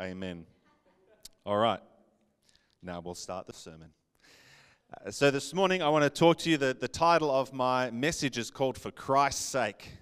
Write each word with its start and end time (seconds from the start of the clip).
Amen. 0.00 0.46
All 1.44 1.58
right. 1.58 1.80
Now 2.82 3.02
we'll 3.04 3.14
start 3.14 3.46
the 3.46 3.52
sermon. 3.52 3.90
Uh, 4.94 5.10
so 5.10 5.30
this 5.30 5.52
morning 5.52 5.82
I 5.82 5.90
want 5.90 6.04
to 6.04 6.08
talk 6.08 6.38
to 6.38 6.48
you. 6.48 6.56
The, 6.56 6.72
the 6.72 6.88
title 6.88 7.30
of 7.30 7.52
my 7.52 7.90
message 7.90 8.38
is 8.38 8.50
called 8.50 8.78
For 8.78 8.90
Christ's 8.90 9.44
Sake. 9.44 9.92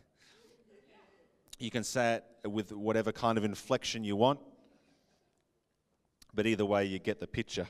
You 1.58 1.72
can 1.72 1.82
say 1.82 2.20
it 2.44 2.48
with 2.48 2.70
whatever 2.70 3.10
kind 3.10 3.38
of 3.38 3.42
inflection 3.42 4.04
you 4.04 4.14
want, 4.14 4.38
but 6.32 6.46
either 6.46 6.64
way, 6.64 6.84
you 6.84 7.00
get 7.00 7.18
the 7.18 7.26
picture. 7.26 7.66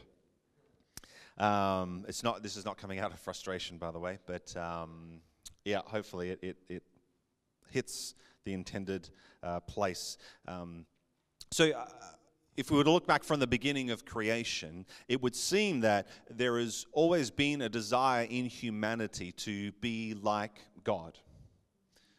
Um, 1.39 2.05
it's 2.09 2.23
not. 2.23 2.43
This 2.43 2.57
is 2.57 2.67
not 2.67 2.77
coming 2.77 2.99
out 2.99 3.11
of 3.11 3.19
frustration, 3.21 3.79
by 3.79 3.91
the 3.91 4.01
way, 4.01 4.19
but 4.27 4.55
um, 4.55 5.23
yeah, 5.65 5.81
hopefully 5.83 6.33
it, 6.33 6.41
it, 6.43 6.57
it, 6.69 6.83
hits 7.71 8.15
the 8.45 8.53
intended 8.53 9.09
uh, 9.43 9.61
place. 9.61 10.19
Um, 10.47 10.85
so. 11.51 11.71
Uh, 11.71 11.87
if 12.59 12.73
we 12.73 12.77
were 12.77 12.83
to 12.83 12.91
look 12.91 13.07
back 13.07 13.23
from 13.23 13.39
the 13.39 13.47
beginning 13.47 13.91
of 13.91 14.05
creation, 14.05 14.85
it 15.07 15.23
would 15.23 15.37
seem 15.37 15.79
that 15.79 16.09
there 16.29 16.59
has 16.59 16.87
always 16.91 17.31
been 17.31 17.63
a 17.63 17.69
desire 17.69 18.27
in 18.29 18.47
humanity 18.47 19.31
to 19.31 19.71
be 19.81 20.15
like 20.21 20.59
God. 20.83 21.17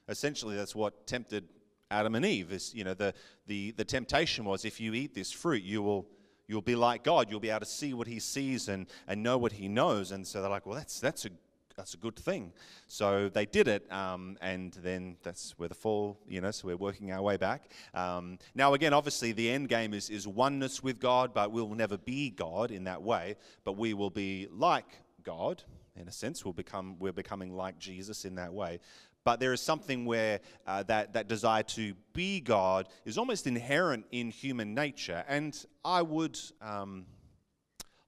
Essentially, 0.08 0.56
that's 0.56 0.74
what 0.74 1.06
tempted 1.06 1.44
Adam 1.92 2.16
and 2.16 2.26
Eve. 2.26 2.54
Is 2.54 2.74
you 2.74 2.86
know 2.86 2.94
the 2.94 3.14
the 3.48 3.72
the 3.72 3.84
temptation 3.84 4.46
was 4.46 4.64
if 4.64 4.80
you 4.80 4.94
eat 4.94 5.14
this 5.14 5.30
fruit, 5.30 5.62
you 5.62 5.82
will 5.82 6.08
you'll 6.48 6.62
be 6.62 6.76
like 6.76 7.04
God. 7.04 7.30
You'll 7.30 7.42
be 7.42 7.50
able 7.50 7.60
to 7.60 7.66
see 7.66 7.94
what 7.94 8.08
He 8.08 8.20
sees 8.20 8.70
and 8.70 8.88
and 9.10 9.22
know 9.22 9.38
what 9.38 9.52
He 9.52 9.68
knows. 9.68 10.14
And 10.14 10.26
so 10.26 10.42
they're 10.42 10.50
like, 10.50 10.66
well, 10.66 10.78
that's 10.78 11.02
that's 11.02 11.26
a 11.26 11.32
that's 11.80 11.94
a 11.94 11.98
good 11.98 12.18
thing. 12.18 12.52
So 12.88 13.30
they 13.30 13.46
did 13.46 13.70
it, 13.70 13.90
um, 13.90 14.38
and 14.42 14.74
then 14.84 15.16
that's 15.24 15.54
where 15.58 15.70
the 15.70 15.76
fall, 15.76 16.20
you 16.28 16.42
know, 16.42 16.52
so 16.52 16.68
we're 16.68 16.76
working 16.76 17.14
our 17.14 17.22
way 17.22 17.38
back. 17.38 17.72
Um, 17.94 18.38
now, 18.54 18.74
again, 18.74 18.92
obviously, 18.92 19.32
the 19.32 19.50
end 19.50 19.70
game 19.70 19.94
is, 19.94 20.10
is 20.10 20.28
oneness 20.28 20.84
with 20.84 21.00
God, 21.00 21.34
but 21.34 21.54
we'll 21.54 21.70
never 21.70 21.98
be 21.98 22.32
God 22.32 22.72
in 22.72 22.84
that 22.84 23.02
way, 23.02 23.38
but 23.64 23.78
we 23.78 23.94
will 23.94 24.10
be 24.10 24.50
like 24.52 25.00
God. 25.24 25.64
In 25.96 26.10
a 26.10 26.12
sense, 26.12 26.44
we'll 26.44 26.54
become, 26.54 26.98
we're 27.00 27.14
becoming 27.14 27.56
like 27.56 27.80
Jesus 27.80 28.26
in 28.26 28.36
that 28.36 28.54
way. 28.54 28.82
But 29.24 29.40
there 29.40 29.54
is 29.54 29.62
something 29.62 30.06
where 30.06 30.42
uh, 30.68 30.84
that, 30.84 31.14
that 31.14 31.30
desire 31.30 31.64
to 31.64 31.94
be 32.12 32.42
God 32.42 32.90
is 33.06 33.18
almost 33.18 33.48
inherent 33.48 34.06
in 34.12 34.32
human 34.32 34.74
nature. 34.74 35.24
And 35.30 35.58
I 35.86 36.02
would 36.02 36.38
um, 36.62 37.06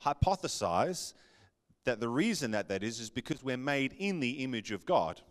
hypothesize 0.03 1.13
that 1.85 1.99
the 1.99 2.09
reason 2.09 2.51
that 2.51 2.67
that 2.69 2.83
is 2.83 2.99
is 2.99 3.09
because 3.09 3.43
we're 3.43 3.57
made 3.57 3.93
in 3.97 4.19
the 4.19 4.43
image 4.43 4.71
of 4.71 4.85
God. 4.85 5.21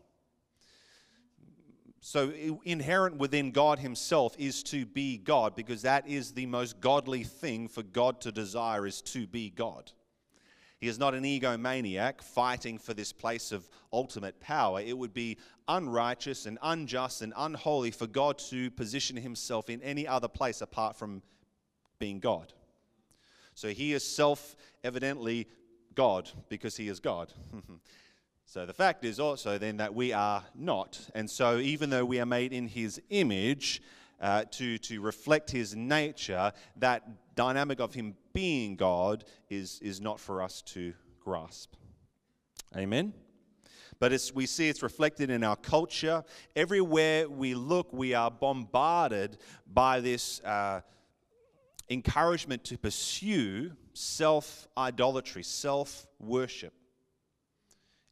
So, 2.02 2.32
inherent 2.64 3.18
within 3.18 3.50
God 3.50 3.78
Himself 3.78 4.34
is 4.38 4.62
to 4.64 4.86
be 4.86 5.18
God 5.18 5.54
because 5.54 5.82
that 5.82 6.08
is 6.08 6.32
the 6.32 6.46
most 6.46 6.80
godly 6.80 7.24
thing 7.24 7.68
for 7.68 7.82
God 7.82 8.22
to 8.22 8.32
desire 8.32 8.86
is 8.86 9.02
to 9.02 9.26
be 9.26 9.50
God. 9.50 9.92
He 10.80 10.88
is 10.88 10.98
not 10.98 11.14
an 11.14 11.24
egomaniac 11.24 12.22
fighting 12.22 12.78
for 12.78 12.94
this 12.94 13.12
place 13.12 13.52
of 13.52 13.68
ultimate 13.92 14.40
power. 14.40 14.80
It 14.80 14.96
would 14.96 15.12
be 15.12 15.36
unrighteous 15.68 16.46
and 16.46 16.58
unjust 16.62 17.20
and 17.20 17.34
unholy 17.36 17.90
for 17.90 18.06
God 18.06 18.38
to 18.48 18.70
position 18.70 19.16
Himself 19.16 19.68
in 19.68 19.82
any 19.82 20.08
other 20.08 20.28
place 20.28 20.62
apart 20.62 20.96
from 20.96 21.22
being 21.98 22.18
God. 22.18 22.54
So 23.54 23.68
He 23.68 23.92
is 23.92 24.02
self 24.02 24.56
evidently 24.82 25.48
God 25.94 26.30
because 26.48 26.76
he 26.76 26.88
is 26.88 27.00
God. 27.00 27.32
so 28.44 28.66
the 28.66 28.72
fact 28.72 29.04
is 29.04 29.20
also 29.20 29.58
then 29.58 29.78
that 29.78 29.94
we 29.94 30.12
are 30.12 30.44
not. 30.54 31.00
And 31.14 31.30
so 31.30 31.58
even 31.58 31.90
though 31.90 32.04
we 32.04 32.20
are 32.20 32.26
made 32.26 32.52
in 32.52 32.68
his 32.68 33.00
image, 33.10 33.82
uh, 34.20 34.44
to, 34.50 34.78
to 34.78 35.00
reflect 35.00 35.50
his 35.50 35.74
nature, 35.74 36.52
that 36.76 37.34
dynamic 37.34 37.80
of 37.80 37.94
him 37.94 38.14
being 38.34 38.76
God 38.76 39.24
is, 39.48 39.80
is 39.82 40.00
not 40.00 40.20
for 40.20 40.42
us 40.42 40.62
to 40.62 40.92
grasp. 41.20 41.74
Amen? 42.76 43.14
But 43.98 44.12
it's, 44.12 44.34
we 44.34 44.46
see 44.46 44.68
it's 44.68 44.82
reflected 44.82 45.30
in 45.30 45.44
our 45.44 45.56
culture. 45.56 46.24
Everywhere 46.56 47.28
we 47.28 47.54
look, 47.54 47.92
we 47.92 48.14
are 48.14 48.30
bombarded 48.30 49.36
by 49.72 50.00
this 50.00 50.40
uh, 50.40 50.80
encouragement 51.90 52.64
to 52.64 52.78
pursue 52.78 53.72
self 53.92 54.68
idolatry, 54.78 55.42
self 55.42 56.06
worship. 56.18 56.72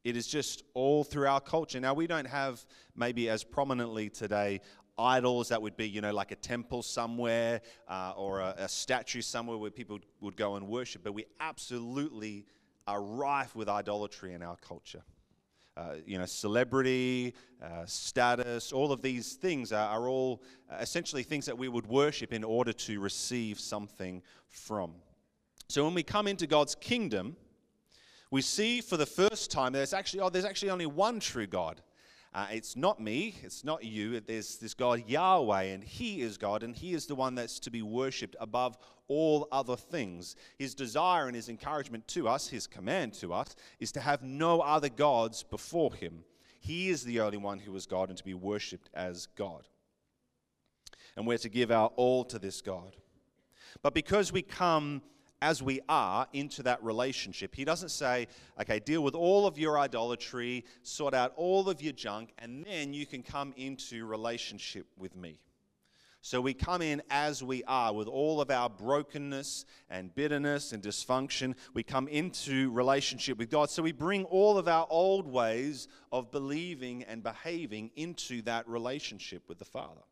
It 0.05 0.17
is 0.17 0.27
just 0.27 0.63
all 0.75 1.05
through 1.05 1.27
our 1.27 1.41
culture. 1.41 1.81
Now, 1.81 1.95
we 1.95 2.07
don't 2.07 2.27
have 2.27 2.65
maybe 2.97 3.29
as 3.29 3.45
prominently 3.45 4.11
today 4.11 4.61
idols 4.99 5.49
that 5.49 5.63
would 5.63 5.77
be, 5.77 5.89
you 5.89 6.01
know, 6.01 6.13
like 6.13 6.33
a 6.33 6.37
temple 6.37 6.83
somewhere 6.83 7.61
uh, 7.89 8.13
or 8.17 8.41
a, 8.41 8.55
a 8.59 8.69
statue 8.69 9.21
somewhere 9.23 9.57
where 9.57 9.71
people 9.71 9.99
would 10.21 10.37
go 10.37 10.57
and 10.57 10.67
worship, 10.67 11.03
but 11.05 11.13
we 11.13 11.25
absolutely 11.41 12.45
are 12.87 13.03
rife 13.03 13.55
with 13.55 13.69
idolatry 13.69 14.33
in 14.33 14.43
our 14.43 14.57
culture. 14.57 15.03
Uh, 15.79 15.95
you 16.05 16.19
know, 16.19 16.27
celebrity, 16.27 17.33
uh, 17.63 17.87
status, 17.87 18.73
all 18.73 18.91
of 18.91 19.01
these 19.01 19.35
things 19.35 19.73
are, 19.73 19.89
are 19.89 20.09
all 20.09 20.43
uh, 20.69 20.75
essentially 20.81 21.23
things 21.23 21.47
that 21.47 21.57
we 21.57 21.69
would 21.69 21.87
worship 21.87 22.33
in 22.33 22.43
order 22.43 22.73
to 22.73 22.99
receive 22.99 23.61
something 23.61 24.21
from. 24.49 24.93
So 25.69 25.85
when 25.85 25.95
we 25.95 26.03
come 26.03 26.27
into 26.27 26.49
God's 26.49 26.75
kingdom, 26.75 27.37
we 28.33 28.43
see 28.43 28.81
for 28.81 28.97
the 28.97 29.07
first 29.07 29.53
time 29.53 29.73
there's 29.73 29.93
actually 29.93 30.21
oh, 30.21 30.31
there's 30.31 30.45
actually 30.45 30.71
only 30.71 30.87
one 30.87 31.21
true 31.21 31.47
God. 31.47 31.81
Uh, 32.39 32.47
it's 32.53 32.77
not 32.77 33.01
me, 33.01 33.35
it's 33.43 33.65
not 33.65 33.83
you. 33.83 34.21
There's 34.21 34.59
this 34.59 34.73
God 34.73 35.03
Yahweh, 35.09 35.63
and 35.63 35.83
He 35.83 36.21
is 36.21 36.39
God, 36.39 36.63
and 36.63 36.73
He 36.73 36.95
is 36.95 37.07
the 37.07 37.17
one 37.17 37.35
that's 37.35 37.59
to 37.59 37.69
be 37.69 37.83
worshipped 37.83 38.37
above 38.39 38.79
all 39.09 39.49
other 39.51 39.75
things. 39.75 40.37
His 40.57 40.73
desire 40.73 41.27
and 41.27 41.35
His 41.35 41.49
encouragement 41.49 42.07
to 42.09 42.29
us, 42.29 42.47
His 42.47 42.69
command 42.69 43.15
to 43.15 43.33
us, 43.33 43.57
is 43.81 43.91
to 43.91 44.01
have 44.01 44.23
no 44.23 44.61
other 44.61 44.89
gods 44.89 45.43
before 45.43 45.93
Him. 45.93 46.23
He 46.61 46.91
is 46.91 47.03
the 47.03 47.19
only 47.23 47.39
one 47.39 47.59
who 47.59 47.75
is 47.75 47.87
God 47.87 48.09
and 48.09 48.17
to 48.17 48.25
be 48.25 48.35
worshipped 48.35 48.89
as 48.95 49.27
God. 49.35 49.67
And 51.17 51.27
we're 51.27 51.39
to 51.39 51.49
give 51.49 51.73
our 51.73 51.89
all 51.97 52.23
to 52.27 52.39
this 52.39 52.63
God. 52.63 52.95
But 53.83 53.95
because 53.95 54.33
we 54.33 54.43
come 54.43 55.03
as 55.41 55.63
we 55.63 55.81
are 55.89 56.27
into 56.33 56.63
that 56.65 56.83
relationship. 56.83 57.55
He 57.55 57.65
doesn't 57.65 57.91
say, 57.91 58.27
okay, 58.61 58.81
deal 58.81 59.03
with 59.03 59.15
all 59.15 59.47
of 59.47 59.59
your 59.59 59.79
idolatry, 59.79 60.65
sort 60.83 61.15
out 61.15 61.33
all 61.37 61.69
of 61.69 61.81
your 61.81 61.93
junk, 61.93 62.33
and 62.39 62.65
then 62.65 62.93
you 62.93 63.07
can 63.07 63.23
come 63.23 63.55
into 63.57 64.05
relationship 64.07 64.87
with 64.97 65.17
me. 65.17 65.41
So 66.21 66.41
we 66.41 66.53
come 66.53 66.83
in 66.83 67.01
as 67.11 67.45
we 67.45 67.63
are 67.65 67.95
with 67.95 68.09
all 68.09 68.41
of 68.41 68.51
our 68.51 68.69
brokenness 68.69 69.65
and 69.89 70.13
bitterness 70.15 70.73
and 70.73 70.83
dysfunction. 70.83 71.55
We 71.75 71.85
come 71.85 72.09
into 72.09 72.73
relationship 72.73 73.39
with 73.39 73.51
God. 73.51 73.71
So 73.71 73.85
we 73.85 73.93
bring 73.93 74.25
all 74.25 74.59
of 74.59 74.67
our 74.67 74.87
old 74.91 75.29
ways 75.29 75.87
of 76.11 76.33
believing 76.33 77.05
and 77.05 77.23
behaving 77.23 77.93
into 77.95 78.43
that 78.43 78.69
relationship 78.69 79.45
with 79.49 79.59
the 79.59 79.65
Father. 79.65 80.03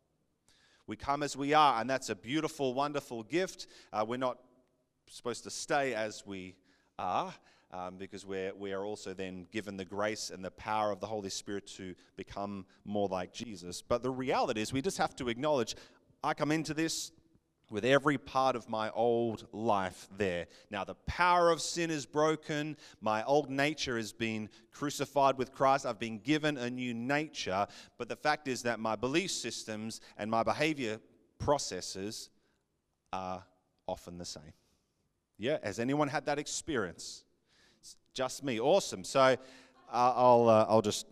We 0.87 0.95
come 0.95 1.21
as 1.21 1.35
we 1.35 1.53
are, 1.53 1.81
and 1.81 1.89
that's 1.89 2.09
a 2.09 2.15
beautiful, 2.15 2.73
wonderful 2.73 3.23
gift. 3.23 3.67
Uh, 3.91 4.05
we're 4.07 4.15
not 4.15 4.37
supposed 5.09 5.43
to 5.43 5.49
stay 5.49 5.93
as 5.93 6.23
we 6.25 6.55
are. 6.99 7.33
Um, 7.69 7.97
because 7.97 8.25
we're, 8.25 8.55
we 8.55 8.71
are 8.71 8.85
also 8.85 9.13
then 9.13 9.45
given 9.51 9.75
the 9.75 9.83
grace 9.83 10.29
and 10.29 10.43
the 10.43 10.51
power 10.51 10.89
of 10.89 11.01
the 11.01 11.05
Holy 11.05 11.29
Spirit 11.29 11.67
to 11.75 11.95
become 12.15 12.65
more 12.85 13.09
like 13.09 13.33
Jesus. 13.33 13.81
But 13.81 14.03
the 14.03 14.09
reality 14.09 14.61
is, 14.61 14.71
we 14.71 14.81
just 14.81 14.97
have 14.99 15.17
to 15.17 15.27
acknowledge 15.27 15.75
I 16.23 16.33
come 16.33 16.51
into 16.51 16.73
this 16.73 17.11
with 17.69 17.83
every 17.83 18.17
part 18.17 18.55
of 18.55 18.69
my 18.69 18.89
old 18.91 19.47
life 19.51 20.07
there. 20.17 20.47
Now, 20.71 20.83
the 20.83 20.95
power 21.05 21.51
of 21.51 21.61
sin 21.61 21.91
is 21.91 22.05
broken. 22.05 22.77
My 23.01 23.23
old 23.23 23.49
nature 23.49 23.97
has 23.97 24.13
been 24.13 24.49
crucified 24.71 25.37
with 25.37 25.51
Christ. 25.51 25.85
I've 25.85 25.99
been 25.99 26.19
given 26.19 26.57
a 26.57 26.69
new 26.69 26.93
nature. 26.93 27.67
But 27.97 28.07
the 28.07 28.15
fact 28.15 28.47
is 28.47 28.61
that 28.63 28.79
my 28.79 28.95
belief 28.95 29.31
systems 29.31 29.99
and 30.17 30.31
my 30.31 30.43
behavior 30.43 30.99
processes 31.39 32.29
are 33.11 33.43
often 33.87 34.17
the 34.17 34.25
same. 34.25 34.53
Yeah, 35.39 35.59
has 35.63 35.79
anyone 35.79 36.07
had 36.07 36.25
that 36.25 36.39
experience? 36.39 37.23
It's 37.79 37.95
just 38.13 38.43
me. 38.43 38.59
Awesome. 38.59 39.03
So 39.03 39.19
uh, 39.21 39.35
I'll, 39.91 40.49
uh, 40.49 40.65
I'll 40.67 40.81
just. 40.81 41.05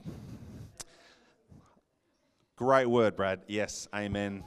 Great 2.55 2.87
word, 2.87 3.15
Brad. 3.15 3.41
Yes, 3.47 3.87
amen. 3.93 4.43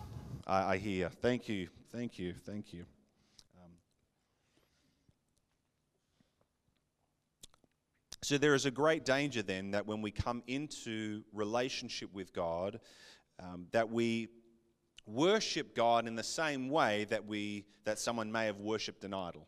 I, 0.46 0.72
I 0.72 0.76
hear. 0.78 1.10
Thank 1.10 1.48
you. 1.48 1.68
Thank 1.92 2.18
you. 2.18 2.34
Thank 2.44 2.72
you. 2.72 2.86
Um, 3.56 3.70
so 8.22 8.36
there 8.36 8.54
is 8.54 8.66
a 8.66 8.70
great 8.72 9.04
danger 9.04 9.42
then 9.42 9.70
that 9.70 9.86
when 9.86 10.02
we 10.02 10.10
come 10.10 10.42
into 10.48 11.22
relationship 11.32 12.12
with 12.12 12.32
God, 12.32 12.80
um, 13.38 13.66
that 13.70 13.90
we 13.90 14.28
worship 15.06 15.76
God 15.76 16.08
in 16.08 16.16
the 16.16 16.24
same 16.24 16.68
way 16.68 17.06
that 17.10 17.26
we 17.26 17.64
that 17.84 18.00
someone 18.00 18.32
may 18.32 18.46
have 18.46 18.58
worshipped 18.58 19.04
an 19.04 19.14
idol 19.14 19.46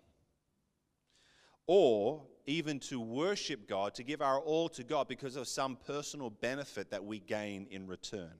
or 1.72 2.20
even 2.46 2.80
to 2.80 2.98
worship 2.98 3.68
God, 3.68 3.94
to 3.94 4.02
give 4.02 4.20
our 4.20 4.40
all 4.40 4.68
to 4.70 4.82
God 4.82 5.06
because 5.06 5.36
of 5.36 5.46
some 5.46 5.78
personal 5.86 6.28
benefit 6.28 6.90
that 6.90 7.04
we 7.04 7.20
gain 7.20 7.68
in 7.70 7.86
return. 7.86 8.32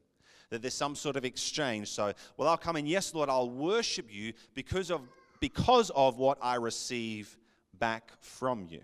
that 0.48 0.62
there's 0.62 0.74
some 0.74 0.96
sort 0.96 1.14
of 1.14 1.24
exchange. 1.24 1.88
So, 1.90 2.12
well, 2.36 2.48
I'll 2.48 2.56
come 2.56 2.74
in, 2.74 2.86
yes, 2.86 3.14
Lord, 3.14 3.28
I'll 3.28 3.48
worship 3.48 4.12
you 4.12 4.32
because 4.52 4.90
of, 4.90 5.02
because 5.38 5.90
of 5.90 6.18
what 6.18 6.38
I 6.42 6.56
receive 6.56 7.38
back 7.78 8.10
from 8.18 8.66
you. 8.68 8.80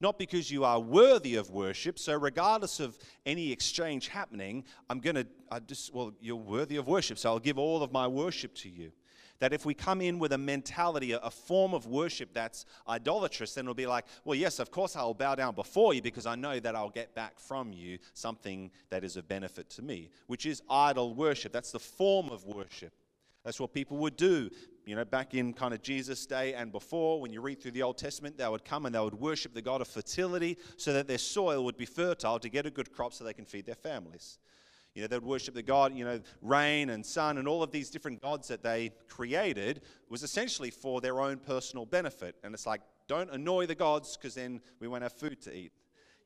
Not 0.00 0.18
because 0.18 0.50
you 0.50 0.64
are 0.64 0.80
worthy 0.80 1.34
of 1.34 1.50
worship. 1.50 1.98
So, 1.98 2.14
regardless 2.14 2.80
of 2.80 2.96
any 3.26 3.52
exchange 3.52 4.08
happening, 4.08 4.64
I'm 4.88 5.00
going 5.00 5.16
to, 5.16 5.26
I 5.50 5.58
just, 5.58 5.92
well, 5.92 6.14
you're 6.22 6.36
worthy 6.36 6.76
of 6.76 6.86
worship. 6.86 7.18
So, 7.18 7.28
I'll 7.28 7.38
give 7.38 7.58
all 7.58 7.82
of 7.82 7.92
my 7.92 8.06
worship 8.06 8.54
to 8.54 8.70
you. 8.70 8.92
That 9.40 9.52
if 9.52 9.64
we 9.64 9.74
come 9.74 10.00
in 10.00 10.18
with 10.18 10.32
a 10.32 10.38
mentality, 10.38 11.12
a 11.12 11.30
form 11.30 11.72
of 11.72 11.86
worship 11.86 12.30
that's 12.34 12.64
idolatrous, 12.88 13.54
then 13.54 13.64
it'll 13.64 13.74
be 13.74 13.86
like, 13.86 14.04
well, 14.24 14.34
yes, 14.34 14.58
of 14.58 14.70
course 14.70 14.96
I'll 14.96 15.14
bow 15.14 15.36
down 15.36 15.54
before 15.54 15.94
you 15.94 16.02
because 16.02 16.26
I 16.26 16.34
know 16.34 16.58
that 16.58 16.74
I'll 16.74 16.90
get 16.90 17.14
back 17.14 17.38
from 17.38 17.72
you 17.72 17.98
something 18.14 18.70
that 18.90 19.04
is 19.04 19.16
of 19.16 19.28
benefit 19.28 19.70
to 19.70 19.82
me, 19.82 20.10
which 20.26 20.44
is 20.44 20.62
idol 20.68 21.14
worship. 21.14 21.52
That's 21.52 21.72
the 21.72 21.78
form 21.78 22.30
of 22.30 22.44
worship. 22.44 22.92
That's 23.44 23.60
what 23.60 23.72
people 23.72 23.96
would 23.98 24.16
do. 24.16 24.50
You 24.84 24.96
know, 24.96 25.04
back 25.04 25.34
in 25.34 25.52
kind 25.52 25.72
of 25.72 25.82
Jesus' 25.82 26.26
day 26.26 26.54
and 26.54 26.72
before, 26.72 27.20
when 27.20 27.32
you 27.32 27.40
read 27.40 27.62
through 27.62 27.72
the 27.72 27.82
Old 27.82 27.98
Testament, 27.98 28.36
they 28.38 28.48
would 28.48 28.64
come 28.64 28.86
and 28.86 28.94
they 28.94 29.00
would 29.00 29.14
worship 29.14 29.54
the 29.54 29.62
God 29.62 29.80
of 29.80 29.88
fertility 29.88 30.58
so 30.76 30.92
that 30.92 31.06
their 31.06 31.18
soil 31.18 31.64
would 31.64 31.76
be 31.76 31.86
fertile 31.86 32.38
to 32.38 32.48
get 32.48 32.66
a 32.66 32.70
good 32.70 32.92
crop 32.92 33.12
so 33.12 33.24
they 33.24 33.32
can 33.32 33.44
feed 33.44 33.66
their 33.66 33.74
families. 33.74 34.38
You 34.94 35.02
know, 35.02 35.08
they'd 35.08 35.22
worship 35.22 35.54
the 35.54 35.62
God, 35.62 35.94
you 35.94 36.04
know, 36.04 36.20
rain 36.42 36.90
and 36.90 37.04
sun 37.04 37.38
and 37.38 37.46
all 37.46 37.62
of 37.62 37.70
these 37.70 37.90
different 37.90 38.20
gods 38.20 38.48
that 38.48 38.62
they 38.62 38.90
created 39.08 39.82
was 40.08 40.22
essentially 40.22 40.70
for 40.70 41.00
their 41.00 41.20
own 41.20 41.38
personal 41.38 41.86
benefit. 41.86 42.34
And 42.42 42.52
it's 42.54 42.66
like, 42.66 42.80
don't 43.06 43.30
annoy 43.30 43.66
the 43.66 43.74
gods 43.74 44.16
because 44.16 44.34
then 44.34 44.60
we 44.80 44.88
won't 44.88 45.02
have 45.02 45.12
food 45.12 45.40
to 45.42 45.54
eat. 45.54 45.72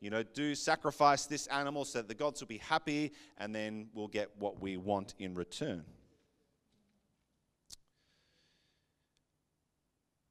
You 0.00 0.10
know, 0.10 0.22
do 0.22 0.54
sacrifice 0.54 1.26
this 1.26 1.46
animal 1.46 1.84
so 1.84 1.98
that 1.98 2.08
the 2.08 2.14
gods 2.14 2.40
will 2.40 2.48
be 2.48 2.58
happy 2.58 3.12
and 3.38 3.54
then 3.54 3.88
we'll 3.94 4.08
get 4.08 4.30
what 4.38 4.60
we 4.60 4.76
want 4.76 5.14
in 5.18 5.34
return. 5.34 5.84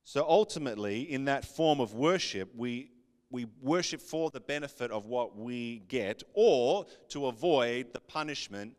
So 0.04 0.26
ultimately, 0.28 1.04
in 1.04 1.26
that 1.26 1.46
form 1.46 1.80
of 1.80 1.94
worship, 1.94 2.54
we 2.54 2.92
we 3.32 3.48
worship 3.62 4.02
for 4.02 4.30
the 4.30 4.40
benefit 4.40 4.92
of 4.92 5.06
what 5.06 5.38
we 5.38 5.80
get 5.88 6.22
or 6.34 6.86
to 7.10 7.28
avoid 7.28 7.94
the 7.94 8.00
punishment 8.00 8.76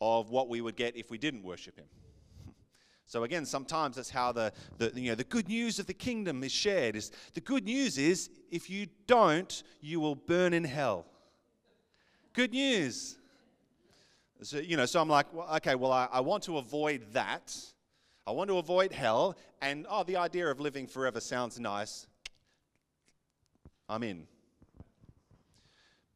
of 0.00 0.30
what 0.30 0.48
we 0.48 0.60
would 0.60 0.76
get 0.76 0.96
if 0.96 1.10
we 1.10 1.18
didn't 1.18 1.42
worship 1.42 1.78
him. 1.78 1.86
So 3.06 3.22
again, 3.24 3.44
sometimes 3.44 3.96
that's 3.96 4.08
how 4.08 4.32
the, 4.32 4.50
the, 4.78 4.90
you 4.94 5.10
know, 5.10 5.14
the 5.14 5.24
good 5.24 5.46
news 5.46 5.78
of 5.78 5.86
the 5.86 5.92
kingdom 5.92 6.42
is 6.42 6.50
shared. 6.50 6.96
Is 6.96 7.12
the 7.34 7.40
good 7.42 7.64
news 7.64 7.98
is 7.98 8.30
if 8.50 8.70
you 8.70 8.86
don't, 9.06 9.62
you 9.82 10.00
will 10.00 10.14
burn 10.14 10.54
in 10.54 10.64
hell. 10.64 11.04
Good 12.32 12.52
news. 12.52 13.18
So, 14.42 14.58
you 14.58 14.78
know, 14.78 14.86
so 14.86 15.02
I'm 15.02 15.08
like, 15.08 15.32
well, 15.34 15.48
okay, 15.56 15.74
well, 15.74 15.92
I, 15.92 16.08
I 16.10 16.20
want 16.20 16.44
to 16.44 16.56
avoid 16.56 17.12
that. 17.12 17.54
I 18.26 18.30
want 18.30 18.48
to 18.48 18.56
avoid 18.56 18.90
hell. 18.90 19.36
And 19.60 19.86
oh, 19.88 20.02
the 20.02 20.16
idea 20.16 20.50
of 20.50 20.58
living 20.58 20.86
forever 20.86 21.20
sounds 21.20 21.60
nice. 21.60 22.06
I'm 23.88 24.02
in. 24.02 24.26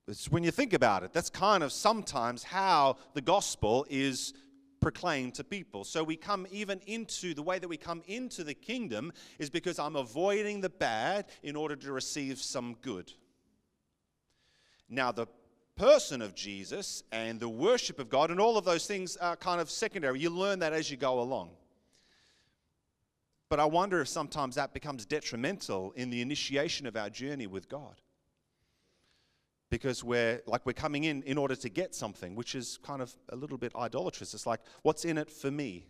It's 0.06 0.30
when 0.30 0.42
you 0.42 0.50
think 0.50 0.72
about 0.72 1.02
it, 1.02 1.12
that's 1.12 1.28
kind 1.28 1.62
of 1.62 1.70
sometimes 1.70 2.42
how 2.42 2.96
the 3.12 3.20
gospel 3.20 3.86
is 3.90 4.32
proclaimed 4.80 5.34
to 5.34 5.44
people. 5.44 5.84
So 5.84 6.02
we 6.02 6.16
come 6.16 6.46
even 6.50 6.80
into 6.86 7.34
the 7.34 7.42
way 7.42 7.58
that 7.58 7.68
we 7.68 7.76
come 7.76 8.02
into 8.06 8.44
the 8.44 8.54
kingdom 8.54 9.12
is 9.38 9.50
because 9.50 9.78
I'm 9.78 9.96
avoiding 9.96 10.60
the 10.60 10.70
bad 10.70 11.26
in 11.42 11.56
order 11.56 11.76
to 11.76 11.92
receive 11.92 12.38
some 12.38 12.76
good. 12.80 13.12
Now, 14.88 15.12
the 15.12 15.26
person 15.76 16.22
of 16.22 16.34
Jesus 16.34 17.02
and 17.12 17.38
the 17.38 17.48
worship 17.48 17.98
of 17.98 18.08
God 18.08 18.30
and 18.30 18.40
all 18.40 18.56
of 18.56 18.64
those 18.64 18.86
things 18.86 19.16
are 19.16 19.36
kind 19.36 19.60
of 19.60 19.70
secondary. 19.70 20.20
You 20.20 20.30
learn 20.30 20.60
that 20.60 20.72
as 20.72 20.90
you 20.90 20.96
go 20.96 21.20
along. 21.20 21.50
But 23.48 23.60
I 23.60 23.64
wonder 23.64 24.00
if 24.00 24.08
sometimes 24.08 24.56
that 24.56 24.74
becomes 24.74 25.06
detrimental 25.06 25.92
in 25.92 26.10
the 26.10 26.20
initiation 26.20 26.86
of 26.86 26.96
our 26.96 27.08
journey 27.08 27.46
with 27.46 27.68
God. 27.68 28.00
Because 29.70 30.02
we're 30.02 30.42
like 30.46 30.64
we're 30.64 30.72
coming 30.72 31.04
in 31.04 31.22
in 31.24 31.36
order 31.36 31.54
to 31.56 31.68
get 31.68 31.94
something, 31.94 32.34
which 32.34 32.54
is 32.54 32.78
kind 32.82 33.02
of 33.02 33.14
a 33.28 33.36
little 33.36 33.58
bit 33.58 33.74
idolatrous. 33.76 34.32
It's 34.32 34.46
like, 34.46 34.60
what's 34.82 35.04
in 35.04 35.18
it 35.18 35.30
for 35.30 35.50
me? 35.50 35.86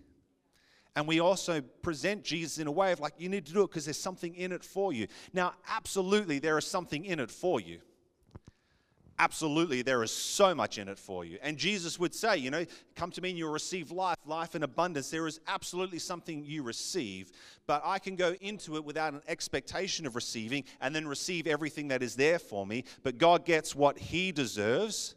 And 0.96 1.06
we 1.06 1.20
also 1.20 1.60
present 1.60 2.24
Jesus 2.24 2.58
in 2.58 2.66
a 2.66 2.72
way 2.72 2.90
of 2.90 2.98
like, 2.98 3.14
you 3.18 3.28
need 3.28 3.46
to 3.46 3.52
do 3.52 3.62
it 3.62 3.68
because 3.68 3.84
there's 3.84 4.00
something 4.00 4.34
in 4.34 4.50
it 4.50 4.64
for 4.64 4.92
you. 4.92 5.06
Now, 5.32 5.54
absolutely, 5.68 6.40
there 6.40 6.58
is 6.58 6.66
something 6.66 7.04
in 7.04 7.20
it 7.20 7.30
for 7.30 7.60
you 7.60 7.78
absolutely 9.18 9.82
there 9.82 10.02
is 10.02 10.12
so 10.12 10.54
much 10.54 10.78
in 10.78 10.88
it 10.88 10.98
for 10.98 11.24
you. 11.24 11.38
And 11.42 11.56
Jesus 11.56 11.98
would 11.98 12.14
say, 12.14 12.36
you 12.36 12.50
know, 12.50 12.64
come 12.94 13.10
to 13.12 13.20
me 13.20 13.30
and 13.30 13.38
you'll 13.38 13.52
receive 13.52 13.90
life, 13.90 14.16
life 14.26 14.54
in 14.54 14.62
abundance. 14.62 15.10
There 15.10 15.26
is 15.26 15.40
absolutely 15.46 15.98
something 15.98 16.44
you 16.44 16.62
receive, 16.62 17.32
but 17.66 17.82
I 17.84 17.98
can 17.98 18.16
go 18.16 18.34
into 18.40 18.76
it 18.76 18.84
without 18.84 19.12
an 19.12 19.22
expectation 19.28 20.06
of 20.06 20.14
receiving 20.14 20.64
and 20.80 20.94
then 20.94 21.06
receive 21.06 21.46
everything 21.46 21.88
that 21.88 22.02
is 22.02 22.16
there 22.16 22.38
for 22.38 22.66
me. 22.66 22.84
But 23.02 23.18
God 23.18 23.44
gets 23.44 23.74
what 23.74 23.98
He 23.98 24.32
deserves, 24.32 25.14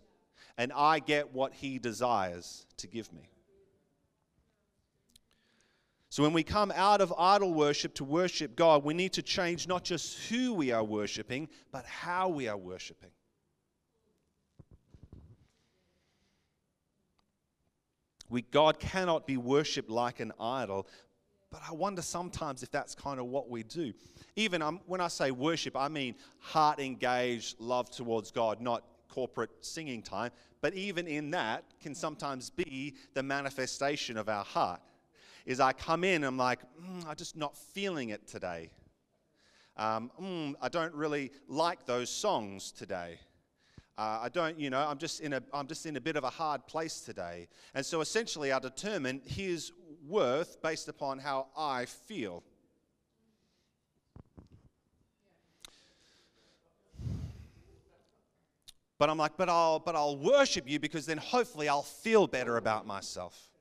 and 0.57 0.71
I 0.74 1.00
get 1.00 1.33
what 1.33 1.54
He 1.54 1.80
desires 1.80 2.65
to 2.77 2.88
give 2.88 3.12
me. 3.13 3.30
So, 6.09 6.24
when 6.24 6.33
we 6.33 6.44
come 6.44 6.74
out 6.75 7.00
of 7.00 7.13
idol 7.18 7.54
worship 7.54 7.94
to 7.95 8.04
worship 8.04 8.57
God, 8.57 8.83
we 8.83 8.94
need 8.94 9.13
to 9.13 9.21
change 9.21 9.65
not 9.65 9.86
just 9.86 10.27
who 10.27 10.54
we 10.54 10.74
are 10.74 10.83
worshiping, 10.83 11.47
but 11.71 11.86
how 11.86 12.27
we 12.27 12.50
are 12.50 12.57
worshiping. 12.57 13.12
We, 18.31 18.44
God 18.44 18.80
cannot 18.80 19.28
be 19.28 19.38
worshipped 19.38 19.89
like 19.89 20.22
an 20.22 20.31
idol. 20.39 20.88
But 21.51 21.62
I 21.69 21.74
wonder 21.74 22.01
sometimes 22.01 22.63
if 22.63 22.72
that's 22.72 22.95
kind 22.95 23.19
of 23.19 23.25
what 23.25 23.50
we 23.50 23.63
do. 23.63 23.94
Even 24.38 24.62
um, 24.62 24.80
when 24.86 25.01
I 25.01 25.10
say 25.10 25.31
worship, 25.31 25.75
I 25.75 25.89
mean 25.89 26.16
heart 26.39 26.80
engaged 26.80 27.60
love 27.60 27.92
towards 27.92 28.31
God, 28.31 28.62
not 28.62 28.83
corporate 29.10 29.50
singing 29.60 30.01
time. 30.01 30.31
But 30.62 30.74
even 30.75 31.07
in 31.07 31.31
that 31.31 31.66
can 31.81 31.94
sometimes 31.94 32.50
be 32.50 32.95
the 33.13 33.22
manifestation 33.22 34.16
of 34.16 34.30
our 34.30 34.45
heart. 34.45 34.80
Is 35.45 35.60
I 35.60 35.74
come 35.74 36.04
in, 36.04 36.24
I'm 36.24 36.38
like, 36.38 36.60
mm, 36.81 37.06
I'm 37.06 37.16
just 37.16 37.36
not 37.36 37.57
feeling 37.57 38.10
it 38.10 38.28
today. 38.28 38.69
Um, 39.75 40.12
mm, 40.22 40.54
I 40.62 40.69
don't 40.69 40.94
really 40.94 41.31
like 41.48 41.86
those 41.86 42.10
songs 42.10 42.72
today. 42.72 43.19
Uh, 44.01 44.19
I 44.24 44.30
don't, 44.30 44.59
you 44.59 44.71
know, 44.71 44.80
I'm 44.80 44.98
just, 44.98 45.19
in 45.21 45.33
a, 45.33 45.44
I'm 45.53 45.68
just 45.68 45.86
in 45.86 45.95
a 45.95 46.01
bit 46.01 46.15
of 46.15 46.24
a 46.24 46.30
hard 46.31 46.65
place 46.65 47.01
today. 47.01 47.48
And 47.75 47.86
so 47.86 48.01
essentially, 48.01 48.51
I 48.51 48.57
determine 48.57 49.21
his 49.25 49.74
worth 50.07 50.59
based 50.63 50.88
upon 50.88 51.19
how 51.19 51.50
I 51.56 51.86
feel. 51.86 52.42
But 58.97 59.11
I'm 59.11 59.19
like, 59.19 59.37
but 59.37 59.49
I'll, 59.49 59.78
but 59.78 59.95
I'll 59.95 60.18
worship 60.18 60.68
you 60.68 60.80
because 60.80 61.06
then 61.06 61.19
hopefully 61.19 61.69
I'll 61.69 61.83
feel 61.83 62.25
better 62.25 62.57
about 62.57 62.87
myself. 62.87 63.52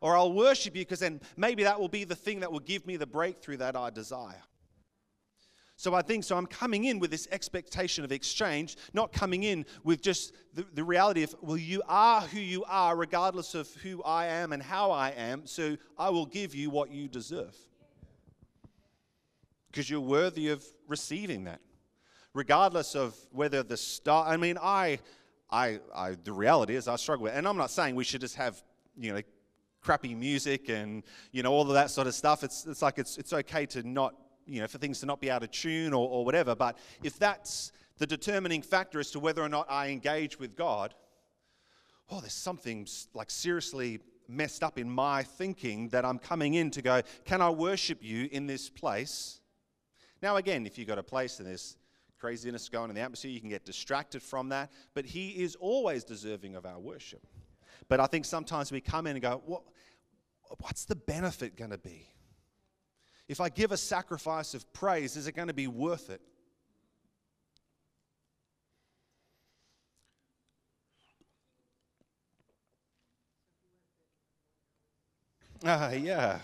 Or 0.00 0.16
I'll 0.16 0.32
worship 0.32 0.74
you 0.74 0.82
because 0.82 0.98
then 0.98 1.20
maybe 1.36 1.62
that 1.62 1.78
will 1.78 1.88
be 1.88 2.02
the 2.02 2.16
thing 2.16 2.40
that 2.40 2.50
will 2.50 2.58
give 2.58 2.84
me 2.84 2.96
the 2.96 3.06
breakthrough 3.06 3.58
that 3.58 3.76
I 3.76 3.90
desire. 3.90 4.42
So 5.78 5.94
I 5.94 6.02
think 6.02 6.24
so. 6.24 6.36
I'm 6.36 6.46
coming 6.46 6.86
in 6.86 6.98
with 6.98 7.12
this 7.12 7.28
expectation 7.30 8.04
of 8.04 8.10
exchange, 8.10 8.76
not 8.94 9.12
coming 9.12 9.44
in 9.44 9.64
with 9.84 10.02
just 10.02 10.34
the, 10.52 10.66
the 10.74 10.82
reality 10.82 11.22
of, 11.22 11.36
well, 11.40 11.56
you 11.56 11.82
are 11.86 12.20
who 12.20 12.40
you 12.40 12.64
are, 12.64 12.96
regardless 12.96 13.54
of 13.54 13.72
who 13.76 14.02
I 14.02 14.26
am 14.26 14.52
and 14.52 14.60
how 14.60 14.90
I 14.90 15.10
am. 15.10 15.46
So 15.46 15.76
I 15.96 16.10
will 16.10 16.26
give 16.26 16.52
you 16.52 16.68
what 16.68 16.90
you 16.90 17.06
deserve. 17.06 17.56
Because 19.70 19.88
you're 19.88 20.00
worthy 20.00 20.48
of 20.48 20.66
receiving 20.88 21.44
that. 21.44 21.60
Regardless 22.34 22.96
of 22.96 23.14
whether 23.30 23.62
the 23.62 23.76
star, 23.76 24.26
I 24.26 24.36
mean, 24.36 24.58
I, 24.60 24.98
I, 25.48 25.78
I, 25.94 26.16
the 26.24 26.32
reality 26.32 26.74
is 26.74 26.88
I 26.88 26.96
struggle 26.96 27.22
with, 27.22 27.34
and 27.34 27.46
I'm 27.46 27.56
not 27.56 27.70
saying 27.70 27.94
we 27.94 28.02
should 28.02 28.20
just 28.20 28.34
have, 28.34 28.60
you 28.96 29.14
know, 29.14 29.22
crappy 29.80 30.16
music 30.16 30.70
and, 30.70 31.04
you 31.30 31.44
know, 31.44 31.52
all 31.52 31.62
of 31.62 31.74
that 31.74 31.92
sort 31.92 32.08
of 32.08 32.16
stuff. 32.16 32.42
It's, 32.42 32.66
it's 32.66 32.82
like 32.82 32.98
it's, 32.98 33.16
it's 33.16 33.32
okay 33.32 33.64
to 33.66 33.88
not 33.88 34.16
you 34.48 34.60
know, 34.60 34.66
for 34.66 34.78
things 34.78 35.00
to 35.00 35.06
not 35.06 35.20
be 35.20 35.30
out 35.30 35.42
of 35.42 35.50
tune 35.50 35.92
or, 35.92 36.08
or 36.08 36.24
whatever. 36.24 36.54
But 36.54 36.78
if 37.02 37.18
that's 37.18 37.72
the 37.98 38.06
determining 38.06 38.62
factor 38.62 38.98
as 38.98 39.10
to 39.10 39.20
whether 39.20 39.42
or 39.42 39.48
not 39.48 39.70
I 39.70 39.88
engage 39.88 40.38
with 40.38 40.56
God, 40.56 40.94
oh, 42.10 42.20
there's 42.20 42.32
something 42.32 42.86
like 43.14 43.30
seriously 43.30 44.00
messed 44.28 44.62
up 44.62 44.78
in 44.78 44.90
my 44.90 45.22
thinking 45.22 45.88
that 45.88 46.04
I'm 46.04 46.18
coming 46.18 46.54
in 46.54 46.70
to 46.72 46.82
go, 46.82 47.02
can 47.24 47.40
I 47.40 47.50
worship 47.50 47.98
you 48.02 48.28
in 48.30 48.46
this 48.46 48.68
place? 48.68 49.40
Now, 50.22 50.36
again, 50.36 50.66
if 50.66 50.78
you've 50.78 50.88
got 50.88 50.98
a 50.98 51.02
place 51.02 51.38
and 51.38 51.48
there's 51.48 51.76
craziness 52.18 52.68
going 52.68 52.90
in 52.90 52.96
the 52.96 53.02
atmosphere, 53.02 53.30
you 53.30 53.40
can 53.40 53.48
get 53.48 53.64
distracted 53.64 54.22
from 54.22 54.48
that. 54.50 54.70
But 54.94 55.06
He 55.06 55.30
is 55.30 55.56
always 55.56 56.04
deserving 56.04 56.56
of 56.56 56.66
our 56.66 56.78
worship. 56.78 57.26
But 57.88 58.00
I 58.00 58.06
think 58.06 58.24
sometimes 58.24 58.70
we 58.70 58.80
come 58.80 59.06
in 59.06 59.16
and 59.16 59.22
go, 59.22 59.42
what, 59.46 59.62
what's 60.60 60.84
the 60.84 60.96
benefit 60.96 61.56
going 61.56 61.70
to 61.70 61.78
be? 61.78 62.08
If 63.28 63.40
I 63.40 63.50
give 63.50 63.72
a 63.72 63.76
sacrifice 63.76 64.54
of 64.54 64.72
praise, 64.72 65.16
is 65.16 65.26
it 65.26 65.32
going 65.32 65.48
to 65.48 65.54
be 65.54 65.66
worth 65.66 66.08
it? 66.08 66.20
Ah, 75.64 75.90
yeah. 75.90 76.38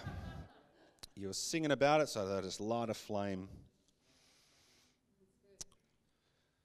You 1.15 1.29
were 1.29 1.33
singing 1.33 1.71
about 1.71 2.01
it, 2.01 2.09
so 2.09 2.27
that 2.27 2.45
is 2.45 2.61
light 2.61 2.91
a 2.91 2.95
flame. 2.95 3.49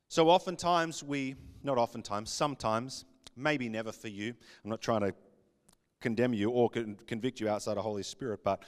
So 0.08 0.30
oftentimes 0.30 1.04
we, 1.04 1.36
not 1.64 1.78
oftentimes, 1.78 2.32
sometimes, 2.32 3.06
maybe 3.36 3.70
never 3.70 3.92
for 3.92 4.08
you. 4.08 4.34
I'm 4.64 4.70
not 4.72 4.82
trying 4.82 5.02
to 5.02 5.14
condemn 6.02 6.34
you 6.34 6.50
or 6.50 6.70
convict 6.70 7.40
you 7.40 7.48
outside 7.48 7.78
of 7.78 7.84
Holy 7.84 8.02
Spirit, 8.04 8.40
but 8.44 8.64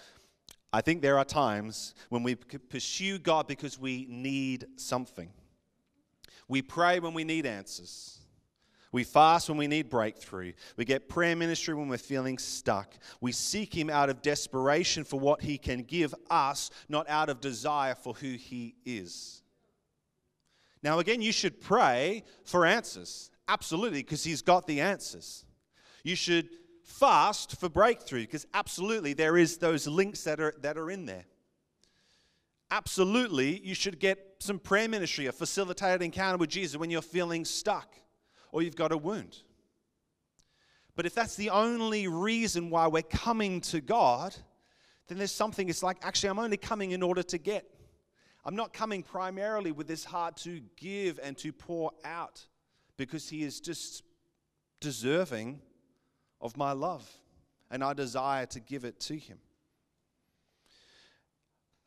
I 0.74 0.82
think 0.82 1.02
there 1.02 1.18
are 1.18 1.26
times 1.26 1.96
when 2.10 2.24
we 2.24 2.36
pursue 2.36 3.20
God 3.20 3.48
because 3.48 3.78
we 3.78 4.06
need 4.10 4.68
something. 4.78 5.30
We 6.48 6.62
pray 6.62 7.00
when 7.00 7.14
we 7.14 7.24
need 7.24 7.46
answers. 7.46 8.20
We 8.94 9.06
fast 9.06 9.48
when 9.48 9.58
we 9.58 9.68
need 9.68 9.90
breakthrough. 9.90 10.52
We 10.76 10.84
get 10.84 11.08
prayer 11.08 11.36
ministry 11.36 11.74
when 11.74 11.88
we're 11.88 11.98
feeling 11.98 12.38
stuck. 12.38 12.94
We 13.22 13.32
seek 13.32 13.74
Him 13.74 13.90
out 13.90 14.10
of 14.10 14.22
desperation 14.22 15.06
for 15.06 15.20
what 15.20 15.42
He 15.42 15.58
can 15.58 15.84
give 15.84 16.14
us, 16.30 16.72
not 16.90 17.10
out 17.10 17.30
of 17.30 17.40
desire 17.40 17.96
for 17.96 18.14
who 18.14 18.34
He 18.34 18.76
is. 18.86 19.44
Now, 20.84 21.00
again, 21.00 21.22
you 21.22 21.32
should 21.32 21.62
pray 21.62 22.24
for 22.44 22.66
answers. 22.66 23.30
Absolutely, 23.48 24.02
because 24.02 24.24
He's 24.24 24.42
got 24.42 24.68
the 24.68 24.82
answers. 24.82 25.46
You 26.04 26.16
should 26.16 26.50
fast 26.92 27.60
for 27.60 27.70
breakthrough, 27.70 28.22
because 28.22 28.46
absolutely 28.54 29.14
there 29.14 29.38
is 29.38 29.58
those 29.58 29.88
links 29.88 30.24
that 30.26 30.40
are, 30.40 30.54
that 30.62 30.78
are 30.78 30.92
in 30.92 31.06
there. 31.06 31.26
Absolutely, 32.70 33.60
you 33.60 33.74
should 33.74 34.00
get 34.00 34.36
some 34.40 34.60
prayer 34.60 34.88
ministry, 34.88 35.26
a 35.26 35.32
facilitated 35.32 36.02
encounter 36.02 36.38
with 36.38 36.50
Jesus 36.50 36.78
when 36.78 36.90
you're 36.90 37.02
feeling 37.02 37.44
stuck 37.44 37.96
or 38.52 38.62
you've 38.62 38.76
got 38.76 38.92
a 38.92 38.98
wound. 38.98 39.40
But 40.96 41.06
if 41.06 41.16
that's 41.16 41.36
the 41.36 41.50
only 41.50 42.08
reason 42.08 42.70
why 42.70 42.88
we're 42.88 43.02
coming 43.02 43.62
to 43.62 43.82
God, 43.82 44.36
then 45.08 45.18
there's 45.18 45.32
something, 45.32 45.70
it's 45.70 45.84
like, 45.84 45.98
actually, 46.02 46.30
I'm 46.30 46.40
only 46.40 46.58
coming 46.58 46.92
in 46.92 47.02
order 47.02 47.24
to 47.24 47.38
get. 47.38 47.66
I'm 48.46 48.56
not 48.56 48.74
coming 48.74 49.04
primarily 49.04 49.72
with 49.72 49.88
this 49.88 50.04
heart 50.04 50.38
to 50.38 50.62
give 50.78 51.20
and 51.22 51.38
to 51.40 51.52
pour 51.52 51.92
out 52.04 52.46
because 52.98 53.30
He 53.30 53.44
is 53.44 53.60
just 53.60 54.04
deserving 54.80 55.60
of 56.42 56.58
my 56.58 56.72
love 56.72 57.10
and 57.70 57.84
I 57.84 57.94
desire 57.94 58.46
to 58.48 58.60
give 58.60 58.84
it 58.84 59.00
to 59.02 59.18
Him. 59.18 59.38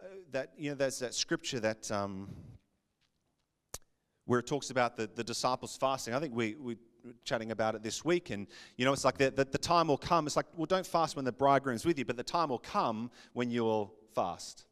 Uh, 0.01 0.07
that, 0.33 0.53
you 0.57 0.71
know, 0.71 0.77
there's 0.77 0.99
that 1.01 1.15
scripture 1.15 1.61
that. 1.61 1.91
Um, 1.91 2.29
where 4.27 4.41
it 4.41 4.47
talks 4.47 4.71
about 4.71 4.97
the, 4.97 5.09
the 5.15 5.25
disciples 5.25 5.77
fasting. 5.77 6.15
I 6.15 6.21
think 6.21 6.35
we, 6.35 6.55
we 6.55 6.77
were 7.05 7.13
chatting 7.25 7.51
about 7.51 7.75
it 7.75 7.83
this 7.83 8.05
week, 8.05 8.31
and 8.31 8.47
you 8.77 8.85
know, 8.85 8.93
it's 8.93 9.05
like 9.05 9.19
the, 9.19 9.31
the, 9.31 9.45
the 9.45 9.59
time 9.59 9.89
will 9.89 9.99
come. 9.99 10.27
It's 10.27 10.37
like, 10.37 10.47
well, 10.57 10.67
don't 10.67 10.87
fast 10.87 11.17
when 11.17 11.25
the 11.25 11.33
bridegroom's 11.33 11.85
with 11.85 11.99
you, 11.99 12.05
but 12.05 12.17
the 12.17 12.23
time 12.23 12.49
will 12.49 12.59
come 12.59 13.11
when 13.33 13.51
you'll 13.51 13.95
fast. 14.15 14.65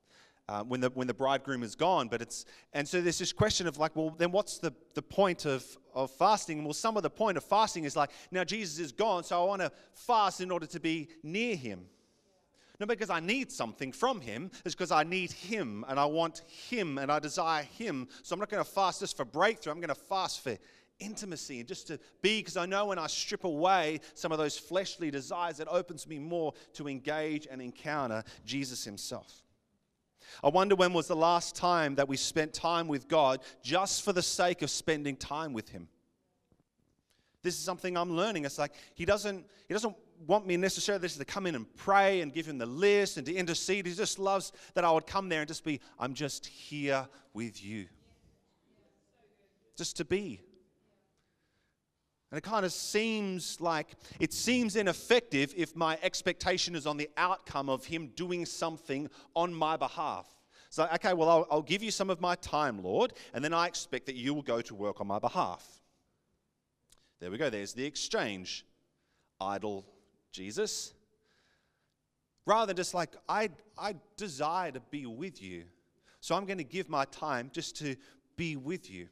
Uh, 0.53 0.63
when 0.65 0.83
the 0.83 0.91
when 0.91 1.07
the 1.07 1.15
bridegroom 1.15 1.63
is 1.63 1.75
gone, 1.75 2.09
but 2.09 2.21
it's 2.21 2.45
and 2.75 2.87
so 2.87 3.01
there's 3.01 3.19
this 3.19 3.33
question 3.33 3.67
of 3.67 3.79
like, 3.79 3.97
well, 3.97 4.11
then 4.11 4.31
what's 4.31 4.59
the, 4.59 4.71
the 4.93 5.01
point 5.01 5.47
of, 5.47 5.65
of 5.95 6.11
fasting? 6.11 6.63
Well, 6.63 6.75
some 6.75 6.95
of 6.99 7.03
the 7.03 7.09
point 7.09 7.39
of 7.39 7.45
fasting 7.45 7.85
is 7.85 7.97
like, 7.97 8.11
now 8.31 8.45
Jesus 8.45 8.79
is 8.79 8.93
gone, 8.93 9.25
so 9.25 9.43
I 9.43 9.47
want 9.47 9.63
to 9.63 9.73
fast 9.95 10.43
in 10.43 10.51
order 10.51 10.67
to 10.67 10.79
be 10.79 11.09
near 11.23 11.57
him. 11.57 11.87
Not 12.79 12.91
because 12.91 13.09
I 13.09 13.19
need 13.19 13.51
something 13.51 13.93
from 13.93 14.21
Him, 14.21 14.51
it's 14.67 14.75
because 14.75 14.91
I 14.91 15.05
need 15.05 15.33
Him 15.33 15.87
and 15.89 15.99
I 15.99 16.05
want 16.05 16.43
Him 16.69 16.99
and 16.99 17.11
I 17.11 17.19
desire 17.19 17.63
Him. 17.63 18.07
So 18.23 18.35
I'm 18.35 18.41
not 18.41 18.51
going 18.51 18.63
to 18.63 18.71
fast 18.71 19.01
just 19.01 19.17
for 19.17 19.25
breakthrough, 19.25 19.73
I'm 19.73 19.81
going 19.81 19.89
to 19.89 19.95
fast 19.95 20.45
for 20.45 20.59
intimacy 20.99 21.61
and 21.61 21.69
just 21.69 21.87
to 21.87 21.99
be, 22.21 22.41
because 22.41 22.59
I 22.59 22.67
know 22.67 22.87
when 22.87 22.99
I 22.99 23.07
strip 23.07 23.45
away 23.45 24.01
some 24.13 24.33
of 24.33 24.39
those 24.39 24.59
fleshly 24.59 25.11
desires, 25.11 25.61
it 25.61 25.69
opens 25.71 26.07
me 26.07 26.19
more 26.19 26.53
to 26.75 26.89
engage 26.89 27.49
and 27.51 27.63
encounter 27.63 28.23
Jesus 28.45 28.85
Himself. 28.85 29.42
I 30.43 30.49
wonder 30.49 30.75
when 30.75 30.93
was 30.93 31.09
the 31.09 31.17
last 31.17 31.57
time 31.57 31.97
that 31.97 32.09
we 32.09 32.17
spent 32.17 32.53
time 32.53 32.89
with 32.89 33.09
God 33.09 33.41
just 33.63 34.03
for 34.03 34.13
the 34.13 34.23
sake 34.23 34.63
of 34.63 34.71
spending 34.71 35.17
time 35.17 35.53
with 35.53 35.69
Him. 35.69 35.89
This 37.43 37.55
is 37.55 37.61
something 37.61 37.97
I'm 37.97 38.17
learning. 38.17 38.45
It's 38.45 38.59
like 38.59 38.73
He 38.95 39.05
doesn't, 39.05 39.47
He 39.69 39.75
doesn't 39.75 39.97
want 40.27 40.47
me 40.47 40.57
necessarily 40.57 41.09
to 41.09 41.25
come 41.25 41.47
in 41.47 41.55
and 41.55 41.77
pray 41.77 42.21
and 42.21 42.33
give 42.33 42.47
him 42.47 42.59
the 42.59 42.67
list 42.67 43.17
and 43.17 43.27
to 43.27 43.35
intercede. 43.35 43.87
He 43.87 43.95
just 43.95 44.19
loves 44.19 44.53
that 44.75 44.85
I 44.85 44.91
would 44.91 45.07
come 45.07 45.29
there 45.29 45.41
and 45.41 45.49
just 45.49 45.65
be, 45.65 45.81
I'm 45.99 46.15
just 46.15 46.47
here 46.47 47.07
with 47.35 47.63
you. 47.65 47.87
Just 49.77 49.97
to 49.97 50.05
be. 50.05 50.41
And 52.33 52.39
it 52.39 52.45
kind 52.45 52.65
of 52.65 52.73
seems 52.73 53.61
like 53.61 53.89
it 54.19 54.33
seems 54.33 54.75
ineffective 54.75 55.53
if 55.55 55.77
my 55.77 55.99
expectation 56.03 56.75
is 56.75 56.87
on 56.87 56.97
the 56.97 57.11
outcome 57.19 57.69
of 57.69 57.85
him 57.85 58.07
doing 58.17 58.47
something 58.47 59.11
on 59.37 59.53
my 59.53 59.77
behalf. 59.77 60.35
So, 60.71 60.89
okay, 60.95 61.13
well, 61.13 61.29
I'll, 61.29 61.47
I'll 61.51 61.63
give 61.63 61.83
you 61.83 61.91
some 61.91 62.09
of 62.09 62.23
my 62.23 62.35
time, 62.37 62.83
Lord, 62.83 63.13
and 63.35 63.45
then 63.45 63.53
I 63.53 63.67
expect 63.67 64.07
that 64.07 64.15
you 64.15 64.33
will 64.33 64.41
go 64.41 64.63
to 64.63 64.75
work 64.75 65.03
on 65.03 65.07
my 65.07 65.19
behalf. 65.19 65.63
There 67.21 67.31
we 67.31 67.37
go, 67.37 67.51
there's 67.51 67.75
the 67.75 67.85
exchange. 67.85 68.65
Idol 69.39 69.85
Jesus. 70.31 70.95
Rather 72.47 72.69
than 72.69 72.77
just 72.77 72.95
like, 72.95 73.11
I, 73.29 73.51
I 73.77 73.95
desire 74.17 74.73
to 74.73 74.81
be 74.81 75.05
with 75.05 75.43
you. 75.43 75.65
So 76.21 76.35
I'm 76.35 76.47
going 76.47 76.57
to 76.57 76.65
give 76.65 76.89
my 76.89 77.05
time 77.05 77.51
just 77.53 77.77
to 77.81 77.95
be 78.37 78.57
with 78.57 78.91
you. 78.91 79.09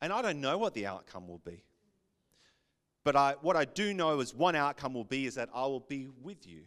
And 0.00 0.12
I 0.12 0.22
don't 0.22 0.40
know 0.40 0.58
what 0.58 0.74
the 0.74 0.86
outcome 0.86 1.28
will 1.28 1.40
be. 1.44 1.62
But 3.04 3.16
I, 3.16 3.34
what 3.42 3.54
I 3.54 3.66
do 3.66 3.92
know 3.92 4.20
is 4.20 4.34
one 4.34 4.56
outcome 4.56 4.94
will 4.94 5.04
be 5.04 5.26
is 5.26 5.34
that 5.34 5.50
I 5.54 5.62
will 5.66 5.80
be 5.80 6.08
with 6.22 6.46
you. 6.46 6.62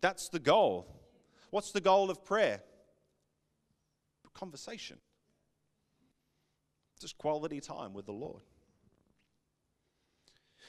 That's 0.00 0.30
the 0.30 0.38
goal. 0.38 0.86
What's 1.50 1.70
the 1.70 1.80
goal 1.80 2.10
of 2.10 2.24
prayer? 2.24 2.62
Conversation. 4.34 4.98
Just 7.00 7.16
quality 7.16 7.60
time 7.60 7.94
with 7.94 8.06
the 8.06 8.12
Lord. 8.12 8.42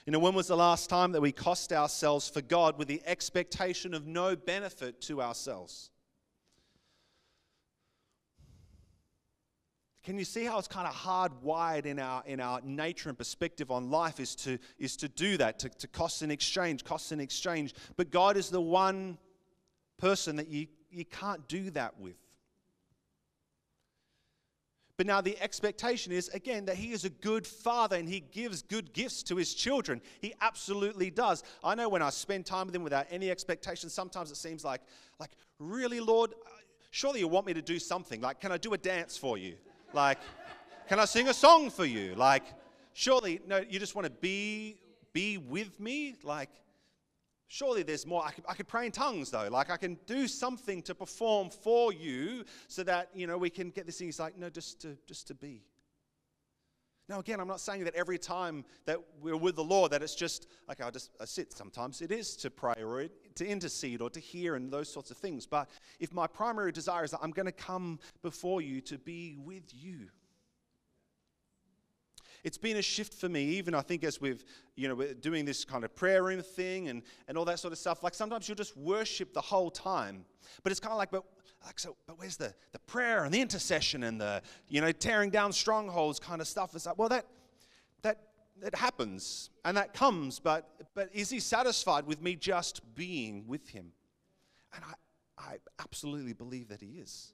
You 0.05 0.11
know, 0.13 0.19
when 0.19 0.33
was 0.33 0.47
the 0.47 0.55
last 0.55 0.89
time 0.89 1.11
that 1.11 1.21
we 1.21 1.33
cost 1.33 1.73
ourselves 1.73 2.29
for 2.29 2.41
God 2.41 2.77
with 2.77 2.87
the 2.87 3.01
expectation 3.05 3.93
of 3.93 4.07
no 4.07 4.37
benefit 4.37 5.01
to 5.01 5.21
ourselves? 5.21 5.89
Can 10.07 10.17
you 10.17 10.23
see 10.23 10.45
how 10.45 10.57
it's 10.57 10.69
kind 10.69 10.87
of 10.87 10.93
hardwired 10.93 11.85
in 11.85 11.99
our, 11.99 12.23
in 12.25 12.39
our 12.39 12.61
nature 12.63 13.09
and 13.09 13.17
perspective 13.17 13.69
on 13.69 13.91
life 13.91 14.21
is 14.21 14.35
to, 14.35 14.57
is 14.79 14.95
to 14.95 15.09
do 15.09 15.35
that, 15.35 15.59
to, 15.59 15.67
to 15.67 15.87
cost 15.89 16.21
in 16.21 16.31
exchange, 16.31 16.85
cost 16.85 17.11
in 17.11 17.19
exchange. 17.19 17.73
But 17.97 18.09
God 18.09 18.37
is 18.37 18.49
the 18.49 18.61
one 18.61 19.17
person 19.97 20.37
that 20.37 20.47
you, 20.47 20.67
you 20.89 21.03
can't 21.03 21.45
do 21.49 21.71
that 21.71 21.99
with. 21.99 22.15
But 24.95 25.07
now 25.07 25.19
the 25.19 25.37
expectation 25.41 26.13
is, 26.13 26.29
again, 26.29 26.63
that 26.67 26.77
he 26.77 26.93
is 26.93 27.03
a 27.03 27.09
good 27.09 27.45
father 27.45 27.97
and 27.97 28.07
he 28.07 28.21
gives 28.21 28.61
good 28.61 28.93
gifts 28.93 29.23
to 29.23 29.35
his 29.35 29.53
children. 29.53 29.99
He 30.21 30.33
absolutely 30.39 31.09
does. 31.09 31.43
I 31.61 31.75
know 31.75 31.89
when 31.89 32.01
I 32.01 32.11
spend 32.11 32.45
time 32.45 32.67
with 32.67 32.75
him 32.77 32.83
without 32.83 33.07
any 33.11 33.29
expectation, 33.29 33.89
sometimes 33.89 34.31
it 34.31 34.37
seems 34.37 34.63
like, 34.63 34.79
like, 35.19 35.31
really, 35.59 35.99
Lord, 35.99 36.31
uh, 36.31 36.49
surely 36.91 37.19
you 37.19 37.27
want 37.27 37.45
me 37.45 37.53
to 37.53 37.61
do 37.61 37.77
something. 37.77 38.21
Like, 38.21 38.39
can 38.39 38.53
I 38.53 38.57
do 38.57 38.71
a 38.71 38.77
dance 38.77 39.17
for 39.17 39.37
you? 39.37 39.55
Like, 39.93 40.19
can 40.87 40.99
I 40.99 41.05
sing 41.05 41.27
a 41.29 41.33
song 41.33 41.69
for 41.69 41.85
you? 41.85 42.15
Like, 42.15 42.43
surely, 42.93 43.39
no, 43.47 43.63
you 43.69 43.79
just 43.79 43.95
want 43.95 44.05
to 44.05 44.11
be, 44.11 44.77
be 45.13 45.37
with 45.37 45.79
me? 45.79 46.15
Like, 46.23 46.49
Surely 47.49 47.81
there's 47.81 48.05
more. 48.05 48.25
I 48.25 48.31
could, 48.31 48.43
I 48.47 48.53
could, 48.53 48.67
pray 48.67 48.85
in 48.85 48.91
tongues 48.91 49.31
though. 49.31 49.47
Like 49.49 49.69
I 49.69 49.77
can 49.77 49.97
do 50.05 50.27
something 50.27 50.81
to 50.83 50.93
perform 50.93 51.49
for 51.49 51.93
you 51.93 52.43
so 52.67 52.83
that, 52.83 53.09
you 53.13 53.25
know, 53.25 53.37
we 53.37 53.49
can 53.49 53.69
get 53.69 53.85
this 53.85 53.97
thing. 53.97 54.07
He's 54.07 54.19
like, 54.19 54.37
no, 54.37 54.49
just 54.49 54.81
to, 54.81 54.97
just 55.07 55.27
to 55.27 55.33
be. 55.33 55.63
Now, 57.09 57.19
again, 57.19 57.39
I'm 57.39 57.47
not 57.47 57.61
saying 57.61 57.85
that 57.85 57.95
every 57.95 58.17
time 58.17 58.65
that 58.85 58.99
we're 59.21 59.37
with 59.37 59.55
the 59.55 59.63
Lord 59.63 59.91
that 59.91 60.03
it's 60.03 60.15
just, 60.15 60.47
okay, 60.69 60.83
I'll 60.83 60.91
just 60.91 61.11
I 61.21 61.25
sit. 61.25 61.53
Sometimes 61.53 62.01
it 62.01 62.11
is 62.11 62.35
to 62.37 62.49
pray 62.49 62.73
or 62.83 63.07
to 63.35 63.47
intercede 63.47 64.01
or 64.01 64.09
to 64.09 64.19
hear 64.19 64.55
and 64.55 64.69
those 64.69 64.91
sorts 64.91 65.09
of 65.09 65.17
things. 65.17 65.45
But 65.45 65.69
if 65.99 66.11
my 66.11 66.27
primary 66.27 66.73
desire 66.73 67.05
is 67.05 67.11
that 67.11 67.19
I'm 67.21 67.31
going 67.31 67.45
to 67.45 67.53
come 67.53 67.99
before 68.21 68.61
you 68.61 68.81
to 68.81 68.97
be 68.97 69.37
with 69.37 69.63
you, 69.73 70.09
it's 72.43 72.57
been 72.57 72.77
a 72.77 72.81
shift 72.81 73.13
for 73.13 73.29
me, 73.29 73.43
even 73.43 73.73
I 73.73 73.81
think 73.81 74.03
as 74.03 74.21
we've, 74.21 74.43
you 74.75 74.87
know, 74.87 74.95
we're 74.95 75.13
doing 75.13 75.43
this 75.45 75.65
kind 75.65 75.83
of 75.83 75.95
prayer 75.95 76.23
room 76.23 76.41
thing 76.41 76.87
and, 76.89 77.01
and 77.27 77.37
all 77.37 77.45
that 77.45 77.59
sort 77.59 77.71
of 77.71 77.79
stuff. 77.79 78.03
Like 78.03 78.13
sometimes 78.13 78.47
you'll 78.47 78.55
just 78.55 78.77
worship 78.77 79.33
the 79.33 79.41
whole 79.41 79.71
time. 79.71 80.23
But 80.63 80.71
it's 80.71 80.79
kind 80.79 80.91
of 80.91 80.97
like, 80.97 81.11
but 81.11 81.23
like 81.65 81.79
so, 81.79 81.95
but 82.07 82.17
where's 82.19 82.37
the, 82.37 82.53
the 82.71 82.79
prayer 82.79 83.23
and 83.23 83.33
the 83.33 83.41
intercession 83.41 84.03
and 84.03 84.19
the, 84.19 84.41
you 84.69 84.81
know, 84.81 84.91
tearing 84.91 85.29
down 85.29 85.51
strongholds 85.51 86.19
kind 86.19 86.41
of 86.41 86.47
stuff? 86.47 86.75
It's 86.75 86.85
like, 86.85 86.97
well, 86.97 87.09
that 87.09 87.25
that 88.03 88.19
that 88.61 88.75
happens 88.75 89.49
and 89.65 89.77
that 89.77 89.93
comes, 89.93 90.39
but 90.39 90.69
but 90.93 91.09
is 91.13 91.29
he 91.29 91.39
satisfied 91.39 92.05
with 92.05 92.21
me 92.21 92.35
just 92.35 92.81
being 92.95 93.45
with 93.47 93.67
him? 93.69 93.91
And 94.73 94.83
I, 94.85 95.51
I 95.51 95.57
absolutely 95.79 96.33
believe 96.33 96.69
that 96.69 96.81
he 96.81 96.99
is. 96.99 97.33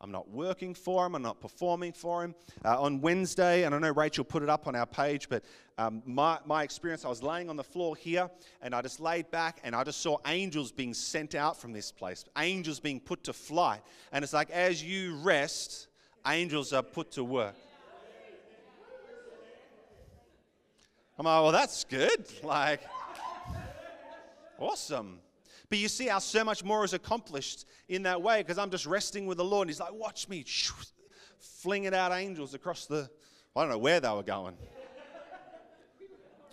I'm 0.00 0.10
not 0.10 0.28
working 0.28 0.74
for 0.74 1.06
him. 1.06 1.14
I'm 1.14 1.22
not 1.22 1.40
performing 1.40 1.92
for 1.92 2.22
him. 2.22 2.34
Uh, 2.64 2.80
on 2.80 3.00
Wednesday, 3.00 3.64
and 3.64 3.74
I 3.74 3.78
know 3.78 3.92
Rachel 3.92 4.24
put 4.24 4.42
it 4.42 4.50
up 4.50 4.66
on 4.66 4.76
our 4.76 4.84
page, 4.86 5.28
but 5.28 5.42
um, 5.78 6.02
my, 6.04 6.38
my 6.44 6.62
experience, 6.62 7.04
I 7.04 7.08
was 7.08 7.22
laying 7.22 7.48
on 7.48 7.56
the 7.56 7.64
floor 7.64 7.96
here 7.96 8.30
and 8.62 8.74
I 8.74 8.82
just 8.82 9.00
laid 9.00 9.30
back 9.30 9.60
and 9.64 9.74
I 9.74 9.84
just 9.84 10.00
saw 10.00 10.18
angels 10.26 10.70
being 10.70 10.92
sent 10.92 11.34
out 11.34 11.58
from 11.58 11.72
this 11.72 11.92
place, 11.92 12.24
angels 12.36 12.78
being 12.78 13.00
put 13.00 13.24
to 13.24 13.32
flight. 13.32 13.80
And 14.12 14.22
it's 14.22 14.32
like 14.32 14.50
as 14.50 14.82
you 14.82 15.16
rest, 15.16 15.88
angels 16.26 16.72
are 16.72 16.82
put 16.82 17.12
to 17.12 17.24
work. 17.24 17.54
I'm 21.18 21.24
like, 21.24 21.42
well, 21.42 21.52
that's 21.52 21.84
good. 21.84 22.26
Like, 22.42 22.80
awesome. 24.58 25.20
But 25.68 25.78
you 25.78 25.88
see 25.88 26.06
how 26.06 26.20
so 26.20 26.44
much 26.44 26.62
more 26.62 26.84
is 26.84 26.92
accomplished 26.92 27.66
in 27.88 28.04
that 28.04 28.22
way 28.22 28.42
because 28.42 28.58
I'm 28.58 28.70
just 28.70 28.86
resting 28.86 29.26
with 29.26 29.38
the 29.38 29.44
Lord. 29.44 29.66
And 29.66 29.70
He's 29.70 29.80
like, 29.80 29.92
watch 29.92 30.28
me 30.28 30.44
flinging 31.38 31.94
out 31.94 32.12
angels 32.12 32.54
across 32.54 32.86
the, 32.86 33.10
I 33.54 33.60
don't 33.62 33.70
know 33.70 33.78
where 33.78 34.00
they 34.00 34.10
were 34.10 34.22
going. 34.22 34.56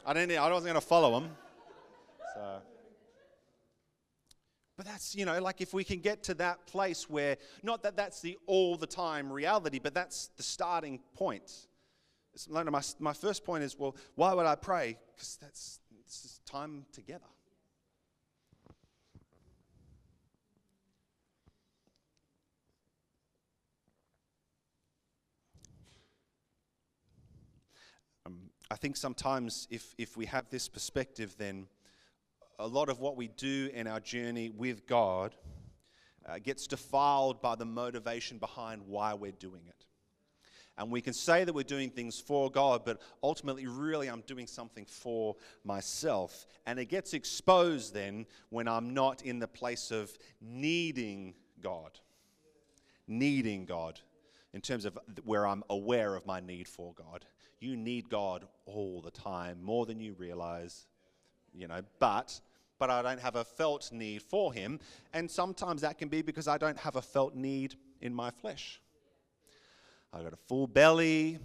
I 0.06 0.14
didn't, 0.14 0.38
I 0.38 0.50
wasn't 0.50 0.74
going 0.74 0.82
to 0.82 0.88
follow 0.88 1.20
them. 1.20 1.30
So. 2.34 2.62
But 4.76 4.86
that's, 4.88 5.16
you 5.16 5.26
know, 5.26 5.40
like 5.40 5.62
if 5.62 5.74
we 5.74 5.84
can 5.84 6.00
get 6.00 6.24
to 6.24 6.34
that 6.36 6.66
place 6.66 7.10
where, 7.10 7.38
not 7.62 7.84
that 7.84 7.96
that's 7.96 8.20
the 8.22 8.38
all 8.48 8.76
the 8.76 8.88
time 8.88 9.32
reality, 9.32 9.80
but 9.82 9.94
that's 9.94 10.30
the 10.36 10.44
starting 10.44 11.00
point. 11.14 11.68
It's, 12.34 12.50
My, 12.50 12.82
my 13.00 13.14
first 13.14 13.46
point 13.46 13.64
is, 13.64 13.78
well, 13.78 13.96
why 14.16 14.34
would 14.34 14.48
I 14.48 14.56
pray? 14.56 14.98
Because 15.16 15.38
that's 15.40 15.80
this 16.06 16.26
is 16.26 16.42
time 16.46 16.86
together. 16.92 17.26
I 28.74 28.76
think 28.76 28.98
sometimes 28.98 29.68
if, 29.70 29.94
if 30.00 30.18
we 30.18 30.26
have 30.26 30.50
this 30.50 30.68
perspective, 30.68 31.36
then 31.38 31.68
a 32.58 32.66
lot 32.66 32.90
of 32.90 33.00
what 33.00 33.16
we 33.16 33.28
do 33.28 33.70
in 33.72 33.86
our 33.86 34.00
journey 34.00 34.50
with 34.50 34.88
God 34.88 35.36
uh, 36.28 36.40
gets 36.40 36.66
defiled 36.66 37.40
by 37.40 37.54
the 37.54 37.66
motivation 37.66 38.40
behind 38.40 38.82
why 38.88 39.14
we're 39.14 39.32
doing 39.32 39.62
it. 39.68 39.86
And 40.76 40.90
we 40.90 41.02
can 41.02 41.14
say 41.14 41.44
that 41.44 41.54
we're 41.54 41.62
doing 41.62 41.92
things 41.92 42.20
for 42.20 42.50
God, 42.50 42.82
but 42.84 43.00
ultimately, 43.22 43.68
really, 43.68 44.08
I'm 44.08 44.24
doing 44.26 44.48
something 44.48 44.86
for 44.86 45.36
myself. 45.64 46.48
And 46.66 46.80
it 46.80 46.86
gets 46.86 47.14
exposed 47.14 47.94
then 47.94 48.26
when 48.50 48.68
I'm 48.68 48.96
not 48.96 49.22
in 49.22 49.38
the 49.38 49.48
place 49.48 49.92
of 49.92 50.12
needing 50.42 51.36
God. 51.62 52.00
Needing 53.08 53.66
God 53.66 54.00
in 54.52 54.62
terms 54.62 54.86
of 54.86 54.98
where 55.26 55.46
I'm 55.46 55.64
aware 55.70 56.16
of 56.16 56.26
my 56.26 56.40
need 56.40 56.68
for 56.68 56.92
God. 56.96 57.24
You 57.64 57.78
need 57.78 58.10
God 58.10 58.46
all 58.66 59.02
the 59.02 59.10
time, 59.10 59.64
more 59.64 59.86
than 59.86 60.02
you 60.02 60.16
realize, 60.20 60.86
you 61.54 61.70
know, 61.70 61.82
but 61.98 62.42
but 62.78 62.90
I 62.90 63.02
don't 63.02 63.22
have 63.22 63.38
a 63.38 63.46
felt 63.46 63.90
need 63.94 64.22
for 64.22 64.52
him, 64.52 64.82
and 65.14 65.32
sometimes 65.32 65.82
that 65.82 65.98
can 65.98 66.10
be 66.10 66.22
because 66.22 66.50
I 66.50 66.58
don't 66.58 66.78
have 66.78 66.98
a 66.98 67.02
felt 67.02 67.36
need 67.36 67.76
in 68.02 68.14
my 68.14 68.32
flesh. 68.32 68.82
I've 70.12 70.24
got 70.24 70.34
a 70.34 70.38
full 70.50 70.68
belly, 70.68 71.40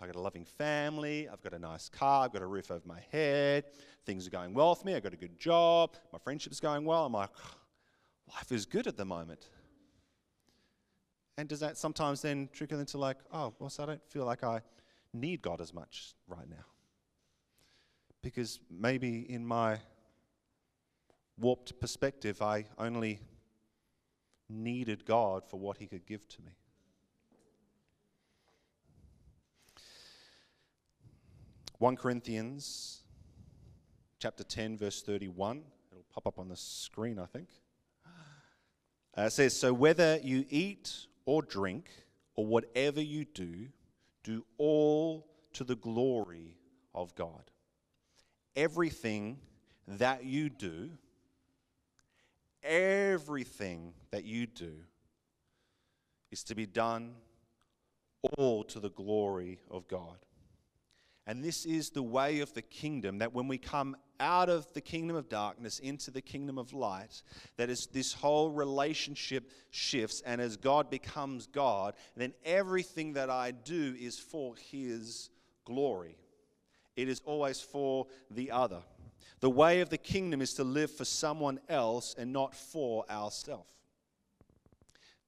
I've 0.00 0.06
got 0.06 0.14
a 0.14 0.20
loving 0.20 0.44
family, 0.44 1.28
I've 1.28 1.42
got 1.42 1.54
a 1.54 1.58
nice 1.58 1.88
car, 1.88 2.26
I've 2.26 2.32
got 2.32 2.42
a 2.42 2.46
roof 2.46 2.70
over 2.70 2.86
my 2.86 3.00
head, 3.10 3.64
things 4.06 4.28
are 4.28 4.30
going 4.30 4.54
well 4.54 4.76
for 4.76 4.86
me, 4.86 4.94
I've 4.94 5.02
got 5.02 5.12
a 5.12 5.16
good 5.16 5.36
job, 5.40 5.96
my 6.12 6.20
friendship's 6.20 6.60
going 6.60 6.84
well. 6.84 7.06
I'm 7.06 7.12
like, 7.12 7.30
life 8.32 8.52
is 8.52 8.64
good 8.64 8.86
at 8.86 8.96
the 8.96 9.04
moment. 9.04 9.48
And 11.36 11.48
does 11.48 11.58
that 11.58 11.76
sometimes 11.76 12.22
then 12.22 12.48
trickle 12.52 12.78
into 12.78 12.96
like, 12.96 13.16
oh, 13.32 13.52
well, 13.58 13.70
so 13.70 13.82
I 13.82 13.86
don't 13.86 14.06
feel 14.08 14.24
like 14.24 14.44
I 14.44 14.60
need 15.14 15.42
God 15.42 15.60
as 15.60 15.72
much 15.72 16.14
right 16.26 16.48
now? 16.48 16.64
Because 18.22 18.60
maybe 18.70 19.30
in 19.30 19.46
my 19.46 19.78
warped 21.38 21.78
perspective, 21.80 22.40
I 22.42 22.66
only 22.78 23.20
needed 24.48 25.04
God 25.04 25.44
for 25.48 25.58
what 25.58 25.78
He 25.78 25.86
could 25.86 26.06
give 26.06 26.26
to 26.28 26.42
me. 26.42 26.52
One 31.78 31.96
Corinthians 31.96 33.02
chapter 34.18 34.44
10, 34.44 34.78
verse 34.78 35.02
31. 35.02 35.62
It'll 35.90 36.04
pop 36.14 36.26
up 36.26 36.38
on 36.38 36.48
the 36.48 36.56
screen, 36.56 37.18
I 37.18 37.26
think. 37.26 37.48
Uh, 39.16 39.22
it 39.22 39.32
says, 39.32 39.54
So 39.54 39.72
whether 39.72 40.18
you 40.22 40.46
eat 40.48 41.06
or 41.26 41.42
drink, 41.42 41.90
or 42.36 42.46
whatever 42.46 43.00
you 43.00 43.24
do, 43.24 43.68
do 44.24 44.44
all 44.58 45.26
to 45.52 45.62
the 45.62 45.76
glory 45.76 46.56
of 46.94 47.14
God. 47.14 47.50
Everything 48.56 49.38
that 49.86 50.24
you 50.24 50.50
do, 50.50 50.90
everything 52.62 53.92
that 54.10 54.24
you 54.24 54.46
do 54.46 54.72
is 56.32 56.42
to 56.44 56.54
be 56.54 56.66
done 56.66 57.14
all 58.38 58.64
to 58.64 58.80
the 58.80 58.90
glory 58.90 59.60
of 59.70 59.86
God. 59.86 60.18
And 61.26 61.42
this 61.42 61.64
is 61.64 61.90
the 61.90 62.02
way 62.02 62.40
of 62.40 62.52
the 62.52 62.62
kingdom 62.62 63.18
that 63.18 63.32
when 63.32 63.48
we 63.48 63.56
come 63.56 63.96
out 64.20 64.48
of 64.48 64.70
the 64.74 64.80
kingdom 64.80 65.16
of 65.16 65.28
darkness 65.28 65.78
into 65.78 66.10
the 66.10 66.20
kingdom 66.20 66.58
of 66.58 66.72
light, 66.72 67.22
that 67.56 67.70
is 67.70 67.86
this 67.86 68.12
whole 68.12 68.50
relationship 68.50 69.50
shifts. 69.70 70.22
And 70.26 70.40
as 70.40 70.56
God 70.56 70.90
becomes 70.90 71.46
God, 71.46 71.94
then 72.16 72.34
everything 72.44 73.14
that 73.14 73.30
I 73.30 73.52
do 73.52 73.96
is 73.98 74.18
for 74.18 74.54
His 74.70 75.30
glory. 75.64 76.18
It 76.94 77.08
is 77.08 77.22
always 77.24 77.60
for 77.60 78.06
the 78.30 78.50
other. 78.50 78.82
The 79.40 79.50
way 79.50 79.80
of 79.80 79.88
the 79.88 79.98
kingdom 79.98 80.40
is 80.40 80.54
to 80.54 80.64
live 80.64 80.90
for 80.90 81.04
someone 81.04 81.58
else 81.68 82.14
and 82.16 82.32
not 82.32 82.54
for 82.54 83.04
ourselves. 83.10 83.72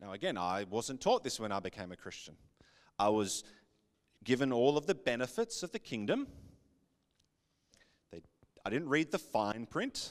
Now, 0.01 0.13
again, 0.13 0.37
I 0.37 0.65
wasn't 0.69 1.01
taught 1.01 1.25
this 1.25 1.41
when 1.41 1.53
I 1.53 1.61
became 1.61 1.91
a 1.91 1.97
Christian. 1.97 2.37
I 2.99 3.09
was 3.09 3.45
given 4.27 4.53
all 4.53 4.77
of 4.77 4.87
the 4.87 4.95
benefits 4.95 5.63
of 5.63 5.73
the 5.73 5.79
kingdom. 5.79 6.27
They, 8.13 8.21
I 8.67 8.71
didn't 8.71 8.89
read 8.89 9.13
the 9.13 9.19
fine 9.19 9.65
print. 9.65 10.11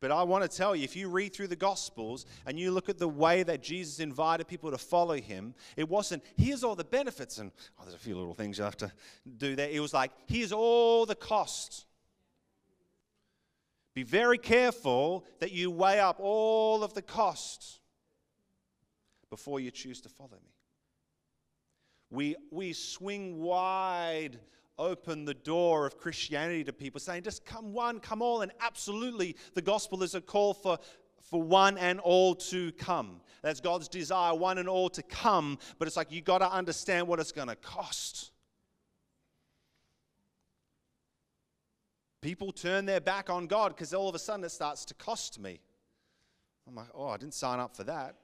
But 0.00 0.12
I 0.12 0.22
want 0.22 0.48
to 0.48 0.56
tell 0.56 0.76
you, 0.76 0.84
if 0.84 0.94
you 0.94 1.08
read 1.08 1.34
through 1.34 1.48
the 1.48 1.56
Gospels 1.56 2.24
and 2.46 2.60
you 2.60 2.70
look 2.70 2.88
at 2.88 2.98
the 2.98 3.08
way 3.08 3.42
that 3.42 3.62
Jesus 3.62 3.98
invited 3.98 4.46
people 4.46 4.70
to 4.70 4.78
follow 4.78 5.16
him, 5.16 5.54
it 5.76 5.88
wasn't, 5.88 6.22
here's 6.36 6.62
all 6.62 6.76
the 6.76 6.84
benefits, 6.84 7.38
and 7.38 7.50
oh, 7.80 7.82
there's 7.82 7.96
a 7.96 7.98
few 7.98 8.14
little 8.14 8.34
things 8.34 8.58
you 8.58 8.64
have 8.64 8.76
to 8.76 8.92
do 9.38 9.56
there. 9.56 9.68
It 9.68 9.80
was 9.80 9.92
like, 9.92 10.12
here's 10.26 10.52
all 10.52 11.04
the 11.04 11.16
costs. 11.16 11.86
Be 13.94 14.04
very 14.04 14.38
careful 14.38 15.24
that 15.40 15.50
you 15.50 15.70
weigh 15.72 15.98
up 15.98 16.18
all 16.20 16.84
of 16.84 16.94
the 16.94 17.02
costs 17.02 17.80
before 19.30 19.58
you 19.58 19.72
choose 19.72 20.00
to 20.02 20.08
follow 20.08 20.30
me. 20.30 20.57
We, 22.10 22.36
we 22.50 22.72
swing 22.72 23.38
wide 23.38 24.38
open 24.78 25.24
the 25.24 25.34
door 25.34 25.86
of 25.86 25.98
Christianity 25.98 26.64
to 26.64 26.72
people, 26.72 27.00
saying, 27.00 27.24
just 27.24 27.44
come 27.44 27.72
one, 27.72 28.00
come 28.00 28.22
all. 28.22 28.42
And 28.42 28.52
absolutely, 28.60 29.36
the 29.54 29.62
gospel 29.62 30.02
is 30.02 30.14
a 30.14 30.20
call 30.20 30.54
for, 30.54 30.78
for 31.20 31.42
one 31.42 31.76
and 31.76 32.00
all 32.00 32.34
to 32.36 32.72
come. 32.72 33.20
That's 33.42 33.60
God's 33.60 33.88
desire, 33.88 34.34
one 34.34 34.58
and 34.58 34.68
all 34.68 34.88
to 34.90 35.02
come. 35.02 35.58
But 35.78 35.88
it's 35.88 35.96
like 35.96 36.12
you 36.12 36.20
got 36.20 36.38
to 36.38 36.50
understand 36.50 37.08
what 37.08 37.20
it's 37.20 37.32
going 37.32 37.48
to 37.48 37.56
cost. 37.56 38.30
People 42.20 42.52
turn 42.52 42.84
their 42.84 43.00
back 43.00 43.30
on 43.30 43.46
God 43.46 43.74
because 43.74 43.94
all 43.94 44.08
of 44.08 44.14
a 44.14 44.18
sudden 44.18 44.44
it 44.44 44.50
starts 44.50 44.84
to 44.86 44.94
cost 44.94 45.38
me. 45.40 45.60
I'm 46.66 46.74
like, 46.74 46.88
oh, 46.94 47.08
I 47.08 47.16
didn't 47.16 47.34
sign 47.34 47.60
up 47.60 47.76
for 47.76 47.84
that. 47.84 48.16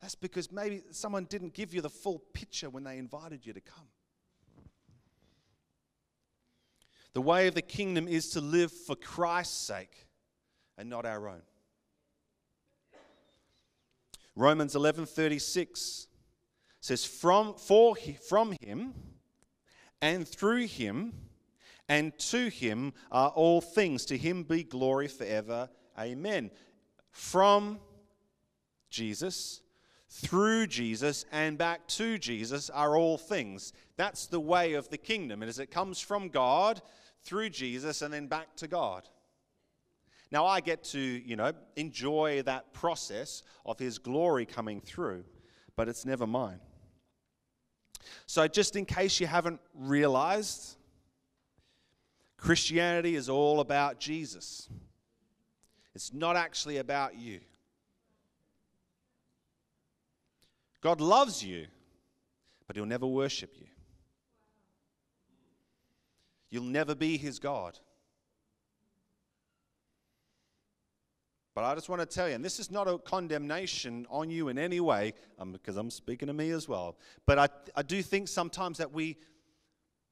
That's 0.00 0.14
because 0.14 0.52
maybe 0.52 0.82
someone 0.90 1.24
didn't 1.24 1.54
give 1.54 1.72
you 1.72 1.80
the 1.80 1.90
full 1.90 2.18
picture 2.32 2.68
when 2.68 2.84
they 2.84 2.98
invited 2.98 3.46
you 3.46 3.52
to 3.52 3.60
come. 3.60 3.88
The 7.14 7.22
way 7.22 7.46
of 7.46 7.54
the 7.54 7.62
kingdom 7.62 8.08
is 8.08 8.30
to 8.30 8.40
live 8.40 8.72
for 8.72 8.96
Christ's 8.96 9.56
sake 9.56 10.06
and 10.76 10.90
not 10.90 11.06
our 11.06 11.28
own. 11.28 11.42
Romans 14.36 14.74
11:36 14.74 16.08
says 16.80 17.04
from 17.04 17.54
for 17.54 17.96
from 18.28 18.56
him 18.60 18.94
and 20.02 20.28
through 20.28 20.66
him 20.66 21.14
and 21.88 22.18
to 22.18 22.48
him 22.48 22.92
are 23.10 23.30
all 23.30 23.60
things 23.60 24.04
to 24.06 24.18
him 24.18 24.42
be 24.42 24.64
glory 24.64 25.08
forever 25.08 25.70
amen 25.98 26.50
from 27.10 27.80
Jesus 28.90 29.62
through 30.16 30.68
Jesus 30.68 31.26
and 31.32 31.58
back 31.58 31.88
to 31.88 32.18
Jesus 32.18 32.70
are 32.70 32.96
all 32.96 33.18
things. 33.18 33.72
That's 33.96 34.26
the 34.26 34.38
way 34.38 34.74
of 34.74 34.88
the 34.88 34.96
kingdom. 34.96 35.42
And 35.42 35.48
as 35.48 35.58
it 35.58 35.72
comes 35.72 36.00
from 36.00 36.28
God 36.28 36.80
through 37.24 37.50
Jesus 37.50 38.00
and 38.00 38.14
then 38.14 38.28
back 38.28 38.54
to 38.56 38.68
God. 38.68 39.08
Now 40.30 40.46
I 40.46 40.60
get 40.60 40.84
to, 40.84 41.00
you 41.00 41.34
know, 41.34 41.52
enjoy 41.74 42.42
that 42.42 42.72
process 42.72 43.42
of 43.66 43.78
His 43.78 43.98
glory 43.98 44.46
coming 44.46 44.80
through, 44.80 45.24
but 45.74 45.88
it's 45.88 46.04
never 46.04 46.28
mine. 46.28 46.60
So, 48.26 48.46
just 48.46 48.76
in 48.76 48.84
case 48.84 49.18
you 49.18 49.26
haven't 49.26 49.60
realized, 49.74 50.76
Christianity 52.36 53.16
is 53.16 53.28
all 53.28 53.60
about 53.60 53.98
Jesus. 53.98 54.68
It's 55.94 56.12
not 56.12 56.36
actually 56.36 56.76
about 56.76 57.16
you. 57.16 57.40
God 60.84 61.00
loves 61.00 61.42
you, 61.42 61.66
but 62.66 62.76
He'll 62.76 62.84
never 62.84 63.06
worship 63.06 63.54
you. 63.58 63.66
You'll 66.50 66.64
never 66.64 66.94
be 66.94 67.16
His 67.16 67.38
God. 67.38 67.78
But 71.54 71.64
I 71.64 71.74
just 71.74 71.88
want 71.88 72.02
to 72.02 72.06
tell 72.06 72.28
you, 72.28 72.34
and 72.34 72.44
this 72.44 72.60
is 72.60 72.70
not 72.70 72.86
a 72.86 72.98
condemnation 72.98 74.06
on 74.10 74.28
you 74.28 74.48
in 74.48 74.58
any 74.58 74.78
way, 74.80 75.14
um, 75.38 75.52
because 75.52 75.78
I'm 75.78 75.90
speaking 75.90 76.28
to 76.28 76.34
me 76.34 76.50
as 76.50 76.68
well. 76.68 76.98
But 77.24 77.38
I, 77.38 77.48
I 77.74 77.82
do 77.82 78.02
think 78.02 78.28
sometimes 78.28 78.76
that 78.76 78.92
we, 78.92 79.16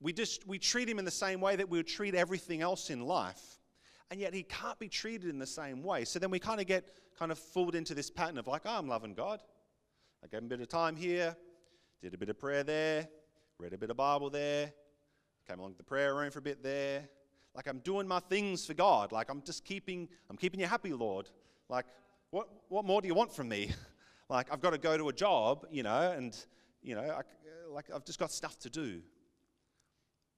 we 0.00 0.14
just 0.14 0.46
we 0.46 0.58
treat 0.58 0.88
him 0.88 0.98
in 0.98 1.04
the 1.04 1.10
same 1.10 1.42
way 1.42 1.54
that 1.54 1.68
we 1.68 1.80
would 1.80 1.86
treat 1.86 2.14
everything 2.14 2.62
else 2.62 2.88
in 2.88 3.02
life, 3.02 3.60
and 4.10 4.18
yet 4.18 4.32
he 4.32 4.42
can't 4.44 4.78
be 4.78 4.88
treated 4.88 5.28
in 5.28 5.38
the 5.38 5.46
same 5.46 5.82
way. 5.82 6.06
So 6.06 6.18
then 6.18 6.30
we 6.30 6.38
kind 6.38 6.62
of 6.62 6.66
get 6.66 6.96
kind 7.18 7.30
of 7.30 7.38
fooled 7.38 7.74
into 7.74 7.94
this 7.94 8.08
pattern 8.08 8.38
of 8.38 8.46
like, 8.46 8.62
oh, 8.64 8.78
I'm 8.78 8.88
loving 8.88 9.12
God. 9.12 9.42
I 10.22 10.28
gave 10.28 10.40
him 10.40 10.46
a 10.46 10.48
bit 10.48 10.60
of 10.60 10.68
time 10.68 10.96
here, 10.96 11.36
did 12.00 12.14
a 12.14 12.18
bit 12.18 12.28
of 12.28 12.38
prayer 12.38 12.62
there, 12.62 13.08
read 13.58 13.72
a 13.72 13.78
bit 13.78 13.90
of 13.90 13.96
Bible 13.96 14.30
there, 14.30 14.72
came 15.48 15.58
along 15.58 15.72
to 15.72 15.78
the 15.78 15.84
prayer 15.84 16.14
room 16.14 16.30
for 16.30 16.38
a 16.38 16.42
bit 16.42 16.62
there, 16.62 17.08
like 17.54 17.66
I'm 17.66 17.78
doing 17.78 18.08
my 18.08 18.20
things 18.20 18.66
for 18.66 18.74
God. 18.74 19.12
Like 19.12 19.30
I'm 19.30 19.42
just 19.42 19.64
keeping, 19.64 20.08
I'm 20.30 20.36
keeping 20.36 20.60
you 20.60 20.66
happy, 20.66 20.92
Lord. 20.92 21.28
Like, 21.68 21.86
what, 22.30 22.48
what 22.68 22.84
more 22.84 23.00
do 23.02 23.08
you 23.08 23.14
want 23.14 23.34
from 23.34 23.48
me? 23.48 23.72
like 24.28 24.52
I've 24.52 24.60
got 24.60 24.70
to 24.70 24.78
go 24.78 24.96
to 24.96 25.08
a 25.08 25.12
job, 25.12 25.66
you 25.70 25.82
know, 25.82 26.12
and, 26.12 26.36
you 26.82 26.94
know, 26.94 27.02
I, 27.02 27.22
like 27.70 27.86
I've 27.94 28.04
just 28.04 28.18
got 28.18 28.30
stuff 28.30 28.58
to 28.60 28.70
do. 28.70 29.02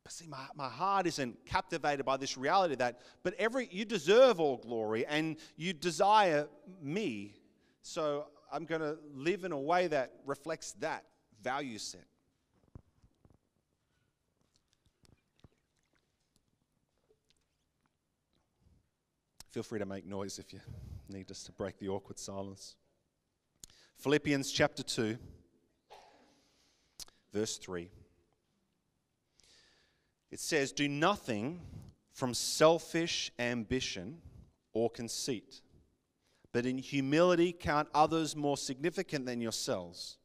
But 0.03 0.13
see, 0.13 0.27
my, 0.27 0.45
my 0.55 0.69
heart 0.69 1.07
isn't 1.07 1.47
captivated 1.47 2.05
by 2.05 2.19
this 2.19 2.37
reality 2.37 2.75
that, 2.75 3.01
but 3.23 3.35
every, 3.39 3.69
you 3.71 3.85
deserve 3.85 4.39
all 4.39 4.59
glory 4.59 5.07
and 5.07 5.37
you 5.57 5.73
desire 5.73 6.47
me. 6.83 7.37
So 7.83 8.27
I'm 8.55 8.67
going 8.67 8.83
to 8.83 8.97
live 9.13 9.43
in 9.43 9.51
a 9.51 9.59
way 9.59 9.89
that 9.89 10.13
reflects 10.25 10.73
that 10.79 11.05
value 11.43 11.77
set. 11.77 12.07
Feel 19.51 19.65
free 19.65 19.81
to 19.81 19.87
make 19.87 20.07
noise 20.07 20.39
if 20.39 20.53
you 20.53 20.61
need 21.09 21.33
us 21.33 21.43
to 21.43 21.53
break 21.53 21.81
the 21.81 21.89
awkward 21.89 22.17
silence. 22.17 22.77
Philippians 23.99 24.53
chapter 24.53 24.85
2, 24.85 25.19
verse 27.33 27.57
3. 27.57 27.91
It 30.31 30.39
says, 30.39 30.71
Do 30.71 30.87
nothing 30.87 31.61
from 32.13 32.35
selfish 32.35 33.33
ambition 33.37 34.19
or 34.73 34.91
conceit, 34.91 35.61
but 36.55 36.65
in 36.65 36.79
humility 36.79 37.53
count 37.53 37.89
others 37.93 38.37
more 38.37 38.57
significant 38.57 39.27
than 39.27 39.41
yourselves. 39.41 40.19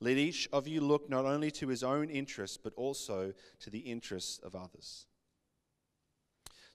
Let 0.00 0.16
each 0.16 0.48
of 0.52 0.66
you 0.66 0.80
look 0.80 1.08
not 1.08 1.24
only 1.24 1.52
to 1.52 1.68
his 1.68 1.84
own 1.84 2.10
interests, 2.10 2.56
but 2.56 2.74
also 2.74 3.32
to 3.60 3.70
the 3.70 3.78
interests 3.78 4.40
of 4.40 4.56
others. 4.56 5.06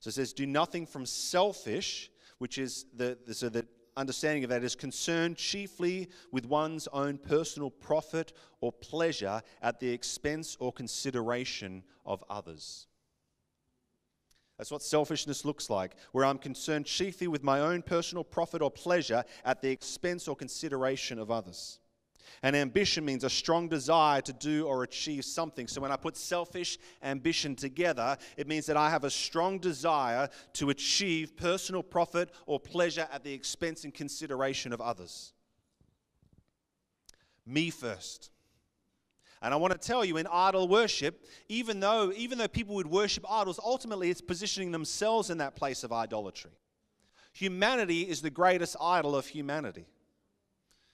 So 0.00 0.08
it 0.08 0.12
says, 0.12 0.32
do 0.32 0.46
nothing 0.46 0.86
from 0.86 1.04
selfish, 1.04 2.10
which 2.38 2.56
is 2.56 2.86
the, 2.96 3.18
the 3.26 3.34
so 3.34 3.50
the 3.50 3.66
understanding 3.98 4.44
of 4.44 4.50
that 4.50 4.64
is 4.64 4.74
concerned 4.74 5.36
chiefly 5.36 6.08
with 6.32 6.46
one's 6.46 6.88
own 6.94 7.18
personal 7.18 7.70
profit 7.70 8.32
or 8.62 8.72
pleasure 8.72 9.42
at 9.60 9.78
the 9.78 9.90
expense 9.90 10.56
or 10.58 10.72
consideration 10.72 11.82
of 12.06 12.24
others. 12.30 12.86
That's 14.60 14.70
what 14.70 14.82
selfishness 14.82 15.46
looks 15.46 15.70
like, 15.70 15.96
where 16.12 16.26
I'm 16.26 16.36
concerned 16.36 16.84
chiefly 16.84 17.28
with 17.28 17.42
my 17.42 17.60
own 17.60 17.80
personal 17.80 18.22
profit 18.22 18.60
or 18.60 18.70
pleasure 18.70 19.24
at 19.42 19.62
the 19.62 19.70
expense 19.70 20.28
or 20.28 20.36
consideration 20.36 21.18
of 21.18 21.30
others. 21.30 21.78
And 22.42 22.54
ambition 22.54 23.06
means 23.06 23.24
a 23.24 23.30
strong 23.30 23.68
desire 23.70 24.20
to 24.20 24.34
do 24.34 24.66
or 24.66 24.82
achieve 24.82 25.24
something. 25.24 25.66
So 25.66 25.80
when 25.80 25.90
I 25.90 25.96
put 25.96 26.14
selfish 26.14 26.76
ambition 27.02 27.56
together, 27.56 28.18
it 28.36 28.46
means 28.46 28.66
that 28.66 28.76
I 28.76 28.90
have 28.90 29.04
a 29.04 29.10
strong 29.10 29.60
desire 29.60 30.28
to 30.52 30.68
achieve 30.68 31.38
personal 31.38 31.82
profit 31.82 32.28
or 32.44 32.60
pleasure 32.60 33.08
at 33.10 33.24
the 33.24 33.32
expense 33.32 33.84
and 33.84 33.94
consideration 33.94 34.74
of 34.74 34.82
others. 34.82 35.32
Me 37.46 37.70
first. 37.70 38.30
And 39.42 39.54
I 39.54 39.56
want 39.56 39.72
to 39.72 39.78
tell 39.78 40.04
you 40.04 40.18
in 40.18 40.26
idol 40.30 40.68
worship, 40.68 41.24
even 41.48 41.80
though, 41.80 42.12
even 42.12 42.36
though 42.36 42.48
people 42.48 42.74
would 42.74 42.86
worship 42.86 43.24
idols, 43.28 43.58
ultimately 43.62 44.10
it's 44.10 44.20
positioning 44.20 44.70
themselves 44.70 45.30
in 45.30 45.38
that 45.38 45.56
place 45.56 45.82
of 45.82 45.92
idolatry. 45.92 46.50
Humanity 47.32 48.02
is 48.02 48.20
the 48.20 48.30
greatest 48.30 48.76
idol 48.80 49.16
of 49.16 49.26
humanity 49.26 49.86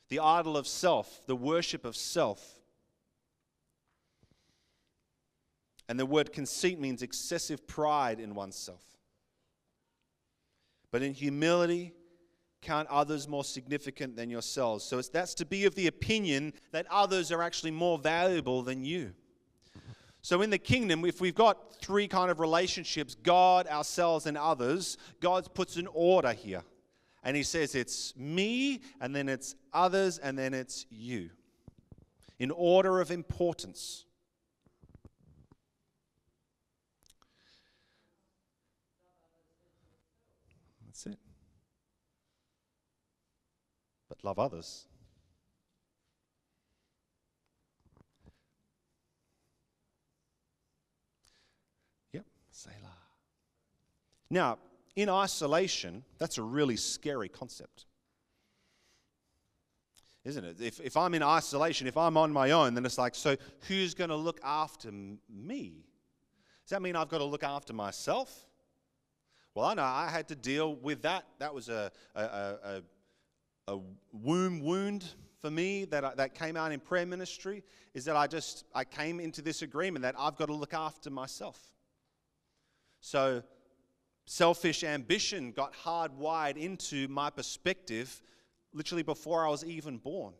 the 0.08 0.20
idol 0.20 0.56
of 0.56 0.68
self, 0.68 1.26
the 1.26 1.34
worship 1.34 1.84
of 1.84 1.96
self. 1.96 2.60
And 5.88 5.98
the 5.98 6.06
word 6.06 6.32
conceit 6.32 6.78
means 6.78 7.02
excessive 7.02 7.66
pride 7.66 8.20
in 8.20 8.34
oneself. 8.34 8.82
But 10.92 11.02
in 11.02 11.12
humility, 11.12 11.92
count 12.62 12.88
others 12.88 13.28
more 13.28 13.44
significant 13.44 14.16
than 14.16 14.30
yourselves. 14.30 14.84
So 14.84 14.98
it's, 14.98 15.08
that's 15.08 15.34
to 15.34 15.46
be 15.46 15.64
of 15.66 15.74
the 15.74 15.86
opinion 15.86 16.52
that 16.72 16.86
others 16.90 17.30
are 17.30 17.42
actually 17.42 17.70
more 17.70 17.98
valuable 17.98 18.62
than 18.62 18.84
you. 18.84 19.12
So 20.22 20.42
in 20.42 20.50
the 20.50 20.58
kingdom, 20.58 21.04
if 21.04 21.20
we've 21.20 21.34
got 21.34 21.76
three 21.80 22.08
kind 22.08 22.30
of 22.30 22.40
relationships 22.40 23.14
God, 23.14 23.68
ourselves, 23.68 24.26
and 24.26 24.36
others 24.36 24.98
God 25.20 25.46
puts 25.54 25.76
an 25.76 25.86
order 25.92 26.32
here. 26.32 26.62
And 27.22 27.36
he 27.36 27.42
says 27.42 27.74
it's 27.74 28.16
me, 28.16 28.80
and 29.00 29.14
then 29.14 29.28
it's 29.28 29.54
others, 29.72 30.18
and 30.18 30.38
then 30.38 30.54
it's 30.54 30.86
you. 30.90 31.30
In 32.38 32.50
order 32.50 33.00
of 33.00 33.10
importance. 33.10 34.05
Love 44.26 44.38
others. 44.38 44.86
Yep, 52.12 52.24
Selah. 52.50 52.74
Now, 54.28 54.58
in 54.96 55.08
isolation, 55.08 56.02
that's 56.18 56.38
a 56.38 56.42
really 56.42 56.76
scary 56.76 57.28
concept. 57.28 57.86
Isn't 60.24 60.44
it? 60.44 60.60
If, 60.60 60.80
if 60.80 60.96
I'm 60.96 61.14
in 61.14 61.22
isolation, 61.22 61.86
if 61.86 61.96
I'm 61.96 62.16
on 62.16 62.32
my 62.32 62.50
own, 62.50 62.74
then 62.74 62.84
it's 62.84 62.98
like, 62.98 63.14
so 63.14 63.36
who's 63.68 63.94
going 63.94 64.10
to 64.10 64.16
look 64.16 64.40
after 64.42 64.90
me? 64.90 65.84
Does 66.64 66.70
that 66.70 66.82
mean 66.82 66.96
I've 66.96 67.08
got 67.08 67.18
to 67.18 67.24
look 67.24 67.44
after 67.44 67.72
myself? 67.72 68.44
Well, 69.54 69.66
I 69.66 69.74
know 69.74 69.84
I 69.84 70.10
had 70.10 70.26
to 70.28 70.34
deal 70.34 70.74
with 70.74 71.02
that. 71.02 71.26
That 71.38 71.54
was 71.54 71.68
a, 71.68 71.92
a, 72.16 72.20
a, 72.20 72.82
a 73.68 73.78
womb 74.12 74.60
wound 74.60 75.04
for 75.40 75.50
me 75.50 75.84
that, 75.86 76.04
I, 76.04 76.14
that 76.14 76.34
came 76.34 76.56
out 76.56 76.72
in 76.72 76.80
prayer 76.80 77.04
ministry 77.04 77.64
is 77.94 78.04
that 78.04 78.16
I 78.16 78.26
just 78.26 78.64
I 78.74 78.84
came 78.84 79.18
into 79.18 79.42
this 79.42 79.62
agreement 79.62 80.02
that 80.02 80.14
I've 80.18 80.36
got 80.36 80.46
to 80.46 80.54
look 80.54 80.72
after 80.72 81.10
myself. 81.10 81.60
So 83.00 83.42
selfish 84.24 84.84
ambition 84.84 85.52
got 85.52 85.74
hardwired 85.74 86.56
into 86.56 87.08
my 87.08 87.30
perspective 87.30 88.22
literally 88.72 89.02
before 89.02 89.44
I 89.44 89.50
was 89.50 89.64
even 89.64 89.98
born. 89.98 90.34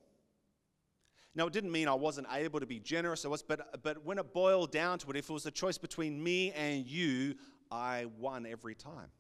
Now, 1.35 1.47
it 1.47 1.53
didn't 1.53 1.73
mean 1.73 1.87
I 1.87 1.95
wasn't 1.95 2.29
able 2.33 2.61
to 2.61 2.67
be 2.67 2.81
generous, 2.81 3.25
I 3.25 3.29
was, 3.29 3.43
but, 3.43 3.83
but 3.83 4.05
when 4.05 4.19
it 4.19 4.33
boiled 4.33 4.73
down 4.73 4.99
to 5.01 5.11
it, 5.11 5.17
if 5.17 5.29
it 5.29 5.33
was 5.33 5.45
a 5.45 5.51
choice 5.51 5.77
between 5.77 6.23
me 6.23 6.51
and 6.53 6.87
you, 6.87 7.35
I 7.71 8.07
won 8.19 8.47
every 8.47 8.75
time. 8.75 9.11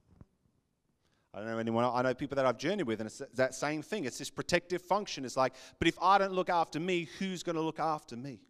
I 1.36 1.40
don't 1.40 1.50
know 1.50 1.58
anyone, 1.58 1.84
I 1.84 2.00
know 2.00 2.14
people 2.14 2.36
that 2.36 2.46
I've 2.46 2.56
journeyed 2.56 2.86
with, 2.86 2.98
and 2.98 3.08
it's 3.08 3.20
that 3.34 3.54
same 3.54 3.82
thing. 3.82 4.06
It's 4.06 4.16
this 4.16 4.30
protective 4.30 4.80
function. 4.80 5.22
It's 5.26 5.36
like, 5.36 5.52
but 5.78 5.86
if 5.86 5.98
I 6.00 6.16
don't 6.16 6.32
look 6.32 6.48
after 6.48 6.80
me, 6.80 7.10
who's 7.18 7.42
going 7.42 7.56
to 7.56 7.62
look 7.62 7.78
after 7.78 8.16
me? 8.16 8.40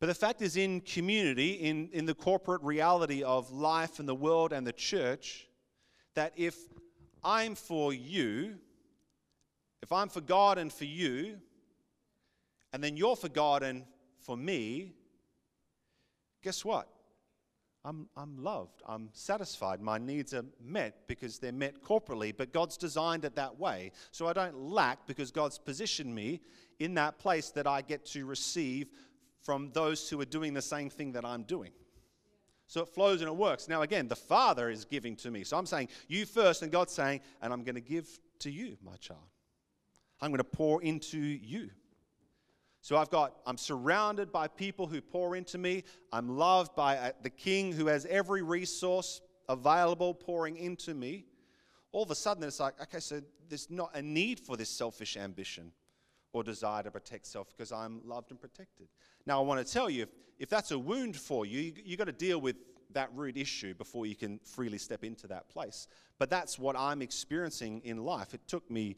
But 0.00 0.08
the 0.08 0.14
fact 0.14 0.42
is, 0.42 0.56
in 0.56 0.80
community, 0.80 1.52
in, 1.52 1.90
in 1.92 2.06
the 2.06 2.14
corporate 2.14 2.60
reality 2.62 3.22
of 3.22 3.52
life 3.52 4.00
and 4.00 4.08
the 4.08 4.16
world 4.16 4.52
and 4.52 4.66
the 4.66 4.72
church, 4.72 5.46
that 6.14 6.32
if 6.34 6.56
I'm 7.22 7.54
for 7.54 7.94
you, 7.94 8.56
if 9.84 9.92
I'm 9.92 10.08
for 10.08 10.20
God 10.20 10.58
and 10.58 10.72
for 10.72 10.86
you, 10.86 11.36
and 12.72 12.82
then 12.82 12.96
you're 12.96 13.14
for 13.16 13.28
God 13.28 13.62
and 13.62 13.84
for 14.18 14.36
me, 14.36 14.96
guess 16.42 16.64
what? 16.64 16.88
I'm, 17.86 18.08
I'm 18.16 18.42
loved. 18.42 18.82
I'm 18.84 19.10
satisfied. 19.12 19.80
My 19.80 19.96
needs 19.96 20.34
are 20.34 20.44
met 20.60 21.06
because 21.06 21.38
they're 21.38 21.52
met 21.52 21.84
corporately, 21.84 22.36
but 22.36 22.52
God's 22.52 22.76
designed 22.76 23.24
it 23.24 23.36
that 23.36 23.60
way. 23.60 23.92
So 24.10 24.26
I 24.26 24.32
don't 24.32 24.58
lack 24.58 25.06
because 25.06 25.30
God's 25.30 25.56
positioned 25.56 26.12
me 26.12 26.40
in 26.80 26.94
that 26.94 27.20
place 27.20 27.50
that 27.50 27.68
I 27.68 27.82
get 27.82 28.04
to 28.06 28.26
receive 28.26 28.88
from 29.40 29.70
those 29.72 30.10
who 30.10 30.20
are 30.20 30.26
doing 30.26 30.52
the 30.52 30.62
same 30.62 30.90
thing 30.90 31.12
that 31.12 31.24
I'm 31.24 31.44
doing. 31.44 31.70
So 32.66 32.80
it 32.80 32.88
flows 32.88 33.20
and 33.20 33.28
it 33.28 33.36
works. 33.36 33.68
Now, 33.68 33.82
again, 33.82 34.08
the 34.08 34.16
Father 34.16 34.68
is 34.68 34.84
giving 34.84 35.14
to 35.16 35.30
me. 35.30 35.44
So 35.44 35.56
I'm 35.56 35.66
saying, 35.66 35.88
you 36.08 36.26
first, 36.26 36.62
and 36.62 36.72
God's 36.72 36.92
saying, 36.92 37.20
and 37.40 37.52
I'm 37.52 37.62
going 37.62 37.76
to 37.76 37.80
give 37.80 38.08
to 38.40 38.50
you, 38.50 38.76
my 38.84 38.96
child. 38.96 39.20
I'm 40.20 40.30
going 40.30 40.38
to 40.38 40.44
pour 40.44 40.82
into 40.82 41.18
you. 41.18 41.70
So 42.86 42.96
I've 42.96 43.10
got, 43.10 43.34
I'm 43.44 43.58
surrounded 43.58 44.30
by 44.30 44.46
people 44.46 44.86
who 44.86 45.00
pour 45.00 45.34
into 45.34 45.58
me. 45.58 45.82
I'm 46.12 46.36
loved 46.36 46.76
by 46.76 46.96
uh, 46.96 47.10
the 47.20 47.30
King 47.30 47.72
who 47.72 47.88
has 47.88 48.06
every 48.06 48.42
resource 48.42 49.20
available 49.48 50.14
pouring 50.14 50.56
into 50.56 50.94
me. 50.94 51.24
All 51.90 52.04
of 52.04 52.12
a 52.12 52.14
sudden, 52.14 52.44
it's 52.44 52.60
like, 52.60 52.80
okay, 52.80 53.00
so 53.00 53.22
there's 53.48 53.68
not 53.72 53.90
a 53.96 54.02
need 54.02 54.38
for 54.38 54.56
this 54.56 54.70
selfish 54.70 55.16
ambition 55.16 55.72
or 56.32 56.44
desire 56.44 56.84
to 56.84 56.92
protect 56.92 57.26
self 57.26 57.48
because 57.48 57.72
I'm 57.72 58.02
loved 58.04 58.30
and 58.30 58.40
protected. 58.40 58.86
Now, 59.26 59.40
I 59.40 59.44
want 59.44 59.66
to 59.66 59.72
tell 59.72 59.90
you 59.90 60.04
if, 60.04 60.10
if 60.38 60.48
that's 60.48 60.70
a 60.70 60.78
wound 60.78 61.16
for 61.16 61.44
you, 61.44 61.58
you 61.58 61.72
you've 61.84 61.98
got 61.98 62.04
to 62.04 62.12
deal 62.12 62.40
with 62.40 62.54
that 62.92 63.10
root 63.16 63.36
issue 63.36 63.74
before 63.74 64.06
you 64.06 64.14
can 64.14 64.38
freely 64.44 64.78
step 64.78 65.02
into 65.02 65.26
that 65.26 65.48
place. 65.48 65.88
But 66.20 66.30
that's 66.30 66.56
what 66.56 66.76
I'm 66.78 67.02
experiencing 67.02 67.80
in 67.82 68.04
life. 68.04 68.32
It 68.32 68.46
took 68.46 68.70
me 68.70 68.94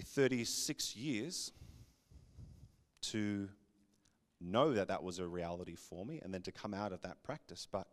36 0.00 0.94
years 0.94 1.50
to 3.02 3.48
know 4.40 4.72
that 4.72 4.88
that 4.88 5.02
was 5.02 5.18
a 5.18 5.26
reality 5.26 5.76
for 5.76 6.04
me 6.04 6.20
and 6.22 6.32
then 6.32 6.42
to 6.42 6.52
come 6.52 6.74
out 6.74 6.92
of 6.92 7.02
that 7.02 7.22
practice. 7.22 7.66
But 7.70 7.86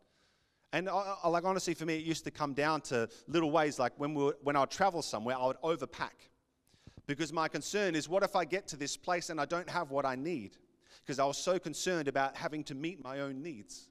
and 0.72 0.88
I, 0.88 1.16
I, 1.24 1.28
like 1.28 1.44
honestly, 1.44 1.74
for 1.74 1.84
me, 1.84 1.96
it 1.96 2.04
used 2.04 2.24
to 2.24 2.30
come 2.30 2.54
down 2.54 2.80
to 2.82 3.08
little 3.26 3.50
ways 3.50 3.78
like 3.78 3.92
when 3.96 4.14
we 4.14 4.24
were, 4.24 4.36
when 4.42 4.56
I 4.56 4.60
would 4.60 4.70
travel 4.70 5.02
somewhere, 5.02 5.36
I 5.36 5.46
would 5.46 5.60
overpack 5.62 6.30
because 7.06 7.32
my 7.32 7.48
concern 7.48 7.96
is, 7.96 8.08
what 8.08 8.22
if 8.22 8.36
I 8.36 8.44
get 8.44 8.68
to 8.68 8.76
this 8.76 8.96
place 8.96 9.30
and 9.30 9.40
I 9.40 9.44
don't 9.44 9.68
have 9.68 9.90
what 9.90 10.06
I 10.06 10.14
need? 10.14 10.56
Because 11.00 11.18
I 11.18 11.24
was 11.24 11.38
so 11.38 11.58
concerned 11.58 12.06
about 12.06 12.36
having 12.36 12.62
to 12.64 12.74
meet 12.74 13.02
my 13.02 13.20
own 13.20 13.42
needs. 13.42 13.88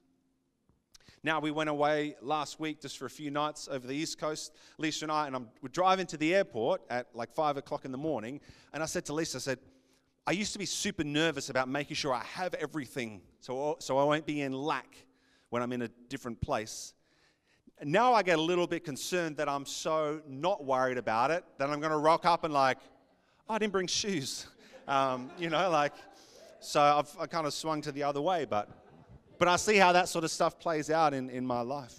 Now 1.22 1.38
we 1.38 1.50
went 1.50 1.68
away 1.68 2.16
last 2.22 2.58
week 2.58 2.80
just 2.80 2.96
for 2.96 3.04
a 3.04 3.10
few 3.10 3.30
nights 3.30 3.68
over 3.70 3.86
the 3.86 3.94
East 3.94 4.18
Coast, 4.18 4.54
Lisa 4.78 5.04
and 5.04 5.12
I, 5.12 5.26
and 5.26 5.36
I'm, 5.36 5.48
we're 5.60 5.68
driving 5.68 6.06
to 6.06 6.16
the 6.16 6.34
airport 6.34 6.80
at 6.88 7.08
like 7.12 7.30
five 7.30 7.58
o'clock 7.58 7.84
in 7.84 7.92
the 7.92 7.98
morning, 7.98 8.40
and 8.72 8.82
I 8.82 8.86
said 8.86 9.04
to 9.06 9.12
Lisa, 9.12 9.36
I 9.36 9.40
said, 9.40 9.58
I 10.30 10.32
used 10.32 10.52
to 10.52 10.60
be 10.60 10.64
super 10.64 11.02
nervous 11.02 11.50
about 11.50 11.68
making 11.68 11.96
sure 11.96 12.14
I 12.14 12.22
have 12.34 12.54
everything 12.54 13.20
so, 13.40 13.74
so 13.80 13.98
I 13.98 14.04
won't 14.04 14.26
be 14.26 14.42
in 14.42 14.52
lack 14.52 14.94
when 15.48 15.60
I'm 15.60 15.72
in 15.72 15.82
a 15.82 15.88
different 16.08 16.40
place. 16.40 16.94
Now 17.82 18.14
I 18.14 18.22
get 18.22 18.38
a 18.38 18.40
little 18.40 18.68
bit 18.68 18.84
concerned 18.84 19.38
that 19.38 19.48
I'm 19.48 19.66
so 19.66 20.20
not 20.28 20.64
worried 20.64 20.98
about 20.98 21.32
it 21.32 21.42
that 21.58 21.68
I'm 21.68 21.80
going 21.80 21.90
to 21.90 21.98
rock 21.98 22.26
up 22.26 22.44
and, 22.44 22.54
like, 22.54 22.78
oh, 23.48 23.54
I 23.54 23.58
didn't 23.58 23.72
bring 23.72 23.88
shoes. 23.88 24.46
Um, 24.88 25.30
you 25.38 25.50
know, 25.50 25.70
like, 25.70 25.92
so 26.58 26.80
I've 26.80 27.16
I 27.20 27.26
kind 27.26 27.46
of 27.46 27.54
swung 27.54 27.80
to 27.82 27.92
the 27.92 28.02
other 28.02 28.20
way, 28.20 28.44
but, 28.44 28.68
but 29.38 29.46
I 29.46 29.54
see 29.54 29.76
how 29.76 29.92
that 29.92 30.08
sort 30.08 30.24
of 30.24 30.32
stuff 30.32 30.58
plays 30.58 30.90
out 30.90 31.14
in, 31.14 31.30
in 31.30 31.46
my 31.46 31.60
life. 31.60 31.94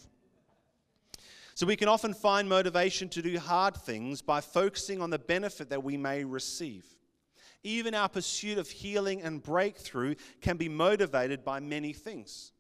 So 1.55 1.65
we 1.65 1.77
can 1.77 1.87
often 1.87 2.13
find 2.13 2.49
motivation 2.49 3.07
to 3.09 3.21
do 3.21 3.39
hard 3.39 3.77
things 3.77 4.21
by 4.21 4.41
focusing 4.41 5.01
on 5.01 5.09
the 5.09 5.19
benefit 5.19 5.69
that 5.69 5.83
we 5.83 5.95
may 5.95 6.25
receive. 6.25 6.85
Even 7.63 7.93
our 7.93 8.09
pursuit 8.09 8.57
of 8.57 8.69
healing 8.69 9.21
and 9.21 9.41
breakthrough 9.41 10.15
can 10.41 10.57
be 10.57 10.67
motivated 10.67 11.43
by 11.43 11.59
many 11.59 11.93
things. 11.93 12.51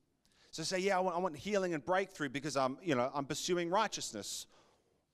So 0.51 0.63
say, 0.63 0.79
yeah, 0.79 0.97
I 0.97 0.99
want, 0.99 1.15
I 1.15 1.19
want 1.19 1.37
healing 1.37 1.73
and 1.73 1.83
breakthrough 1.83 2.29
because 2.29 2.55
I'm, 2.57 2.77
you 2.83 2.93
know, 2.93 3.09
I'm 3.13 3.25
pursuing 3.25 3.69
righteousness. 3.69 4.45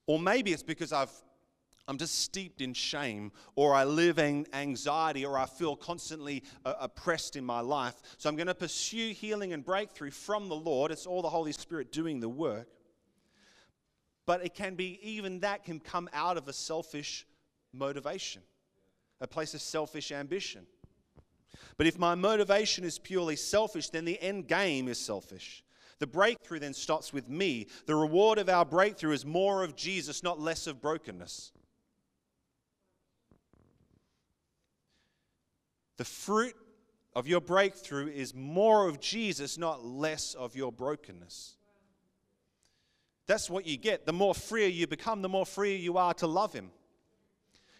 Or 0.06 0.18
maybe 0.18 0.52
it's 0.52 0.62
because 0.62 0.92
I've 0.92 1.12
I'm 1.88 1.96
just 1.96 2.18
steeped 2.18 2.60
in 2.60 2.74
shame, 2.74 3.32
or 3.56 3.74
I 3.74 3.84
live 3.84 4.18
in 4.18 4.46
anxiety, 4.52 5.24
or 5.24 5.38
I 5.38 5.46
feel 5.46 5.74
constantly 5.74 6.42
uh, 6.66 6.74
oppressed 6.80 7.34
in 7.34 7.46
my 7.46 7.60
life. 7.60 7.94
So 8.18 8.28
I'm 8.28 8.36
going 8.36 8.48
to 8.48 8.54
pursue 8.54 9.14
healing 9.14 9.54
and 9.54 9.64
breakthrough 9.64 10.10
from 10.10 10.50
the 10.50 10.54
Lord. 10.54 10.92
It's 10.92 11.06
all 11.06 11.22
the 11.22 11.30
Holy 11.30 11.52
Spirit 11.52 11.90
doing 11.90 12.20
the 12.20 12.28
work. 12.28 12.68
But 14.26 14.44
it 14.44 14.52
can 14.54 14.74
be, 14.74 15.00
even 15.02 15.40
that 15.40 15.64
can 15.64 15.80
come 15.80 16.10
out 16.12 16.36
of 16.36 16.46
a 16.46 16.52
selfish 16.52 17.26
motivation 17.72 18.42
a 19.20 19.26
place 19.26 19.54
of 19.54 19.60
selfish 19.60 20.12
ambition. 20.12 20.66
But 21.76 21.86
if 21.86 21.98
my 21.98 22.14
motivation 22.14 22.84
is 22.84 22.98
purely 22.98 23.36
selfish, 23.36 23.90
then 23.90 24.04
the 24.04 24.20
end 24.20 24.48
game 24.48 24.88
is 24.88 24.98
selfish. 24.98 25.64
The 25.98 26.06
breakthrough 26.06 26.60
then 26.60 26.74
stops 26.74 27.12
with 27.12 27.28
me. 27.28 27.66
The 27.86 27.94
reward 27.94 28.38
of 28.38 28.48
our 28.48 28.64
breakthrough 28.64 29.12
is 29.12 29.24
more 29.24 29.64
of 29.64 29.74
Jesus, 29.74 30.22
not 30.22 30.38
less 30.38 30.66
of 30.66 30.80
brokenness. 30.80 31.52
The 35.96 36.04
fruit 36.04 36.54
of 37.14 37.26
your 37.26 37.40
breakthrough 37.40 38.08
is 38.08 38.32
more 38.32 38.88
of 38.88 39.00
Jesus, 39.00 39.58
not 39.58 39.84
less 39.84 40.34
of 40.34 40.54
your 40.54 40.70
brokenness. 40.70 41.56
That's 43.26 43.50
what 43.50 43.66
you 43.66 43.76
get. 43.76 44.06
The 44.06 44.12
more 44.12 44.34
freer 44.34 44.68
you 44.68 44.86
become, 44.86 45.20
the 45.22 45.28
more 45.28 45.44
freer 45.44 45.76
you 45.76 45.98
are 45.98 46.14
to 46.14 46.28
love 46.28 46.52
Him. 46.52 46.70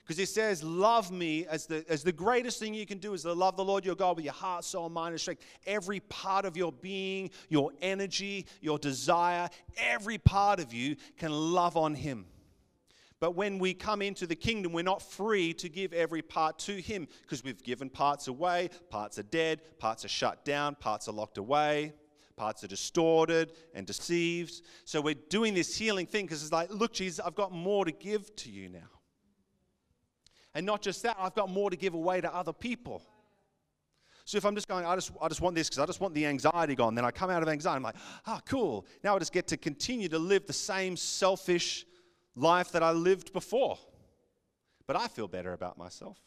Because 0.09 0.19
he 0.19 0.25
says, 0.25 0.65
Love 0.65 1.13
me 1.13 1.45
as 1.47 1.67
the, 1.67 1.85
as 1.87 2.03
the 2.03 2.13
greatest 2.13 2.59
thing 2.59 2.73
you 2.73 2.87
can 2.87 2.97
do 2.97 3.13
is 3.13 3.25
to 3.25 3.33
love 3.35 3.59
the 3.59 3.65
Lord 3.65 3.85
your 3.85 3.95
God 3.95 4.17
with 4.17 4.25
your 4.25 4.33
heart, 4.33 4.65
soul, 4.65 4.89
mind, 4.89 5.13
and 5.13 5.21
strength. 5.21 5.45
Every 5.67 6.01
part 6.01 6.47
of 6.47 6.57
your 6.57 6.73
being, 6.73 7.29
your 7.51 7.73
energy, 7.83 8.47
your 8.63 8.79
desire, 8.79 9.51
every 9.77 10.17
part 10.17 10.61
of 10.61 10.73
you 10.73 10.97
can 11.19 11.31
love 11.31 11.77
on 11.77 11.95
him. 11.95 12.25
But 13.21 13.33
when 13.33 13.59
we 13.59 13.75
come 13.75 14.01
into 14.01 14.27
the 14.27 14.35
kingdom, 14.35 14.73
we're 14.73 14.83
not 14.83 15.03
free 15.03 15.53
to 15.55 15.69
give 15.69 15.93
every 15.93 16.23
part 16.23 16.59
to 16.61 16.81
Him 16.81 17.09
because 17.23 17.43
we've 17.43 17.63
given 17.65 17.91
parts 17.91 18.29
away. 18.29 18.71
Parts 18.91 19.19
are 19.19 19.25
dead, 19.25 19.61
parts 19.79 20.05
are 20.05 20.09
shut 20.09 20.45
down, 20.45 20.77
parts 20.77 21.09
are 21.09 21.13
locked 21.13 21.37
away, 21.37 21.93
parts 22.37 22.63
are 22.63 22.69
distorted 22.69 23.51
and 23.75 23.89
deceived. 23.89 24.63
So 24.85 25.01
we're 25.01 25.17
doing 25.29 25.53
this 25.53 25.77
healing 25.77 26.07
thing 26.07 26.27
because 26.27 26.45
it's 26.45 26.53
like, 26.53 26.73
look, 26.73 26.93
Jesus, 26.93 27.19
I've 27.19 27.35
got 27.35 27.51
more 27.51 27.85
to 27.85 27.91
give 27.91 28.35
to 28.37 28.51
you 28.51 28.69
now. 28.69 28.98
And 30.55 30.65
not 30.67 30.83
just 30.83 31.03
that, 31.03 31.17
I've 31.19 31.35
got 31.35 31.51
more 31.51 31.71
to 31.71 31.77
give 31.77 31.95
away 31.95 32.21
to 32.21 32.35
other 32.35 32.53
people. 32.53 33.03
So 34.25 34.37
if 34.37 34.45
I'm 34.45 34.55
just 34.55 34.69
going, 34.69 34.85
I 34.85 34.95
just, 34.95 35.11
I 35.23 35.29
just 35.29 35.41
want 35.41 35.55
this 35.55 35.69
because 35.69 35.79
I 35.79 35.87
just 35.87 36.01
want 36.01 36.15
the 36.15 36.27
anxiety 36.27 36.75
gone, 36.75 36.95
then 36.95 37.05
I 37.05 37.11
come 37.11 37.31
out 37.31 37.43
of 37.43 37.49
anxiety, 37.49 37.77
I'm 37.77 37.83
like, 37.83 37.97
ah, 38.27 38.37
oh, 38.37 38.41
cool. 38.45 38.87
Now 39.03 39.17
I 39.17 39.19
just 39.19 39.33
get 39.33 39.47
to 39.49 39.57
continue 39.57 40.09
to 40.11 40.19
live 40.19 40.47
the 40.47 40.53
same 40.53 40.97
selfish 40.97 41.87
life 42.37 42.71
that 42.73 42.83
I 42.83 42.93
lived 42.93 43.33
before. 43.33 43.79
But 44.87 44.97
I 44.97 45.09
feel 45.09 45.29
better 45.29 45.53
about 45.53 45.79
myself. 45.79 46.19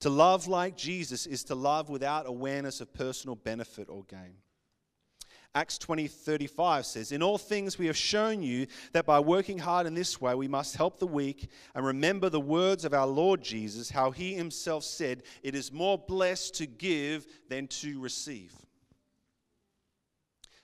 To 0.00 0.10
love 0.10 0.46
like 0.46 0.76
Jesus 0.76 1.26
is 1.26 1.44
to 1.44 1.54
love 1.54 1.90
without 1.90 2.26
awareness 2.26 2.80
of 2.80 2.94
personal 2.94 3.36
benefit 3.36 3.88
or 3.88 4.04
gain. 4.04 4.36
Acts 5.54 5.78
20 5.78 6.06
35 6.06 6.86
says, 6.86 7.10
In 7.10 7.22
all 7.22 7.36
things 7.38 7.76
we 7.76 7.86
have 7.86 7.96
shown 7.96 8.40
you 8.42 8.68
that 8.92 9.04
by 9.04 9.18
working 9.18 9.58
hard 9.58 9.86
in 9.86 9.94
this 9.94 10.20
way 10.20 10.34
we 10.34 10.46
must 10.46 10.76
help 10.76 10.98
the 11.00 11.06
weak 11.06 11.50
and 11.74 11.84
remember 11.84 12.28
the 12.28 12.40
words 12.40 12.84
of 12.84 12.94
our 12.94 13.06
Lord 13.06 13.42
Jesus, 13.42 13.90
how 13.90 14.12
he 14.12 14.34
himself 14.34 14.84
said, 14.84 15.24
It 15.42 15.56
is 15.56 15.72
more 15.72 15.98
blessed 15.98 16.54
to 16.56 16.66
give 16.66 17.26
than 17.48 17.66
to 17.68 18.00
receive. 18.00 18.54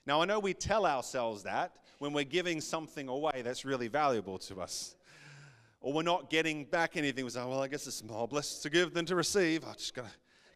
Now, 0.07 0.23
I 0.23 0.25
know 0.25 0.39
we 0.39 0.55
tell 0.55 0.87
ourselves 0.87 1.43
that 1.43 1.73
when 1.99 2.13
we're 2.13 2.25
giving 2.25 2.61
something 2.61 3.09
away 3.09 3.43
that's 3.43 3.65
really 3.65 3.89
valuable 3.89 4.39
to 4.39 4.61
us. 4.61 4.95
Or 5.81 5.93
we're 5.93 6.03
not 6.03 6.31
getting 6.31 6.65
back 6.65 6.97
anything. 6.97 7.25
We 7.25 7.31
say, 7.31 7.45
well, 7.45 7.63
I 7.63 7.69
guess 7.69 7.87
it's 7.87 8.05
more 8.05 8.29
blessed 8.29 8.63
to 8.63 8.71
give 8.71 8.95
than 8.95 9.05
to 9.07 9.17
receive. 9.17 9.65
I 9.65 9.73
just 9.73 9.95
got 9.95 10.05
to 10.05 10.11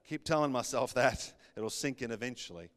keep 0.09 0.25
telling 0.25 0.53
myself 0.53 0.95
that. 0.95 1.33
It'll 1.57 1.71
sink 1.71 2.03
in 2.03 2.13
eventually. 2.13 2.71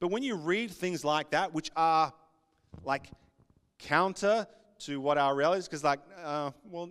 But 0.00 0.08
when 0.08 0.22
you 0.22 0.36
read 0.36 0.70
things 0.70 1.04
like 1.04 1.30
that, 1.30 1.52
which 1.52 1.70
are 1.76 2.12
like 2.84 3.10
counter 3.78 4.46
to 4.80 5.00
what 5.00 5.18
our 5.18 5.34
reality 5.34 5.60
is, 5.60 5.66
because, 5.66 5.82
like, 5.82 6.00
uh, 6.22 6.50
well, 6.64 6.90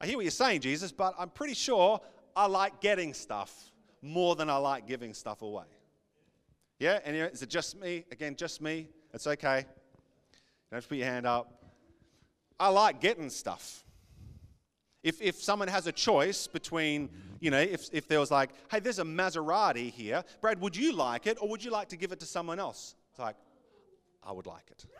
I 0.00 0.06
hear 0.06 0.16
what 0.16 0.24
you're 0.24 0.30
saying, 0.30 0.60
Jesus, 0.60 0.92
but 0.92 1.14
I'm 1.18 1.30
pretty 1.30 1.54
sure 1.54 2.00
I 2.36 2.46
like 2.46 2.80
getting 2.80 3.14
stuff 3.14 3.72
more 4.02 4.36
than 4.36 4.50
I 4.50 4.56
like 4.56 4.86
giving 4.86 5.14
stuff 5.14 5.42
away. 5.42 5.64
Yeah? 6.78 6.98
And 7.04 7.16
is 7.16 7.42
it 7.42 7.48
just 7.48 7.80
me? 7.80 8.04
Again, 8.12 8.36
just 8.36 8.60
me? 8.60 8.88
It's 9.14 9.26
okay. 9.26 9.64
Don't 10.70 10.86
put 10.86 10.98
your 10.98 11.06
hand 11.06 11.26
up. 11.26 11.64
I 12.58 12.68
like 12.68 13.00
getting 13.00 13.30
stuff. 13.30 13.84
If, 15.04 15.20
if 15.20 15.36
someone 15.36 15.68
has 15.68 15.86
a 15.86 15.92
choice 15.92 16.46
between, 16.46 17.10
you 17.38 17.50
know, 17.50 17.60
if, 17.60 17.90
if 17.92 18.08
there 18.08 18.18
was 18.18 18.30
like, 18.30 18.48
hey, 18.70 18.80
there's 18.80 18.98
a 18.98 19.04
Maserati 19.04 19.92
here, 19.92 20.24
Brad, 20.40 20.58
would 20.62 20.74
you 20.74 20.94
like 20.94 21.26
it 21.26 21.36
or 21.42 21.48
would 21.50 21.62
you 21.62 21.70
like 21.70 21.90
to 21.90 21.96
give 21.96 22.10
it 22.10 22.20
to 22.20 22.26
someone 22.26 22.58
else? 22.58 22.94
It's 23.10 23.18
like, 23.18 23.36
I 24.26 24.32
would 24.32 24.46
like 24.46 24.70
it. 24.70 24.86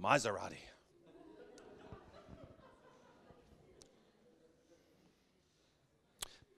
Maserati. 0.00 0.58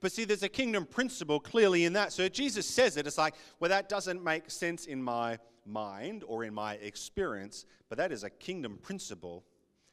But 0.01 0.11
see, 0.11 0.25
there's 0.25 0.43
a 0.43 0.49
kingdom 0.49 0.87
principle 0.87 1.39
clearly 1.39 1.85
in 1.85 1.93
that. 1.93 2.13
So 2.13 2.29
Jesus 2.29 2.67
says 2.67 2.97
it. 2.97 3.07
It's 3.07 3.19
like, 3.19 3.35
well, 3.61 3.69
that 3.69 3.89
doesn't 3.89 4.25
make 4.25 4.51
sense 4.51 4.87
in 4.87 5.01
my 5.01 5.39
mind 5.71 6.25
or 6.27 6.45
in 6.45 6.55
my 6.55 6.75
experience, 6.75 7.65
but 7.89 7.99
that 7.99 8.13
is 8.13 8.25
a 8.25 8.31
kingdom 8.31 8.79
principle 8.81 9.45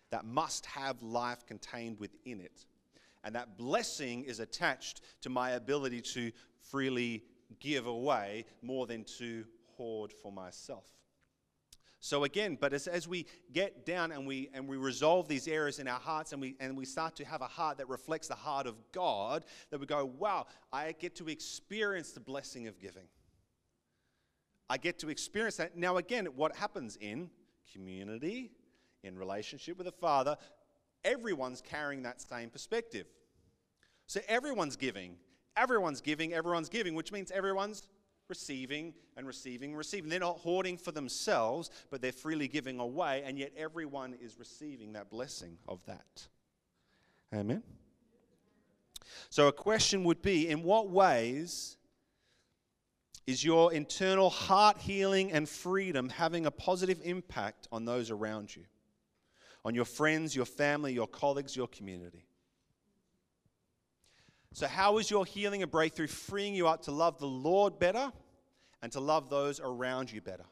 that 0.09 0.25
must 0.25 0.65
have 0.65 1.01
life 1.01 1.45
contained 1.45 1.99
within 1.99 2.39
it. 2.39 2.65
And 3.23 3.35
that 3.35 3.57
blessing 3.57 4.23
is 4.23 4.39
attached 4.39 5.01
to 5.21 5.29
my 5.29 5.51
ability 5.51 6.01
to 6.01 6.31
freely 6.71 7.23
give 7.59 7.87
away 7.87 8.45
more 8.61 8.87
than 8.87 9.03
to 9.19 9.45
hoard 9.75 10.13
for 10.13 10.31
myself. 10.31 10.85
So 11.99 12.23
again, 12.23 12.57
but 12.59 12.73
as, 12.73 12.87
as 12.87 13.07
we 13.07 13.25
get 13.51 13.85
down 13.85 14.11
and 14.11 14.27
we 14.27 14.49
and 14.53 14.67
we 14.67 14.77
resolve 14.77 15.27
these 15.27 15.47
areas 15.47 15.79
in 15.79 15.87
our 15.87 15.99
hearts 15.99 16.31
and 16.31 16.39
we 16.39 16.55
and 16.59 16.77
we 16.77 16.85
start 16.85 17.15
to 17.17 17.25
have 17.25 17.41
a 17.41 17.47
heart 17.47 17.79
that 17.79 17.89
reflects 17.89 18.27
the 18.27 18.35
heart 18.35 18.67
of 18.67 18.75
God, 18.91 19.43
that 19.71 19.79
we 19.79 19.87
go, 19.87 20.05
wow, 20.05 20.45
I 20.71 20.91
get 20.91 21.15
to 21.15 21.27
experience 21.27 22.11
the 22.11 22.19
blessing 22.19 22.67
of 22.67 22.79
giving. 22.79 23.07
I 24.69 24.77
get 24.77 24.99
to 24.99 25.09
experience 25.09 25.57
that. 25.57 25.77
Now 25.77 25.97
again, 25.97 26.25
what 26.35 26.55
happens 26.55 26.97
in 26.99 27.29
community, 27.71 28.51
in 29.03 29.17
relationship 29.17 29.77
with 29.77 29.85
the 29.85 29.91
Father, 29.91 30.37
everyone's 31.03 31.61
carrying 31.61 32.03
that 32.03 32.21
same 32.21 32.49
perspective. 32.49 33.07
So 34.07 34.19
everyone's 34.27 34.75
giving. 34.75 35.17
Everyone's 35.55 36.01
giving, 36.01 36.33
everyone's 36.33 36.69
giving, 36.69 36.95
which 36.95 37.11
means 37.11 37.31
everyone's 37.31 37.87
receiving 38.29 38.93
and 39.15 39.25
receiving 39.25 39.71
and 39.71 39.77
receiving. 39.77 40.09
They're 40.09 40.19
not 40.19 40.37
hoarding 40.37 40.77
for 40.77 40.91
themselves, 40.91 41.71
but 41.89 42.01
they're 42.01 42.11
freely 42.11 42.47
giving 42.47 42.79
away, 42.79 43.23
and 43.25 43.37
yet 43.37 43.53
everyone 43.57 44.15
is 44.21 44.37
receiving 44.37 44.93
that 44.93 45.09
blessing 45.09 45.57
of 45.67 45.79
that. 45.85 46.27
Amen? 47.33 47.63
So, 49.29 49.47
a 49.47 49.53
question 49.53 50.03
would 50.03 50.21
be 50.21 50.49
in 50.49 50.63
what 50.63 50.89
ways 50.89 51.76
is 53.27 53.43
your 53.43 53.73
internal 53.73 54.29
heart 54.29 54.77
healing 54.77 55.33
and 55.33 55.47
freedom 55.47 56.07
having 56.07 56.45
a 56.45 56.51
positive 56.51 56.99
impact 57.03 57.67
on 57.71 57.83
those 57.83 58.09
around 58.09 58.55
you? 58.55 58.63
On 59.65 59.75
your 59.75 59.85
friends, 59.85 60.33
your 60.33 60.45
family, 60.45 60.93
your 60.93 61.07
colleagues, 61.07 61.55
your 61.55 61.67
community? 61.67 62.25
So, 64.53 64.65
how 64.65 64.97
is 64.97 65.11
your 65.11 65.25
healing 65.25 65.61
and 65.61 65.69
breakthrough 65.69 66.07
freeing 66.07 66.55
you 66.55 66.67
up 66.67 66.83
to 66.83 66.91
love 66.91 67.19
the 67.19 67.27
Lord 67.27 67.77
better 67.77 68.11
and 68.81 68.91
to 68.93 69.01
love 69.01 69.29
those 69.29 69.59
around 69.59 70.11
you 70.11 70.21
better? 70.21 70.45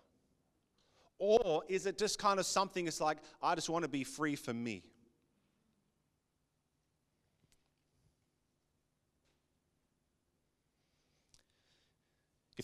Or 1.18 1.64
is 1.70 1.86
it 1.86 1.98
just 1.98 2.20
kind 2.20 2.40
of 2.40 2.46
something 2.46 2.88
it's 2.88 3.00
like, 3.00 3.20
I 3.42 3.56
just 3.56 3.70
want 3.70 3.84
to 3.84 3.90
be 3.90 4.04
free 4.04 4.36
for 4.36 4.54
me? 4.54 4.84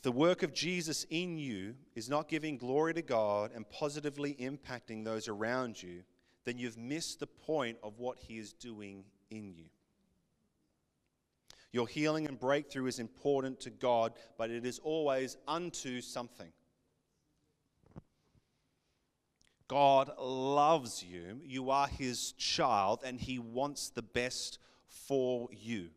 If 0.02 0.06
the 0.06 0.12
work 0.14 0.42
of 0.42 0.52
Jesus 0.52 1.06
in 1.12 1.38
you 1.38 1.76
is 1.94 2.10
not 2.10 2.28
giving 2.28 2.58
glory 2.58 2.92
to 2.96 3.04
God 3.04 3.52
and 3.54 3.70
positively 3.70 4.34
impacting 4.34 5.06
those 5.06 5.28
around 5.28 5.84
you, 5.84 6.02
then 6.44 6.58
you've 6.58 6.76
missed 6.76 7.20
the 7.20 7.28
point 7.28 7.78
of 7.84 8.00
what 8.00 8.18
He 8.18 8.40
is 8.40 8.52
doing 8.52 9.04
in 9.30 9.54
you. 9.54 9.66
Your 11.72 11.88
healing 11.88 12.26
and 12.26 12.40
breakthrough 12.40 12.88
is 12.88 12.98
important 12.98 13.60
to 13.60 13.70
God, 13.70 14.14
but 14.40 14.50
it 14.50 14.66
is 14.66 14.80
always 14.80 15.38
unto 15.48 16.02
something. 16.02 16.52
God 19.68 20.14
loves 20.20 21.04
you. 21.04 21.42
You 21.46 21.70
are 21.70 21.88
his 21.88 22.32
child, 22.32 23.02
and 23.06 23.22
he 23.22 23.38
wants 23.38 23.90
the 23.90 24.02
best 24.02 24.58
for 24.88 25.48
you. 25.52 25.90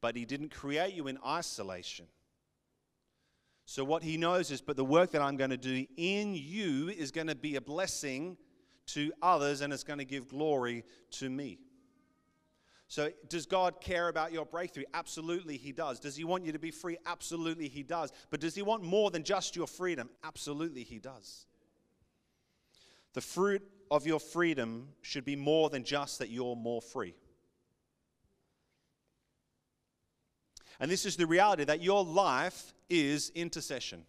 But 0.00 0.16
he 0.16 0.24
didn't 0.24 0.50
create 0.50 0.94
you 0.94 1.06
in 1.06 1.16
isolation. 1.24 2.06
So, 3.70 3.84
what 3.84 4.02
he 4.02 4.16
knows 4.16 4.50
is, 4.50 4.60
but 4.60 4.76
the 4.76 4.84
work 4.84 5.12
that 5.12 5.22
I'm 5.22 5.36
going 5.36 5.50
to 5.50 5.56
do 5.56 5.86
in 5.96 6.34
you 6.34 6.88
is 6.88 7.12
going 7.12 7.28
to 7.28 7.36
be 7.36 7.54
a 7.54 7.60
blessing 7.60 8.36
to 8.86 9.12
others, 9.22 9.60
and 9.60 9.72
it's 9.72 9.84
going 9.84 10.00
to 10.00 10.04
give 10.04 10.26
glory 10.26 10.82
to 11.12 11.30
me. 11.30 11.60
So, 12.88 13.12
does 13.28 13.46
God 13.46 13.80
care 13.80 14.08
about 14.08 14.32
your 14.32 14.44
breakthrough? 14.44 14.86
Absolutely, 14.92 15.56
He 15.56 15.70
does. 15.70 16.00
Does 16.00 16.16
He 16.16 16.24
want 16.24 16.44
you 16.44 16.50
to 16.50 16.58
be 16.58 16.72
free? 16.72 16.98
Absolutely, 17.06 17.68
He 17.68 17.84
does. 17.84 18.12
But 18.30 18.40
does 18.40 18.56
He 18.56 18.62
want 18.62 18.82
more 18.82 19.12
than 19.12 19.22
just 19.22 19.54
your 19.54 19.68
freedom? 19.68 20.10
Absolutely, 20.24 20.82
He 20.82 20.98
does. 20.98 21.46
The 23.12 23.20
fruit 23.20 23.62
of 23.88 24.04
your 24.04 24.18
freedom 24.18 24.88
should 25.00 25.24
be 25.24 25.36
more 25.36 25.70
than 25.70 25.84
just 25.84 26.18
that 26.18 26.28
you're 26.28 26.56
more 26.56 26.82
free. 26.82 27.14
And 30.80 30.90
this 30.90 31.04
is 31.04 31.16
the 31.16 31.26
reality 31.26 31.64
that 31.64 31.82
your 31.82 32.02
life 32.02 32.74
is 32.88 33.30
intercession. 33.34 34.04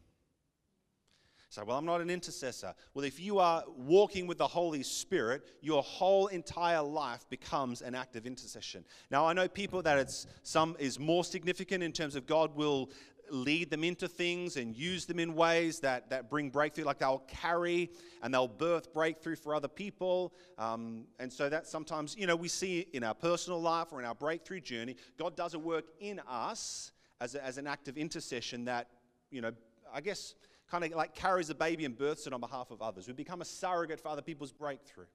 So, 1.52 1.66
well, 1.66 1.78
I'm 1.78 1.84
not 1.86 2.00
an 2.00 2.10
intercessor. 2.10 2.74
Well, 2.94 3.04
if 3.04 3.20
you 3.20 3.40
are 3.40 3.66
walking 3.76 4.26
with 4.26 4.38
the 4.38 4.48
Holy 4.48 4.84
Spirit, 4.84 5.46
your 5.60 5.84
whole 5.84 6.28
entire 6.28 6.82
life 6.82 7.28
becomes 7.30 7.82
an 7.82 7.94
act 7.94 8.16
of 8.16 8.26
intercession. 8.26 8.86
Now, 9.10 9.26
I 9.28 9.34
know 9.34 9.50
people 9.50 9.82
that 9.82 9.98
it's 9.98 10.28
some 10.44 10.78
is 10.80 10.98
more 10.98 11.26
significant 11.26 11.84
in 11.84 11.92
terms 11.92 12.16
of 12.16 12.26
God 12.26 12.56
will 12.56 12.90
lead 13.32 13.70
them 13.70 13.84
into 13.84 14.08
things 14.08 14.58
and 14.58 14.76
use 14.76 15.06
them 15.06 15.20
in 15.20 15.36
ways 15.36 15.80
that, 15.80 16.10
that 16.10 16.30
bring 16.30 16.50
breakthrough, 16.50 16.84
like 16.84 17.00
they'll 17.00 17.24
carry 17.28 17.90
and 18.22 18.34
they'll 18.34 18.48
birth 18.48 18.94
breakthrough 18.94 19.36
for 19.36 19.56
other 19.56 19.68
people. 19.68 20.34
Um, 20.58 21.06
and 21.20 21.32
so 21.32 21.50
that 21.50 21.68
sometimes, 21.68 22.16
you 22.18 22.28
know, 22.28 22.36
we 22.36 22.48
see 22.48 22.88
in 22.94 23.04
our 23.04 23.14
personal 23.14 23.62
life 23.62 23.88
or 23.92 24.00
in 24.00 24.06
our 24.06 24.16
breakthrough 24.16 24.60
journey, 24.60 24.96
God 25.18 25.36
does 25.36 25.54
a 25.54 25.60
work 25.60 25.86
in 26.00 26.20
us 26.28 26.92
as, 27.20 27.36
a, 27.36 27.44
as 27.44 27.58
an 27.58 27.68
act 27.68 27.88
of 27.88 27.98
intercession 27.98 28.66
that, 28.66 28.88
you 29.30 29.42
know, 29.42 29.52
I 29.94 30.02
guess 30.02 30.36
kind 30.70 30.84
of 30.84 30.92
like 30.92 31.16
carries 31.16 31.50
a 31.50 31.56
baby 31.56 31.86
and 31.86 31.98
births 31.98 32.28
it 32.28 32.34
on 32.34 32.40
behalf 32.40 32.72
of 32.72 32.82
others. 32.82 33.08
We 33.08 33.14
become 33.14 33.42
a 33.42 33.46
surrogate 33.46 34.00
for 34.00 34.10
other 34.10 34.22
people's 34.22 34.52
breakthrough. 34.52 35.06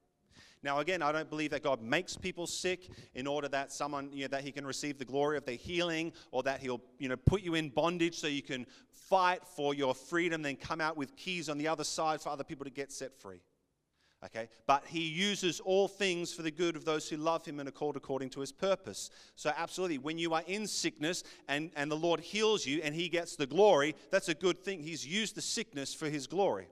Now, 0.63 0.79
again, 0.79 1.01
I 1.01 1.11
don't 1.11 1.29
believe 1.29 1.51
that 1.51 1.63
God 1.63 1.81
makes 1.81 2.17
people 2.17 2.47
sick 2.47 2.89
in 3.15 3.27
order 3.27 3.47
that 3.49 3.71
someone, 3.71 4.09
you 4.11 4.23
know, 4.23 4.27
that 4.29 4.43
He 4.43 4.51
can 4.51 4.65
receive 4.65 4.97
the 4.97 5.05
glory 5.05 5.37
of 5.37 5.45
their 5.45 5.55
healing, 5.55 6.13
or 6.31 6.43
that 6.43 6.59
He'll, 6.59 6.81
you 6.99 7.09
know, 7.09 7.15
put 7.15 7.41
you 7.41 7.55
in 7.55 7.69
bondage 7.69 8.15
so 8.15 8.27
you 8.27 8.41
can 8.41 8.65
fight 8.91 9.41
for 9.55 9.73
your 9.73 9.95
freedom, 9.95 10.41
then 10.41 10.55
come 10.55 10.81
out 10.81 10.97
with 10.97 11.15
keys 11.15 11.49
on 11.49 11.57
the 11.57 11.67
other 11.67 11.83
side 11.83 12.21
for 12.21 12.29
other 12.29 12.43
people 12.43 12.65
to 12.65 12.71
get 12.71 12.91
set 12.91 13.15
free. 13.19 13.41
Okay? 14.25 14.49
But 14.65 14.83
he 14.87 15.07
uses 15.07 15.59
all 15.59 15.87
things 15.87 16.33
for 16.33 16.41
the 16.41 16.51
good 16.51 16.75
of 16.75 16.85
those 16.85 17.07
who 17.07 17.17
love 17.17 17.45
him 17.45 17.59
and 17.59 17.69
are 17.69 17.71
called 17.71 17.95
according 17.95 18.31
to 18.31 18.39
his 18.39 18.51
purpose. 18.51 19.11
So, 19.35 19.51
absolutely, 19.55 19.99
when 19.99 20.17
you 20.17 20.33
are 20.33 20.43
in 20.47 20.65
sickness 20.65 21.23
and, 21.47 21.71
and 21.75 21.91
the 21.91 21.95
Lord 21.95 22.19
heals 22.19 22.65
you 22.65 22.81
and 22.83 22.95
he 22.95 23.09
gets 23.09 23.35
the 23.35 23.45
glory, 23.45 23.95
that's 24.09 24.29
a 24.29 24.33
good 24.33 24.57
thing. 24.57 24.81
He's 24.81 25.05
used 25.05 25.35
the 25.35 25.41
sickness 25.41 25.93
for 25.93 26.09
his 26.09 26.25
glory 26.25 26.67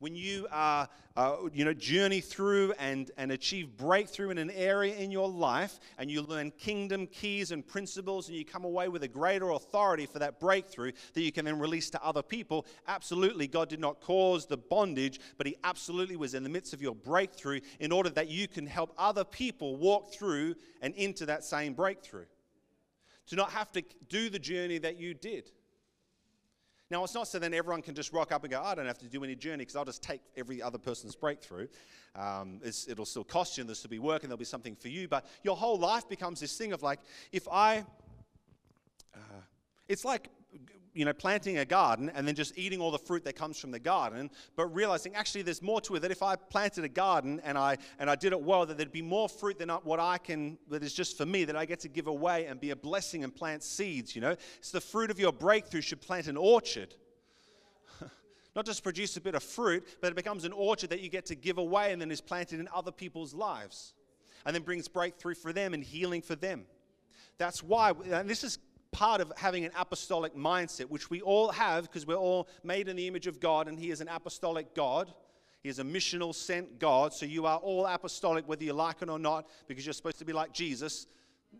when 0.00 0.14
you 0.14 0.46
uh, 0.48 0.86
uh, 1.16 1.36
you 1.52 1.64
know 1.64 1.72
journey 1.72 2.20
through 2.20 2.72
and, 2.78 3.10
and 3.16 3.30
achieve 3.30 3.76
breakthrough 3.76 4.30
in 4.30 4.38
an 4.38 4.50
area 4.50 4.94
in 4.96 5.10
your 5.10 5.28
life 5.28 5.78
and 5.98 6.10
you 6.10 6.22
learn 6.22 6.50
kingdom 6.50 7.06
keys 7.06 7.52
and 7.52 7.66
principles 7.66 8.28
and 8.28 8.36
you 8.36 8.44
come 8.44 8.64
away 8.64 8.88
with 8.88 9.02
a 9.04 9.08
greater 9.08 9.50
authority 9.50 10.06
for 10.06 10.18
that 10.18 10.40
breakthrough 10.40 10.90
that 11.14 11.22
you 11.22 11.30
can 11.30 11.44
then 11.44 11.58
release 11.58 11.88
to 11.90 12.04
other 12.04 12.22
people 12.22 12.66
absolutely 12.88 13.46
god 13.46 13.68
did 13.68 13.80
not 13.80 14.00
cause 14.00 14.46
the 14.46 14.56
bondage 14.56 15.20
but 15.36 15.46
he 15.46 15.56
absolutely 15.64 16.16
was 16.16 16.34
in 16.34 16.42
the 16.42 16.48
midst 16.48 16.72
of 16.72 16.82
your 16.82 16.94
breakthrough 16.94 17.60
in 17.78 17.92
order 17.92 18.10
that 18.10 18.28
you 18.28 18.48
can 18.48 18.66
help 18.66 18.92
other 18.98 19.24
people 19.24 19.76
walk 19.76 20.12
through 20.12 20.54
and 20.82 20.94
into 20.94 21.26
that 21.26 21.44
same 21.44 21.74
breakthrough. 21.74 22.26
To 23.28 23.36
not 23.36 23.50
have 23.50 23.70
to 23.72 23.82
do 24.08 24.28
the 24.28 24.38
journey 24.38 24.78
that 24.78 24.98
you 24.98 25.14
did 25.14 25.50
now, 26.90 27.04
it's 27.04 27.14
not 27.14 27.28
so 27.28 27.38
then 27.38 27.54
everyone 27.54 27.82
can 27.82 27.94
just 27.94 28.12
rock 28.12 28.32
up 28.32 28.42
and 28.42 28.50
go, 28.50 28.60
I 28.60 28.74
don't 28.74 28.86
have 28.86 28.98
to 28.98 29.08
do 29.08 29.22
any 29.22 29.36
journey 29.36 29.58
because 29.58 29.76
I'll 29.76 29.84
just 29.84 30.02
take 30.02 30.20
every 30.36 30.60
other 30.60 30.78
person's 30.78 31.14
breakthrough. 31.14 31.68
Um, 32.16 32.60
it'll 32.64 33.06
still 33.06 33.22
cost 33.22 33.56
you 33.56 33.62
and 33.62 33.68
there'll 33.68 33.76
still 33.76 33.90
be 33.90 34.00
work 34.00 34.22
and 34.22 34.30
there'll 34.30 34.38
be 34.38 34.44
something 34.44 34.74
for 34.74 34.88
you. 34.88 35.06
But 35.06 35.24
your 35.44 35.56
whole 35.56 35.78
life 35.78 36.08
becomes 36.08 36.40
this 36.40 36.56
thing 36.58 36.72
of 36.72 36.82
like, 36.82 36.98
if 37.30 37.46
I, 37.48 37.84
uh, 39.14 39.42
it's 39.88 40.04
like 40.04 40.28
you 40.94 41.04
know, 41.04 41.12
planting 41.12 41.58
a 41.58 41.64
garden 41.64 42.10
and 42.14 42.26
then 42.26 42.34
just 42.34 42.56
eating 42.58 42.80
all 42.80 42.90
the 42.90 42.98
fruit 42.98 43.24
that 43.24 43.36
comes 43.36 43.58
from 43.58 43.70
the 43.70 43.78
garden, 43.78 44.30
but 44.56 44.66
realizing 44.66 45.14
actually 45.14 45.42
there's 45.42 45.62
more 45.62 45.80
to 45.82 45.94
it. 45.94 46.00
That 46.00 46.10
if 46.10 46.22
I 46.22 46.36
planted 46.36 46.84
a 46.84 46.88
garden 46.88 47.40
and 47.44 47.56
I 47.56 47.78
and 47.98 48.10
I 48.10 48.16
did 48.16 48.32
it 48.32 48.40
well, 48.40 48.66
that 48.66 48.76
there'd 48.76 48.92
be 48.92 49.02
more 49.02 49.28
fruit 49.28 49.58
than 49.58 49.68
what 49.68 50.00
I 50.00 50.18
can 50.18 50.58
that 50.68 50.82
is 50.82 50.92
just 50.92 51.16
for 51.16 51.26
me 51.26 51.44
that 51.44 51.56
I 51.56 51.64
get 51.64 51.80
to 51.80 51.88
give 51.88 52.06
away 52.06 52.46
and 52.46 52.60
be 52.60 52.70
a 52.70 52.76
blessing 52.76 53.24
and 53.24 53.34
plant 53.34 53.62
seeds. 53.62 54.14
You 54.14 54.22
know, 54.22 54.36
it's 54.58 54.70
the 54.70 54.80
fruit 54.80 55.10
of 55.10 55.20
your 55.20 55.32
breakthrough 55.32 55.80
should 55.80 56.00
plant 56.00 56.26
an 56.26 56.36
orchard. 56.36 56.94
Not 58.56 58.66
just 58.66 58.82
produce 58.82 59.16
a 59.16 59.20
bit 59.20 59.34
of 59.34 59.42
fruit, 59.42 59.86
but 60.00 60.10
it 60.10 60.16
becomes 60.16 60.44
an 60.44 60.52
orchard 60.52 60.90
that 60.90 61.00
you 61.00 61.08
get 61.08 61.26
to 61.26 61.34
give 61.34 61.58
away 61.58 61.92
and 61.92 62.00
then 62.00 62.10
is 62.10 62.20
planted 62.20 62.58
in 62.58 62.68
other 62.74 62.92
people's 62.92 63.32
lives, 63.32 63.94
and 64.44 64.54
then 64.54 64.62
brings 64.62 64.88
breakthrough 64.88 65.34
for 65.34 65.52
them 65.52 65.72
and 65.72 65.84
healing 65.84 66.22
for 66.22 66.34
them. 66.34 66.64
That's 67.38 67.62
why, 67.62 67.92
and 68.10 68.28
this 68.28 68.44
is 68.44 68.58
part 68.92 69.20
of 69.20 69.32
having 69.36 69.64
an 69.64 69.72
apostolic 69.78 70.34
mindset, 70.34 70.86
which 70.86 71.10
we 71.10 71.20
all 71.20 71.50
have 71.52 71.84
because 71.84 72.06
we're 72.06 72.16
all 72.16 72.48
made 72.64 72.88
in 72.88 72.96
the 72.96 73.06
image 73.06 73.26
of 73.26 73.40
God 73.40 73.68
and 73.68 73.78
He 73.78 73.90
is 73.90 74.00
an 74.00 74.08
apostolic 74.08 74.74
God. 74.74 75.12
He 75.62 75.68
is 75.68 75.78
a 75.78 75.84
missional 75.84 76.34
sent 76.34 76.78
God. 76.78 77.12
So 77.12 77.26
you 77.26 77.46
are 77.46 77.58
all 77.58 77.86
apostolic, 77.86 78.48
whether 78.48 78.64
you 78.64 78.72
like 78.72 79.02
it 79.02 79.10
or 79.10 79.18
not, 79.18 79.48
because 79.68 79.84
you're 79.84 79.92
supposed 79.92 80.18
to 80.18 80.24
be 80.24 80.32
like 80.32 80.52
Jesus. 80.52 81.06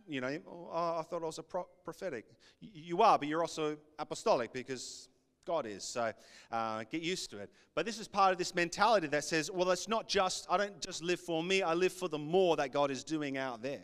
You 0.07 0.21
know, 0.21 0.39
oh, 0.47 0.97
I 0.99 1.03
thought 1.03 1.21
I 1.21 1.25
was 1.25 1.37
a 1.37 1.43
pro- 1.43 1.67
prophetic. 1.83 2.25
You 2.59 3.01
are, 3.01 3.19
but 3.19 3.27
you're 3.27 3.41
also 3.41 3.77
apostolic 3.99 4.53
because 4.53 5.09
God 5.45 5.65
is. 5.65 5.83
So 5.83 6.11
uh, 6.51 6.83
get 6.89 7.01
used 7.01 7.29
to 7.31 7.39
it. 7.39 7.51
But 7.75 7.85
this 7.85 7.99
is 7.99 8.07
part 8.07 8.31
of 8.31 8.37
this 8.37 8.55
mentality 8.55 9.07
that 9.07 9.23
says, 9.23 9.51
well, 9.51 9.69
it's 9.71 9.87
not 9.87 10.07
just, 10.07 10.47
I 10.49 10.57
don't 10.57 10.79
just 10.81 11.03
live 11.03 11.19
for 11.19 11.43
me, 11.43 11.61
I 11.61 11.73
live 11.73 11.93
for 11.93 12.09
the 12.09 12.17
more 12.17 12.55
that 12.57 12.71
God 12.71 12.91
is 12.91 13.03
doing 13.03 13.37
out 13.37 13.61
there. 13.61 13.83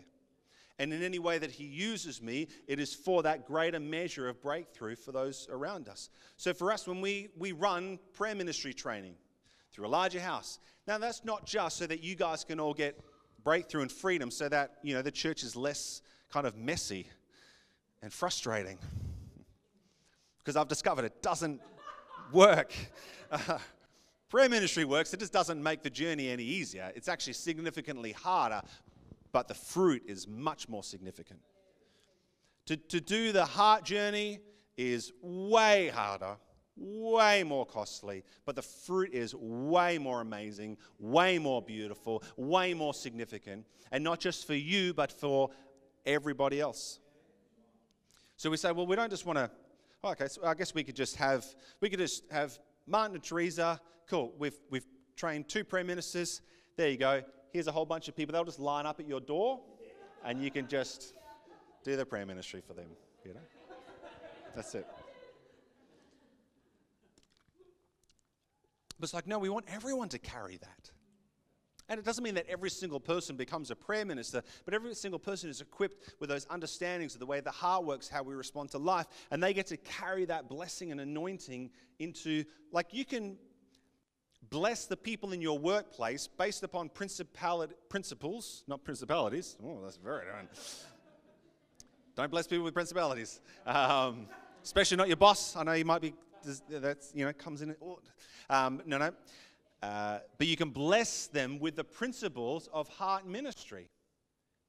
And 0.80 0.93
in 0.93 1.01
any 1.01 1.19
way 1.19 1.39
that 1.39 1.51
He 1.51 1.63
uses 1.63 2.21
me, 2.21 2.47
it 2.67 2.80
is 2.80 2.93
for 2.93 3.23
that 3.23 3.47
greater 3.47 3.80
measure 3.80 4.30
of 4.30 4.41
breakthrough 4.41 4.95
for 4.95 5.11
those 5.11 5.47
around 5.51 5.89
us. 5.89 6.09
So 6.38 6.53
for 6.53 6.71
us, 6.71 6.88
when 6.88 7.01
we, 7.01 7.30
we 7.38 7.51
run 7.51 7.99
prayer 8.13 8.36
ministry 8.36 8.73
training 8.73 9.15
through 9.71 9.88
a 9.88 9.89
larger 9.89 10.19
House, 10.19 10.59
now 10.88 10.97
that's 10.97 11.25
not 11.25 11.45
just 11.45 11.78
so 11.78 11.88
that 11.88 12.03
you 12.03 12.15
guys 12.15 12.43
can 12.43 12.59
all 12.59 12.73
get 12.73 12.99
breakthrough 13.43 13.82
and 13.82 13.91
freedom 13.91 14.30
so 14.30 14.47
that, 14.49 14.75
you 14.84 14.93
know, 14.93 15.01
the 15.01 15.11
church 15.11 15.43
is 15.43 15.55
less 15.55 16.01
kind 16.32 16.45
of 16.45 16.55
messy 16.57 17.07
and 18.01 18.11
frustrating. 18.11 18.78
Because 20.39 20.55
I've 20.55 20.69
discovered 20.69 21.03
it 21.03 21.21
doesn't 21.21 21.59
work. 22.32 22.73
Uh, 23.30 23.57
prayer 24.30 24.47
ministry 24.47 24.86
works, 24.86 25.13
it 25.13 25.19
just 25.19 25.34
doesn't 25.34 25.61
make 25.61 25.84
the 25.84 25.89
journey 25.89 26.30
any 26.30 26.45
easier. 26.45 26.89
It's 26.95 27.09
actually 27.09 27.34
significantly 27.34 28.13
harder, 28.13 28.61
but 29.32 29.47
the 29.47 29.53
fruit 29.53 30.03
is 30.07 30.28
much 30.28 30.69
more 30.69 30.84
significant. 30.84 31.39
To, 32.67 32.75
to 32.75 32.99
do 32.99 33.32
the 33.32 33.45
heart 33.45 33.84
journey 33.86 34.39
is 34.75 35.11
way 35.21 35.88
harder, 35.88 36.38
way 36.75 37.43
more 37.43 37.65
costly, 37.65 38.23
but 38.45 38.55
the 38.55 38.61
fruit 38.61 39.13
is 39.13 39.34
way 39.36 39.97
more 39.97 40.21
amazing, 40.21 40.78
way 40.99 41.39
more 41.39 41.61
beautiful, 41.61 42.23
way 42.36 42.73
more 42.73 42.93
significant, 42.93 43.65
and 43.91 44.03
not 44.03 44.19
just 44.19 44.45
for 44.45 44.53
you, 44.53 44.93
but 44.93 45.11
for 45.11 45.49
everybody 46.05 46.59
else. 46.59 46.99
So 48.36 48.49
we 48.49 48.57
say, 48.57 48.71
well, 48.71 48.86
we 48.86 48.95
don't 48.95 49.09
just 49.09 49.25
want 49.25 49.38
to. 49.38 49.49
Oh, 50.03 50.11
okay, 50.11 50.28
so 50.28 50.45
I 50.45 50.53
guess 50.53 50.75
we 50.75 50.84
could 50.84 50.95
just 50.95 51.15
have 51.15 51.45
we 51.82 51.89
could 51.89 51.99
just 51.99 52.23
have 52.32 52.59
Martin 52.86 53.15
and 53.15 53.23
Teresa. 53.23 53.82
Cool. 54.07 54.34
We've 54.38 54.57
we've 54.69 54.86
trained 55.15 55.49
two 55.49 55.63
prime 55.63 55.88
ministers. 55.88 56.41
There 56.75 56.89
you 56.89 56.97
go 56.97 57.23
here's 57.58 57.66
a 57.66 57.72
whole 57.72 57.88
bunch 57.88 58.08
of 58.08 58.16
people. 58.16 58.34
They'll 58.34 58.45
just 58.45 58.60
line 58.60 58.86
up 58.86 58.99
at 58.99 59.08
your 59.08 59.20
door, 59.20 59.60
and 60.24 60.43
you 60.43 60.51
can 60.51 60.68
just 60.68 61.16
do 61.84 61.95
the 61.95 62.05
prayer 62.05 62.24
ministry 62.24 62.62
for 62.62 62.76
them. 62.76 62.86
You 63.26 63.34
know, 63.34 63.39
that's 64.55 64.76
it. 64.76 64.86
But 68.99 69.05
it's 69.05 69.14
like, 69.16 69.26
no, 69.26 69.39
we 69.39 69.49
want 69.49 69.66
everyone 69.74 70.08
to 70.10 70.20
carry 70.20 70.58
that. 70.58 70.91
And 71.89 71.99
it 71.99 72.05
doesn't 72.05 72.24
mean 72.24 72.36
that 72.36 72.45
every 72.47 72.70
single 72.70 72.99
person 72.99 73.38
becomes 73.38 73.72
a 73.72 73.76
prayer 73.76 74.05
minister, 74.05 74.43
but 74.66 74.76
every 74.76 74.93
single 74.93 75.18
person 75.18 75.49
is 75.49 75.60
equipped 75.60 76.14
with 76.20 76.30
those 76.30 76.45
understandings 76.51 77.16
of 77.16 77.20
the 77.20 77.26
way 77.26 77.39
the 77.39 77.49
heart 77.49 77.86
works, 77.86 78.08
how 78.08 78.22
we 78.22 78.36
respond 78.36 78.70
to 78.72 78.78
life, 78.78 79.08
and 79.32 79.41
they 79.41 79.51
get 79.51 79.66
to 79.68 79.78
carry 79.78 80.26
that 80.26 80.47
blessing 80.47 80.91
and 80.91 81.01
anointing 81.01 81.72
into, 81.97 82.43
like, 82.72 82.93
you 82.93 83.03
can 83.03 83.36
bless 84.50 84.86
the 84.86 84.98
people 84.98 85.32
in 85.34 85.42
your 85.42 85.58
workplace 85.58 86.28
based 86.28 86.64
upon 86.64 86.90
principles, 86.90 88.64
not 88.68 88.84
principalities. 88.84 89.58
Oh, 89.64 89.82
that's 89.84 89.98
very. 89.98 90.26
Don't 92.16 92.32
bless 92.32 92.48
people 92.48 92.66
with 92.66 92.74
principalities, 92.74 93.42
um, 93.66 94.28
especially 94.64 94.98
not 94.98 95.08
your 95.08 95.18
boss. 95.18 95.56
I 95.56 95.64
know 95.64 95.74
you 95.74 95.86
might 95.86 96.02
be. 96.02 96.14
That's 96.70 97.12
you 97.14 97.26
know 97.26 97.34
comes 97.34 97.62
in. 97.62 97.76
Um, 98.50 98.82
no, 98.86 98.98
no. 98.98 99.12
Uh, 99.84 100.20
but 100.38 100.48
you 100.48 100.58
can 100.58 100.72
bless 100.72 101.28
them 101.28 101.60
with 101.60 101.76
the 101.76 101.84
principles 101.84 102.68
of 102.74 102.88
heart 102.88 103.28
ministry 103.28 103.90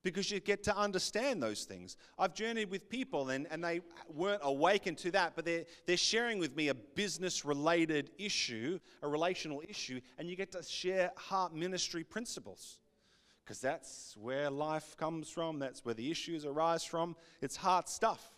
because 0.08 0.30
you 0.30 0.40
get 0.40 0.62
to 0.62 0.76
understand 0.76 1.42
those 1.42 1.64
things. 1.64 1.96
I've 2.18 2.34
journeyed 2.34 2.70
with 2.70 2.88
people 2.88 3.28
and, 3.28 3.46
and 3.50 3.62
they 3.62 3.80
weren't 4.08 4.40
awakened 4.42 4.98
to 4.98 5.10
that, 5.10 5.34
but 5.36 5.44
they're, 5.44 5.64
they're 5.86 5.96
sharing 5.96 6.38
with 6.38 6.56
me 6.56 6.68
a 6.68 6.74
business 6.74 7.44
related 7.44 8.10
issue, 8.18 8.78
a 9.02 9.08
relational 9.08 9.62
issue, 9.68 10.00
and 10.18 10.28
you 10.28 10.36
get 10.36 10.52
to 10.52 10.62
share 10.62 11.10
heart 11.16 11.54
ministry 11.54 12.04
principles 12.04 12.78
because 13.44 13.60
that's 13.60 14.16
where 14.18 14.50
life 14.50 14.96
comes 14.96 15.28
from, 15.28 15.58
that's 15.58 15.84
where 15.84 15.94
the 15.94 16.10
issues 16.10 16.44
arise 16.44 16.84
from. 16.84 17.16
It's 17.40 17.56
heart 17.56 17.88
stuff. 17.88 18.32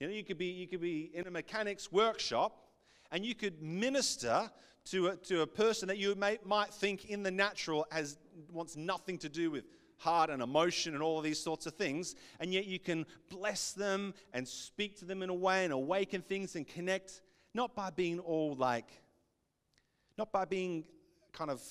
You 0.00 0.08
know, 0.08 0.14
you 0.14 0.24
could 0.24 0.38
be, 0.38 0.46
you 0.46 0.66
could 0.66 0.80
be 0.80 1.10
in 1.14 1.26
a 1.26 1.30
mechanic's 1.30 1.90
workshop 1.90 2.68
and 3.10 3.24
you 3.24 3.34
could 3.34 3.62
minister 3.62 4.50
to 4.86 5.08
a, 5.08 5.16
to 5.16 5.42
a 5.42 5.46
person 5.46 5.88
that 5.88 5.98
you 5.98 6.14
may, 6.14 6.38
might 6.44 6.72
think 6.72 7.06
in 7.06 7.22
the 7.22 7.30
natural 7.30 7.86
has 7.90 8.18
wants 8.52 8.76
nothing 8.76 9.18
to 9.18 9.28
do 9.28 9.50
with 9.50 9.64
heart 9.98 10.30
and 10.30 10.42
emotion 10.42 10.94
and 10.94 11.02
all 11.02 11.18
of 11.18 11.24
these 11.24 11.38
sorts 11.38 11.66
of 11.66 11.74
things, 11.74 12.14
and 12.40 12.52
yet 12.52 12.66
you 12.66 12.78
can 12.78 13.04
bless 13.28 13.72
them 13.72 14.14
and 14.32 14.46
speak 14.46 14.98
to 14.98 15.04
them 15.04 15.22
in 15.22 15.30
a 15.30 15.34
way 15.34 15.64
and 15.64 15.72
awaken 15.72 16.22
things 16.22 16.56
and 16.56 16.66
connect, 16.66 17.20
not 17.54 17.74
by 17.74 17.90
being 17.90 18.18
all 18.20 18.54
like, 18.54 18.88
not 20.16 20.32
by 20.32 20.44
being 20.44 20.84
kind 21.32 21.50
of 21.50 21.62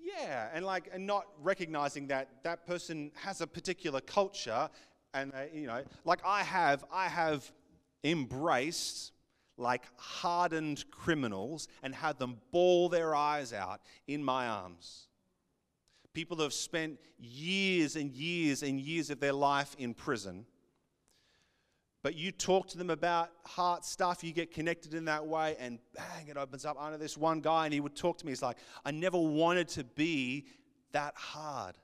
yeah 0.00 0.48
and 0.52 0.64
like 0.64 0.90
and 0.92 1.06
not 1.06 1.26
recognizing 1.42 2.08
that 2.08 2.28
that 2.42 2.66
person 2.66 3.10
has 3.14 3.40
a 3.40 3.46
particular 3.46 4.00
culture 4.00 4.68
and 5.14 5.32
uh, 5.34 5.42
you 5.52 5.66
know 5.66 5.82
like 6.04 6.20
i 6.24 6.42
have 6.42 6.84
i 6.92 7.08
have 7.08 7.52
embraced 8.04 9.12
like 9.56 9.84
hardened 9.96 10.84
criminals 10.90 11.68
and 11.82 11.94
had 11.94 12.18
them 12.18 12.36
bawl 12.50 12.88
their 12.88 13.14
eyes 13.14 13.52
out 13.52 13.80
in 14.08 14.24
my 14.24 14.48
arms 14.48 15.06
people 16.12 16.36
who 16.36 16.42
have 16.42 16.52
spent 16.52 16.98
years 17.18 17.96
and 17.96 18.12
years 18.12 18.62
and 18.62 18.80
years 18.80 19.10
of 19.10 19.20
their 19.20 19.32
life 19.32 19.74
in 19.78 19.94
prison. 19.94 20.46
But 22.02 22.16
you 22.16 22.32
talk 22.32 22.68
to 22.68 22.78
them 22.78 22.90
about 22.90 23.30
heart 23.44 23.84
stuff, 23.84 24.24
you 24.24 24.32
get 24.32 24.52
connected 24.52 24.92
in 24.92 25.04
that 25.04 25.24
way, 25.24 25.56
and 25.60 25.78
bang, 25.94 26.26
it 26.28 26.36
opens 26.36 26.64
up. 26.64 26.76
I 26.78 26.90
know 26.90 26.98
this 26.98 27.16
one 27.16 27.40
guy, 27.40 27.64
and 27.64 27.72
he 27.72 27.80
would 27.80 27.94
talk 27.94 28.18
to 28.18 28.26
me. 28.26 28.32
He's 28.32 28.42
like, 28.42 28.58
I 28.84 28.90
never 28.90 29.18
wanted 29.18 29.68
to 29.68 29.84
be 29.84 30.46
that 30.90 31.14
hard, 31.14 31.76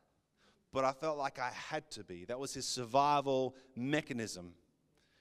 but 0.73 0.85
I 0.85 0.91
felt 0.93 1.19
like 1.19 1.39
I 1.39 1.51
had 1.51 1.89
to 1.93 2.03
be. 2.03 2.25
That 2.25 2.39
was 2.39 2.53
his 2.53 2.67
survival 2.67 3.55
mechanism. 3.77 4.55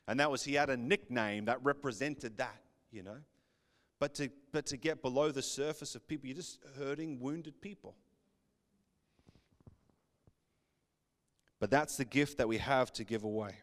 And 0.08 0.20
that 0.20 0.32
was, 0.32 0.44
he 0.44 0.56
had 0.56 0.72
a 0.72 0.78
nickname 0.78 1.46
that 1.46 1.64
represented 1.64 2.38
that, 2.38 2.62
you 2.92 3.04
know. 3.04 3.18
But 4.00 4.16
to, 4.16 4.30
but 4.52 4.66
to 4.68 4.78
get 4.78 5.04
below 5.04 5.32
the 5.32 5.42
surface 5.42 5.94
of 5.94 6.08
people, 6.08 6.28
you're 6.28 6.36
just 6.38 6.60
hurting 6.78 7.20
wounded 7.20 7.62
people. 7.62 7.96
But 11.60 11.72
that's 11.72 11.98
the 11.98 12.06
gift 12.06 12.38
that 12.38 12.48
we 12.48 12.58
have 12.58 12.92
to 12.94 13.04
give 13.04 13.24
away. 13.24 13.56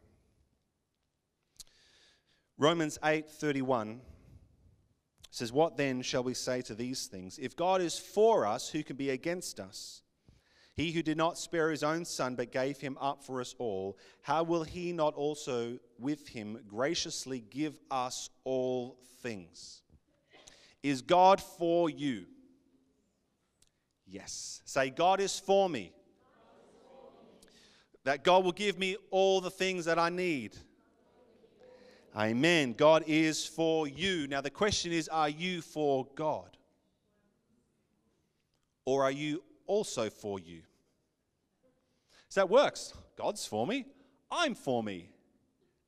Romans 2.58 2.98
8:31 3.02 4.00
says, 5.30 5.52
"What 5.52 5.76
then 5.76 6.02
shall 6.02 6.22
we 6.22 6.34
say 6.34 6.62
to 6.62 6.74
these 6.74 7.06
things? 7.06 7.38
If 7.38 7.56
God 7.56 7.80
is 7.80 7.98
for 7.98 8.46
us, 8.46 8.68
who 8.70 8.84
can 8.84 8.96
be 8.96 9.10
against 9.10 9.58
us? 9.58 10.02
He 10.74 10.92
who 10.92 11.02
did 11.02 11.16
not 11.16 11.38
spare 11.38 11.70
his 11.70 11.84
own 11.84 12.04
son 12.04 12.34
but 12.34 12.50
gave 12.52 12.80
him 12.80 12.98
up 13.00 13.22
for 13.22 13.40
us 13.40 13.54
all, 13.58 13.96
how 14.22 14.42
will 14.42 14.64
he 14.64 14.92
not 14.92 15.14
also 15.14 15.78
with 15.98 16.28
him 16.28 16.64
graciously 16.66 17.40
give 17.40 17.80
us 17.90 18.30
all 18.44 18.98
things?" 19.22 19.82
Is 20.82 21.00
God 21.00 21.40
for 21.40 21.88
you? 21.88 22.26
Yes. 24.06 24.60
Say, 24.64 24.90
God 24.90 25.18
is 25.20 25.38
for 25.38 25.68
me 25.68 25.92
that 28.04 28.22
God 28.22 28.44
will 28.44 28.52
give 28.52 28.78
me 28.78 28.96
all 29.10 29.40
the 29.40 29.50
things 29.50 29.86
that 29.86 29.98
I 29.98 30.10
need. 30.10 30.56
Amen. 32.16 32.74
God 32.74 33.04
is 33.06 33.44
for 33.44 33.88
you. 33.88 34.28
Now, 34.28 34.40
the 34.40 34.50
question 34.50 34.92
is 34.92 35.08
are 35.08 35.28
you 35.28 35.62
for 35.62 36.06
God? 36.14 36.56
Or 38.84 39.02
are 39.02 39.10
you 39.10 39.42
also 39.66 40.10
for 40.10 40.38
you? 40.38 40.60
So 42.28 42.40
that 42.40 42.50
works. 42.50 42.92
God's 43.16 43.46
for 43.46 43.66
me, 43.66 43.86
I'm 44.30 44.54
for 44.54 44.82
me. 44.82 45.10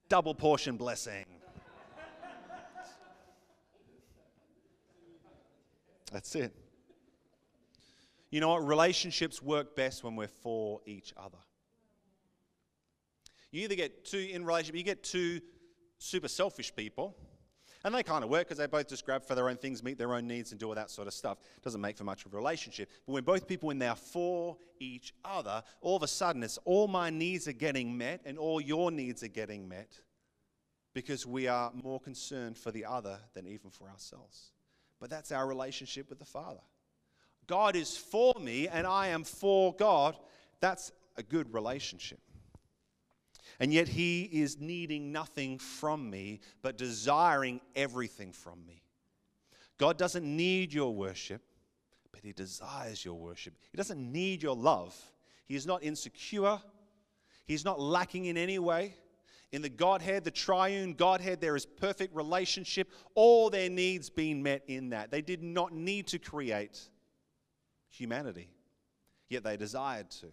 Double 0.08 0.34
portion 0.34 0.76
blessing. 0.76 1.24
That's 6.12 6.34
it. 6.36 6.54
You 8.30 8.40
know 8.40 8.48
what? 8.48 8.66
Relationships 8.66 9.42
work 9.42 9.74
best 9.74 10.04
when 10.04 10.14
we're 10.14 10.28
for 10.28 10.80
each 10.86 11.12
other. 11.16 11.38
You 13.50 13.62
either 13.62 13.74
get 13.74 14.04
two 14.04 14.28
in 14.30 14.44
relationship, 14.44 14.76
you 14.76 14.82
get 14.82 15.02
two 15.02 15.40
super 15.98 16.28
selfish 16.28 16.74
people, 16.74 17.16
and 17.84 17.94
they 17.94 18.02
kind 18.02 18.24
of 18.24 18.30
work 18.30 18.48
because 18.48 18.58
they 18.58 18.66
both 18.66 18.88
just 18.88 19.04
grab 19.04 19.24
for 19.24 19.34
their 19.34 19.48
own 19.48 19.56
things, 19.56 19.82
meet 19.82 19.96
their 19.96 20.14
own 20.14 20.26
needs, 20.26 20.50
and 20.50 20.58
do 20.58 20.66
all 20.68 20.74
that 20.74 20.90
sort 20.90 21.06
of 21.06 21.14
stuff. 21.14 21.38
Doesn't 21.62 21.80
make 21.80 21.96
for 21.96 22.04
much 22.04 22.26
of 22.26 22.34
a 22.34 22.36
relationship. 22.36 22.90
But 23.06 23.12
when 23.12 23.24
both 23.24 23.46
people 23.46 23.70
in 23.70 23.78
there 23.78 23.94
for 23.94 24.56
each 24.80 25.14
other, 25.24 25.62
all 25.80 25.96
of 25.96 26.02
a 26.02 26.08
sudden 26.08 26.42
it's 26.42 26.58
all 26.64 26.88
my 26.88 27.10
needs 27.10 27.46
are 27.46 27.52
getting 27.52 27.96
met 27.96 28.22
and 28.24 28.38
all 28.38 28.60
your 28.60 28.90
needs 28.90 29.22
are 29.22 29.28
getting 29.28 29.68
met 29.68 30.00
because 30.94 31.26
we 31.26 31.46
are 31.46 31.70
more 31.74 32.00
concerned 32.00 32.58
for 32.58 32.72
the 32.72 32.84
other 32.84 33.20
than 33.34 33.46
even 33.46 33.70
for 33.70 33.88
ourselves. 33.88 34.52
But 34.98 35.10
that's 35.10 35.30
our 35.30 35.46
relationship 35.46 36.08
with 36.08 36.18
the 36.18 36.24
Father. 36.24 36.62
God 37.46 37.76
is 37.76 37.96
for 37.96 38.34
me 38.40 38.66
and 38.66 38.86
I 38.86 39.08
am 39.08 39.22
for 39.22 39.74
God. 39.76 40.16
That's 40.58 40.90
a 41.16 41.22
good 41.22 41.52
relationship. 41.54 42.18
And 43.58 43.72
yet 43.72 43.88
he 43.88 44.22
is 44.24 44.60
needing 44.60 45.12
nothing 45.12 45.58
from 45.58 46.10
me, 46.10 46.40
but 46.62 46.76
desiring 46.76 47.60
everything 47.74 48.32
from 48.32 48.64
me. 48.66 48.82
God 49.78 49.96
doesn't 49.96 50.24
need 50.24 50.72
your 50.72 50.94
worship, 50.94 51.42
but 52.12 52.22
he 52.22 52.32
desires 52.32 53.04
your 53.04 53.14
worship. 53.14 53.54
He 53.70 53.76
doesn't 53.76 54.00
need 54.00 54.42
your 54.42 54.56
love. 54.56 54.94
He 55.46 55.54
is 55.54 55.66
not 55.66 55.82
insecure, 55.82 56.58
he's 57.46 57.64
not 57.64 57.80
lacking 57.80 58.26
in 58.26 58.36
any 58.36 58.58
way. 58.58 58.94
In 59.52 59.62
the 59.62 59.68
Godhead, 59.68 60.24
the 60.24 60.30
triune 60.32 60.92
Godhead, 60.94 61.40
there 61.40 61.54
is 61.54 61.64
perfect 61.64 62.14
relationship, 62.16 62.90
all 63.14 63.48
their 63.48 63.70
needs 63.70 64.10
being 64.10 64.42
met 64.42 64.64
in 64.66 64.90
that. 64.90 65.12
They 65.12 65.22
did 65.22 65.42
not 65.42 65.72
need 65.72 66.08
to 66.08 66.18
create 66.18 66.80
humanity, 67.88 68.50
yet 69.28 69.44
they 69.44 69.56
desired 69.56 70.10
to. 70.10 70.26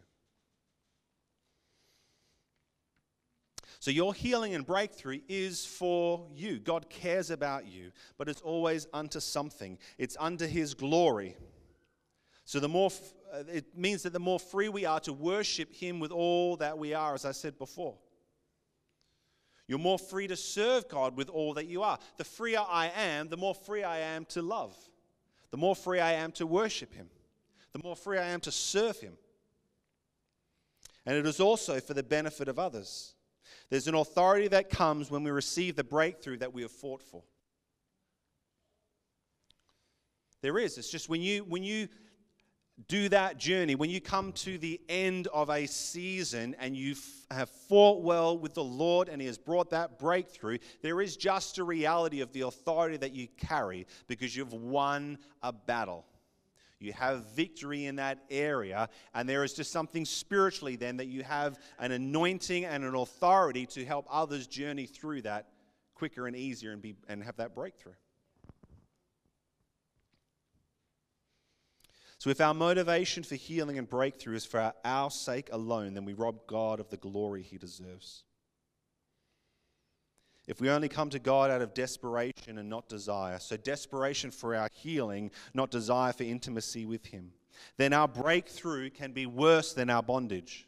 So, 3.84 3.92
your 3.92 4.14
healing 4.14 4.56
and 4.56 4.66
breakthrough 4.66 5.20
is 5.28 5.66
for 5.66 6.26
you. 6.34 6.58
God 6.58 6.90
cares 6.90 7.30
about 7.30 7.68
you, 7.68 7.92
but 8.18 8.30
it's 8.30 8.40
always 8.40 8.88
unto 8.94 9.20
something, 9.20 9.78
it's 9.98 10.16
unto 10.22 10.48
His 10.48 10.74
glory. 10.74 11.36
So, 12.46 12.62
the 12.62 12.70
more, 12.70 12.92
uh, 13.34 13.44
it 13.52 13.78
means 13.78 14.04
that 14.04 14.14
the 14.14 14.22
more 14.22 14.40
free 14.40 14.70
we 14.70 14.86
are 14.86 15.02
to 15.02 15.12
worship 15.12 15.74
Him 15.74 16.00
with 16.00 16.14
all 16.14 16.56
that 16.56 16.78
we 16.78 16.94
are, 16.94 17.14
as 17.14 17.26
I 17.26 17.34
said 17.34 17.58
before. 17.58 17.98
You're 19.68 19.80
more 19.80 20.00
free 20.00 20.28
to 20.28 20.38
serve 20.38 20.88
God 20.88 21.18
with 21.18 21.28
all 21.28 21.54
that 21.56 21.66
you 21.66 21.84
are. 21.84 22.00
The 22.16 22.24
freer 22.24 22.64
I 22.66 22.90
am, 22.96 23.28
the 23.28 23.36
more 23.36 23.54
free 23.54 23.84
I 23.84 23.98
am 23.98 24.24
to 24.28 24.42
love. 24.42 24.78
The 25.52 25.58
more 25.58 25.76
free 25.76 26.00
I 26.00 26.14
am 26.14 26.32
to 26.34 26.48
worship 26.48 26.94
Him. 26.94 27.10
The 27.74 27.84
more 27.84 27.98
free 27.98 28.18
I 28.18 28.28
am 28.28 28.40
to 28.40 28.52
serve 28.54 29.02
Him. 29.02 29.18
And 31.06 31.18
it 31.18 31.26
is 31.26 31.42
also 31.42 31.82
for 31.82 31.94
the 31.94 32.02
benefit 32.02 32.48
of 32.48 32.58
others. 32.58 33.16
There's 33.70 33.88
an 33.88 33.96
authority 33.96 34.48
that 34.50 34.70
comes 34.70 35.10
when 35.10 35.24
we 35.24 35.32
receive 35.32 35.76
the 35.76 35.84
breakthrough 35.84 36.38
that 36.38 36.54
we 36.54 36.62
have 36.62 36.72
fought 36.72 37.02
for. 37.02 37.24
There 40.42 40.60
is. 40.60 40.78
It's 40.78 40.90
just 40.90 41.10
when 41.10 41.22
you 41.22 41.44
when 41.46 41.64
you 41.64 41.88
do 42.88 43.08
that 43.10 43.38
journey, 43.38 43.76
when 43.76 43.90
you 43.90 44.02
come 44.02 44.32
to 44.34 44.58
the 44.58 44.82
end 44.90 45.28
of 45.28 45.50
a 45.50 45.68
season 45.68 46.56
and 46.60 46.76
you 46.76 46.96
have 47.30 47.50
fought 47.50 48.02
well 48.02 48.38
with 48.38 48.54
the 48.54 48.64
Lord 48.64 49.10
and 49.10 49.22
He 49.22 49.28
has 49.28 49.38
brought 49.38 49.70
that 49.70 50.00
breakthrough, 50.00 50.58
there 50.82 51.00
is 51.02 51.16
just 51.16 51.60
a 51.60 51.64
reality 51.64 52.22
of 52.22 52.34
the 52.34 52.42
authority 52.42 52.98
that 52.98 53.14
you 53.14 53.28
carry 53.38 53.86
because 54.08 54.36
you've 54.36 54.54
won 54.54 55.18
a 55.44 55.54
battle. 55.54 56.06
You 56.84 56.94
have 56.94 57.26
victory 57.36 57.86
in 57.86 57.96
that 57.98 58.20
area, 58.30 58.90
and 59.14 59.28
there 59.28 59.44
is 59.44 59.54
just 59.54 59.72
something 59.72 60.06
spiritually 60.06 60.76
then 60.76 60.98
that 60.98 61.08
you 61.08 61.24
have 61.24 61.60
an 61.80 61.92
anointing 61.92 62.66
and 62.66 62.84
an 62.84 62.96
authority 62.96 63.66
to 63.68 63.86
help 63.86 64.06
others 64.10 64.48
journey 64.48 64.86
through 64.86 65.24
that 65.24 65.48
quicker 65.96 66.28
and 66.28 66.36
easier 66.36 66.72
and, 66.72 66.82
be, 66.82 66.96
and 67.08 67.24
have 67.24 67.38
that 67.38 67.56
breakthrough. 67.56 67.94
So, 72.18 72.30
if 72.30 72.40
our 72.40 72.54
motivation 72.54 73.24
for 73.24 73.36
healing 73.36 73.78
and 73.78 73.90
breakthrough 73.90 74.36
is 74.36 74.46
for 74.46 74.62
our, 74.62 74.74
our 74.86 75.12
sake 75.12 75.50
alone, 75.52 75.94
then 75.94 76.06
we 76.06 76.14
rob 76.14 76.48
God 76.48 76.80
of 76.80 76.90
the 76.90 76.96
glory 76.96 77.42
he 77.44 77.58
deserves. 77.58 78.24
If 80.46 80.60
we 80.60 80.70
only 80.70 80.90
come 80.90 81.10
to 81.12 81.20
God 81.20 81.52
out 81.52 81.62
of 81.62 81.74
desperation 81.74 82.58
and 82.58 82.70
not 82.70 82.90
desire, 82.90 83.40
so 83.40 83.56
desperation 83.56 84.30
for 84.30 84.56
our 84.56 84.68
healing, 84.74 85.32
not 85.54 85.72
desire 85.72 86.12
for 86.12 86.24
intimacy 86.24 86.86
with 86.86 87.06
Him, 87.06 87.32
then 87.78 87.94
our 87.94 88.08
breakthrough 88.08 88.90
can 88.90 89.14
be 89.14 89.26
worse 89.26 89.74
than 89.74 89.90
our 89.90 90.04
bondage. 90.04 90.68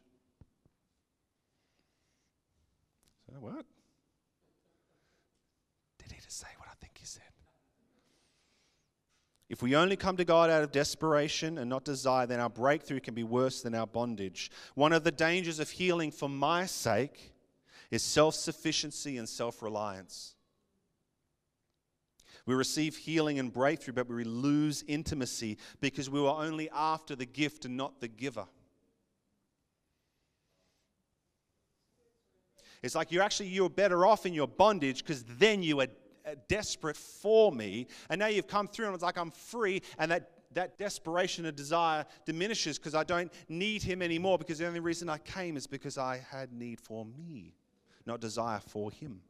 So, 3.28 3.36
what? 3.40 3.66
Did 5.98 6.12
he 6.12 6.22
just 6.22 6.40
say 6.40 6.48
what 6.58 6.70
I 6.70 6.76
think 6.80 6.98
he 6.98 7.06
said? 7.06 7.24
If 9.50 9.62
we 9.62 9.76
only 9.76 9.98
come 9.98 10.16
to 10.18 10.26
God 10.26 10.50
out 10.50 10.64
of 10.64 10.72
desperation 10.72 11.58
and 11.58 11.70
not 11.70 11.84
desire, 11.84 12.26
then 12.26 12.40
our 12.40 12.50
breakthrough 12.50 13.02
can 13.02 13.14
be 13.14 13.24
worse 13.24 13.62
than 13.62 13.76
our 13.76 13.88
bondage. 13.88 14.52
One 14.74 14.94
of 14.94 15.04
the 15.04 15.12
dangers 15.12 15.60
of 15.60 15.70
healing 15.70 16.12
for 16.12 16.30
my 16.30 16.66
sake 16.66 17.35
is 17.92 18.04
self 18.04 18.36
sufficiency 18.36 19.18
and 19.18 19.28
self 19.28 19.62
reliance. 19.62 20.36
We 22.46 22.54
receive 22.54 22.96
healing 22.96 23.40
and 23.40 23.52
breakthrough, 23.52 23.94
but 23.94 24.08
we 24.08 24.24
lose 24.24 24.84
intimacy 24.88 25.58
because 25.82 26.10
we 26.10 26.22
were 26.22 26.30
only 26.30 26.70
after 26.70 27.16
the 27.16 27.26
gift 27.26 27.66
and 27.66 27.76
not 27.76 28.00
the 28.00 28.08
giver. 28.08 28.46
It's 32.84 32.94
like 32.94 33.12
you're 33.12 33.24
actually 33.24 33.50
you're 33.50 33.70
better 33.70 34.06
off 34.06 34.28
in 34.28 34.34
your 34.34 34.48
bondage 34.48 35.04
because 35.04 35.24
then 35.24 35.64
you 35.64 35.78
were 35.78 35.88
uh, 36.24 36.36
desperate 36.48 36.98
for 36.98 37.52
me, 37.52 37.88
and 38.10 38.20
now 38.20 38.28
you've 38.28 38.48
come 38.48 38.68
through 38.68 38.86
and 38.86 38.94
it's 38.94 39.04
like 39.04 39.18
I'm 39.18 39.32
free, 39.32 39.82
and 39.98 40.12
that 40.12 40.30
that 40.54 40.78
desperation 40.78 41.46
and 41.46 41.56
desire 41.58 42.06
diminishes 42.26 42.78
because 42.78 42.96
I 42.96 43.04
don't 43.04 43.32
need 43.50 43.82
him 43.82 44.02
anymore 44.02 44.38
because 44.38 44.60
the 44.60 44.68
only 44.68 44.80
reason 44.80 45.10
I 45.10 45.18
came 45.18 45.58
is 45.58 45.68
because 45.68 45.98
I 45.98 46.24
had 46.32 46.54
need 46.54 46.80
for 46.80 47.06
me 47.06 47.56
not 48.06 48.22
desire 48.22 48.60
for 48.60 48.92
Him. 48.92 49.22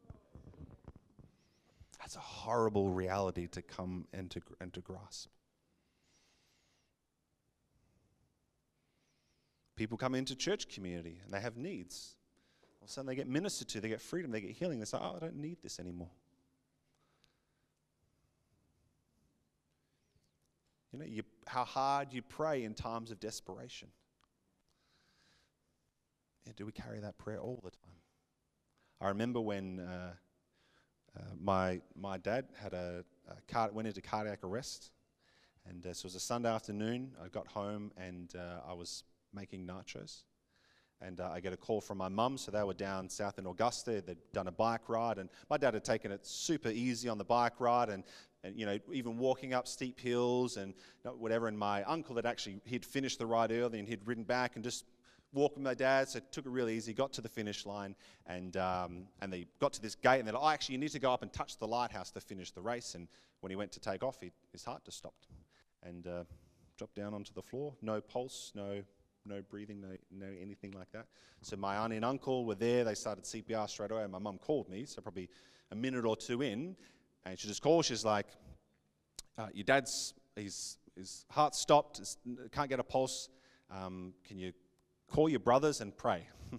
That's 1.98 2.16
a 2.16 2.20
horrible 2.20 2.90
reality 2.90 3.48
to 3.48 3.62
come 3.62 4.06
and 4.12 4.30
to, 4.30 4.40
and 4.60 4.72
to 4.74 4.80
grasp. 4.80 5.28
People 9.74 9.98
come 9.98 10.14
into 10.14 10.34
church 10.34 10.68
community 10.68 11.20
and 11.24 11.32
they 11.32 11.40
have 11.40 11.56
needs. 11.56 12.14
All 12.80 12.84
of 12.84 12.88
a 12.88 12.92
sudden 12.92 13.06
they 13.08 13.14
get 13.14 13.28
ministered 13.28 13.68
to, 13.68 13.80
they 13.80 13.88
get 13.88 14.00
freedom, 14.00 14.30
they 14.30 14.40
get 14.40 14.52
healing. 14.52 14.78
They 14.78 14.86
say, 14.86 14.98
Oh, 15.00 15.14
I 15.16 15.18
don't 15.18 15.36
need 15.36 15.58
this 15.62 15.78
anymore. 15.78 16.10
You 20.92 21.00
know, 21.00 21.04
you, 21.04 21.22
how 21.46 21.64
hard 21.64 22.12
you 22.12 22.22
pray 22.22 22.64
in 22.64 22.72
times 22.72 23.10
of 23.10 23.20
desperation. 23.20 23.88
Yeah, 26.46 26.52
do 26.56 26.64
we 26.64 26.72
carry 26.72 27.00
that 27.00 27.18
prayer 27.18 27.38
all 27.38 27.60
the 27.62 27.70
time? 27.70 28.05
I 28.98 29.08
remember 29.08 29.40
when 29.40 29.80
uh, 29.80 30.12
uh, 31.14 31.20
my, 31.38 31.80
my 31.94 32.16
dad 32.16 32.46
had 32.58 32.72
a, 32.72 33.04
a 33.28 33.52
car, 33.52 33.70
went 33.70 33.86
into 33.86 34.00
cardiac 34.00 34.38
arrest, 34.42 34.90
and 35.68 35.84
uh, 35.84 35.92
so 35.92 36.02
it 36.02 36.04
was 36.04 36.14
a 36.14 36.20
Sunday 36.20 36.48
afternoon. 36.48 37.10
I 37.22 37.28
got 37.28 37.46
home 37.46 37.92
and 37.98 38.32
uh, 38.34 38.60
I 38.66 38.72
was 38.72 39.04
making 39.34 39.66
nachos. 39.66 40.22
And 41.02 41.20
uh, 41.20 41.28
I 41.30 41.40
get 41.40 41.52
a 41.52 41.58
call 41.58 41.82
from 41.82 41.98
my 41.98 42.08
mum, 42.08 42.38
so 42.38 42.50
they 42.50 42.62
were 42.62 42.72
down 42.72 43.10
south 43.10 43.38
in 43.38 43.44
Augusta. 43.44 44.00
They'd 44.00 44.16
done 44.32 44.46
a 44.46 44.52
bike 44.52 44.88
ride, 44.88 45.18
and 45.18 45.28
my 45.50 45.58
dad 45.58 45.74
had 45.74 45.84
taken 45.84 46.10
it 46.10 46.26
super 46.26 46.70
easy 46.70 47.10
on 47.10 47.18
the 47.18 47.24
bike 47.24 47.60
ride, 47.60 47.90
and, 47.90 48.02
and 48.42 48.58
you 48.58 48.64
know, 48.64 48.78
even 48.90 49.18
walking 49.18 49.52
up 49.52 49.68
steep 49.68 50.00
hills 50.00 50.56
and 50.56 50.72
whatever. 51.02 51.48
And 51.48 51.58
my 51.58 51.82
uncle 51.82 52.16
had 52.16 52.24
actually 52.24 52.62
he'd 52.64 52.82
finished 52.82 53.18
the 53.18 53.26
ride 53.26 53.52
early, 53.52 53.78
and 53.78 53.86
he'd 53.86 54.06
ridden 54.06 54.24
back 54.24 54.54
and 54.54 54.64
just 54.64 54.86
walked 55.32 55.56
with 55.56 55.64
my 55.64 55.74
dad, 55.74 56.08
so 56.08 56.20
took 56.30 56.46
it 56.46 56.50
really 56.50 56.76
easy. 56.76 56.92
Got 56.92 57.12
to 57.14 57.20
the 57.20 57.28
finish 57.28 57.66
line, 57.66 57.94
and 58.26 58.56
um, 58.56 59.06
and 59.20 59.32
they 59.32 59.46
got 59.60 59.72
to 59.74 59.82
this 59.82 59.94
gate, 59.94 60.18
and 60.18 60.26
they're 60.26 60.34
like, 60.34 60.42
"Oh, 60.42 60.48
actually, 60.48 60.74
you 60.74 60.80
need 60.80 60.92
to 60.92 60.98
go 60.98 61.12
up 61.12 61.22
and 61.22 61.32
touch 61.32 61.58
the 61.58 61.66
lighthouse 61.66 62.10
to 62.12 62.20
finish 62.20 62.50
the 62.50 62.62
race." 62.62 62.94
And 62.94 63.08
when 63.40 63.50
he 63.50 63.56
went 63.56 63.72
to 63.72 63.80
take 63.80 64.02
off, 64.02 64.18
he, 64.20 64.32
his 64.52 64.64
heart 64.64 64.84
just 64.84 64.98
stopped, 64.98 65.28
and 65.82 66.06
uh, 66.06 66.24
dropped 66.76 66.94
down 66.94 67.14
onto 67.14 67.32
the 67.32 67.42
floor. 67.42 67.74
No 67.82 68.00
pulse, 68.00 68.52
no 68.54 68.82
no 69.24 69.42
breathing, 69.50 69.80
no 69.80 69.96
no 70.10 70.26
anything 70.40 70.72
like 70.72 70.90
that. 70.92 71.06
So 71.42 71.56
my 71.56 71.76
aunt 71.76 71.92
and 71.92 72.04
uncle 72.04 72.44
were 72.44 72.54
there. 72.54 72.84
They 72.84 72.94
started 72.94 73.24
CPR 73.24 73.68
straight 73.68 73.90
away. 73.90 74.02
And 74.02 74.12
my 74.12 74.18
mum 74.18 74.38
called 74.38 74.68
me, 74.68 74.84
so 74.84 75.02
probably 75.02 75.28
a 75.70 75.76
minute 75.76 76.04
or 76.04 76.16
two 76.16 76.42
in, 76.42 76.76
and 77.24 77.38
she 77.38 77.48
just 77.48 77.62
called. 77.62 77.84
She's 77.84 78.04
like, 78.04 78.26
uh, 79.38 79.48
"Your 79.52 79.64
dad's 79.64 80.14
his 80.36 80.78
his 80.96 81.24
heart 81.30 81.54
stopped. 81.54 82.00
Can't 82.52 82.68
get 82.68 82.80
a 82.80 82.84
pulse. 82.84 83.28
Um, 83.70 84.14
can 84.24 84.38
you 84.38 84.52
call 85.08 85.28
your 85.28 85.40
brothers 85.40 85.80
and 85.80 85.96
pray. 85.96 86.26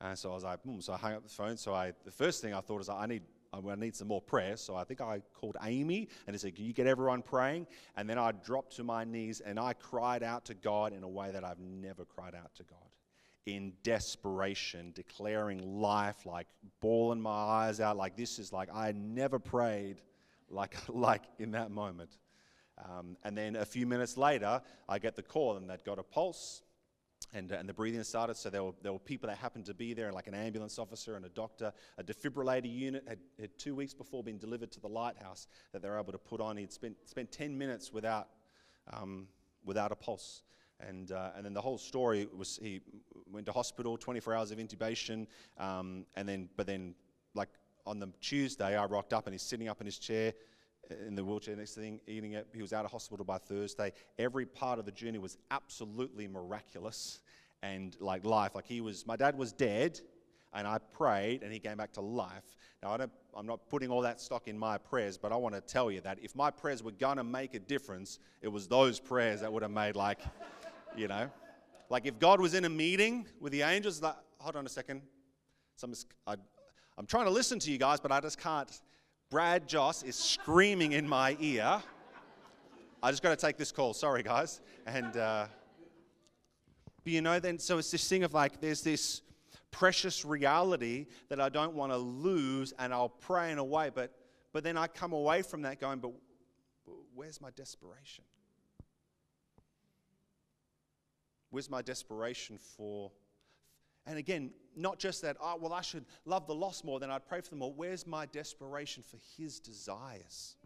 and 0.00 0.18
so 0.18 0.30
I 0.30 0.34
was 0.34 0.44
like, 0.44 0.60
hmm. 0.60 0.80
so 0.80 0.92
I 0.92 0.96
hung 0.96 1.14
up 1.14 1.22
the 1.22 1.28
phone. 1.28 1.56
So 1.56 1.74
I, 1.74 1.92
the 2.04 2.10
first 2.10 2.42
thing 2.42 2.54
I 2.54 2.60
thought 2.60 2.80
is, 2.80 2.88
I 2.88 3.06
need, 3.06 3.22
I 3.52 3.74
need 3.76 3.96
some 3.96 4.08
more 4.08 4.20
prayer. 4.20 4.56
So 4.56 4.76
I 4.76 4.84
think 4.84 5.00
I 5.00 5.22
called 5.32 5.56
Amy 5.64 6.08
and 6.26 6.34
I 6.34 6.38
said, 6.38 6.54
Can 6.54 6.64
you 6.64 6.72
get 6.72 6.86
everyone 6.86 7.22
praying? 7.22 7.66
And 7.96 8.08
then 8.08 8.18
I 8.18 8.32
dropped 8.32 8.76
to 8.76 8.84
my 8.84 9.04
knees 9.04 9.40
and 9.40 9.58
I 9.58 9.72
cried 9.72 10.22
out 10.22 10.44
to 10.46 10.54
God 10.54 10.92
in 10.92 11.02
a 11.02 11.08
way 11.08 11.30
that 11.30 11.44
I've 11.44 11.60
never 11.60 12.04
cried 12.04 12.34
out 12.34 12.54
to 12.56 12.64
God. 12.64 12.78
In 13.46 13.72
desperation, 13.82 14.92
declaring 14.94 15.80
life, 15.80 16.26
like 16.26 16.46
bawling 16.80 17.20
my 17.20 17.30
eyes 17.30 17.80
out, 17.80 17.96
like 17.96 18.16
this 18.16 18.38
is 18.38 18.52
like 18.52 18.68
I 18.72 18.92
never 18.92 19.38
prayed 19.38 20.02
like, 20.50 20.76
like 20.88 21.22
in 21.38 21.52
that 21.52 21.70
moment. 21.70 22.18
Um, 22.84 23.16
and 23.24 23.36
then 23.36 23.56
a 23.56 23.64
few 23.64 23.86
minutes 23.86 24.16
later, 24.16 24.60
I 24.88 24.98
get 24.98 25.16
the 25.16 25.22
call 25.22 25.56
and 25.56 25.68
they'd 25.68 25.82
got 25.84 25.98
a 25.98 26.02
pulse 26.02 26.62
and, 27.32 27.52
uh, 27.52 27.56
and 27.56 27.68
the 27.68 27.74
breathing 27.74 28.02
started. 28.02 28.36
So 28.36 28.50
there 28.50 28.64
were, 28.64 28.72
there 28.82 28.92
were 28.92 28.98
people 28.98 29.28
that 29.28 29.38
happened 29.38 29.66
to 29.66 29.74
be 29.74 29.94
there, 29.94 30.12
like 30.12 30.26
an 30.26 30.34
ambulance 30.34 30.78
officer 30.78 31.16
and 31.16 31.24
a 31.24 31.28
doctor. 31.28 31.72
A 31.98 32.04
defibrillator 32.04 32.72
unit 32.72 33.04
had, 33.06 33.18
had 33.40 33.58
two 33.58 33.74
weeks 33.74 33.94
before 33.94 34.22
been 34.22 34.38
delivered 34.38 34.70
to 34.72 34.80
the 34.80 34.88
lighthouse 34.88 35.46
that 35.72 35.82
they 35.82 35.88
were 35.88 35.98
able 35.98 36.12
to 36.12 36.18
put 36.18 36.40
on. 36.40 36.56
He'd 36.56 36.72
spent, 36.72 36.96
spent 37.04 37.30
10 37.32 37.56
minutes 37.56 37.92
without, 37.92 38.28
um, 38.92 39.28
without 39.64 39.92
a 39.92 39.96
pulse. 39.96 40.42
And, 40.80 41.10
uh, 41.10 41.30
and 41.36 41.44
then 41.44 41.54
the 41.54 41.60
whole 41.60 41.78
story 41.78 42.28
was 42.36 42.58
he 42.62 42.80
went 43.30 43.46
to 43.46 43.52
hospital, 43.52 43.96
24 43.98 44.34
hours 44.34 44.50
of 44.52 44.58
intubation, 44.58 45.26
um, 45.58 46.06
and 46.16 46.28
then, 46.28 46.48
but 46.56 46.66
then, 46.66 46.94
like 47.34 47.48
on 47.84 47.98
the 47.98 48.08
Tuesday, 48.20 48.76
I 48.76 48.84
rocked 48.84 49.12
up 49.12 49.26
and 49.26 49.34
he's 49.34 49.42
sitting 49.42 49.68
up 49.68 49.80
in 49.80 49.86
his 49.86 49.98
chair, 49.98 50.34
in 51.06 51.14
the 51.14 51.24
wheelchair 51.24 51.56
next 51.56 51.74
thing, 51.74 52.00
eating 52.06 52.32
it. 52.32 52.46
He 52.54 52.62
was 52.62 52.72
out 52.72 52.84
of 52.84 52.90
hospital 52.90 53.24
by 53.24 53.38
Thursday. 53.38 53.92
Every 54.18 54.46
part 54.46 54.78
of 54.78 54.84
the 54.84 54.92
journey 54.92 55.18
was 55.18 55.38
absolutely 55.50 56.28
miraculous 56.28 57.20
and 57.62 57.96
like 58.00 58.24
life. 58.24 58.54
Like 58.54 58.66
he 58.66 58.80
was, 58.80 59.06
my 59.06 59.16
dad 59.16 59.36
was 59.36 59.52
dead, 59.52 60.00
and 60.54 60.66
I 60.66 60.78
prayed, 60.78 61.42
and 61.42 61.52
he 61.52 61.58
came 61.58 61.76
back 61.76 61.92
to 61.92 62.00
life. 62.00 62.56
Now, 62.82 62.92
I 62.92 62.96
don't, 62.96 63.12
I'm 63.36 63.46
not 63.46 63.68
putting 63.68 63.90
all 63.90 64.00
that 64.02 64.20
stock 64.20 64.48
in 64.48 64.58
my 64.58 64.78
prayers, 64.78 65.18
but 65.18 65.32
I 65.32 65.36
want 65.36 65.54
to 65.54 65.60
tell 65.60 65.90
you 65.90 66.00
that 66.02 66.18
if 66.22 66.34
my 66.34 66.50
prayers 66.50 66.82
were 66.82 66.92
going 66.92 67.18
to 67.18 67.24
make 67.24 67.54
a 67.54 67.58
difference, 67.58 68.18
it 68.40 68.48
was 68.48 68.66
those 68.66 68.98
prayers 68.98 69.40
that 69.40 69.52
would 69.52 69.62
have 69.62 69.70
made, 69.70 69.96
like, 69.96 70.20
you 70.96 71.08
know, 71.08 71.28
like 71.90 72.06
if 72.06 72.18
God 72.18 72.40
was 72.40 72.54
in 72.54 72.64
a 72.64 72.68
meeting 72.68 73.26
with 73.40 73.52
the 73.52 73.62
angels, 73.62 74.00
like, 74.00 74.14
hold 74.38 74.56
on 74.56 74.64
a 74.64 74.68
second. 74.68 75.02
Some, 75.76 75.92
I, 76.26 76.36
I'm 76.96 77.06
trying 77.06 77.26
to 77.26 77.30
listen 77.30 77.58
to 77.60 77.70
you 77.70 77.78
guys, 77.78 78.00
but 78.00 78.10
I 78.10 78.20
just 78.20 78.38
can't. 78.38 78.80
Brad 79.30 79.68
Joss 79.68 80.02
is 80.02 80.16
screaming 80.16 80.92
in 80.92 81.06
my 81.06 81.36
ear. 81.38 81.82
I 83.02 83.10
just 83.10 83.22
got 83.22 83.38
to 83.38 83.46
take 83.46 83.58
this 83.58 83.70
call. 83.70 83.92
Sorry, 83.92 84.22
guys. 84.22 84.62
And, 84.86 85.14
uh, 85.18 85.46
but 87.04 87.12
you 87.12 87.20
know, 87.20 87.38
then, 87.38 87.58
so 87.58 87.76
it's 87.76 87.90
this 87.90 88.08
thing 88.08 88.24
of 88.24 88.32
like, 88.32 88.60
there's 88.60 88.80
this 88.80 89.20
precious 89.70 90.24
reality 90.24 91.06
that 91.28 91.40
I 91.40 91.50
don't 91.50 91.74
want 91.74 91.92
to 91.92 91.98
lose, 91.98 92.72
and 92.78 92.92
I'll 92.92 93.10
pray 93.10 93.52
in 93.52 93.58
a 93.58 93.64
way, 93.64 93.90
but, 93.94 94.14
but 94.54 94.64
then 94.64 94.78
I 94.78 94.86
come 94.86 95.12
away 95.12 95.42
from 95.42 95.60
that 95.62 95.78
going, 95.78 95.98
but 95.98 96.12
where's 97.14 97.38
my 97.38 97.50
desperation? 97.50 98.24
Where's 101.50 101.68
my 101.68 101.82
desperation 101.82 102.58
for? 102.58 103.12
And 104.08 104.18
again, 104.18 104.50
not 104.74 104.98
just 104.98 105.20
that, 105.22 105.36
oh, 105.40 105.56
well, 105.60 105.74
I 105.74 105.82
should 105.82 106.06
love 106.24 106.46
the 106.46 106.54
lost 106.54 106.84
more 106.84 106.98
than 106.98 107.10
I'd 107.10 107.26
pray 107.26 107.42
for 107.42 107.50
them 107.50 107.58
more. 107.58 107.72
Where's 107.72 108.06
my 108.06 108.24
desperation 108.26 109.02
for 109.02 109.18
his 109.36 109.60
desires? 109.60 110.56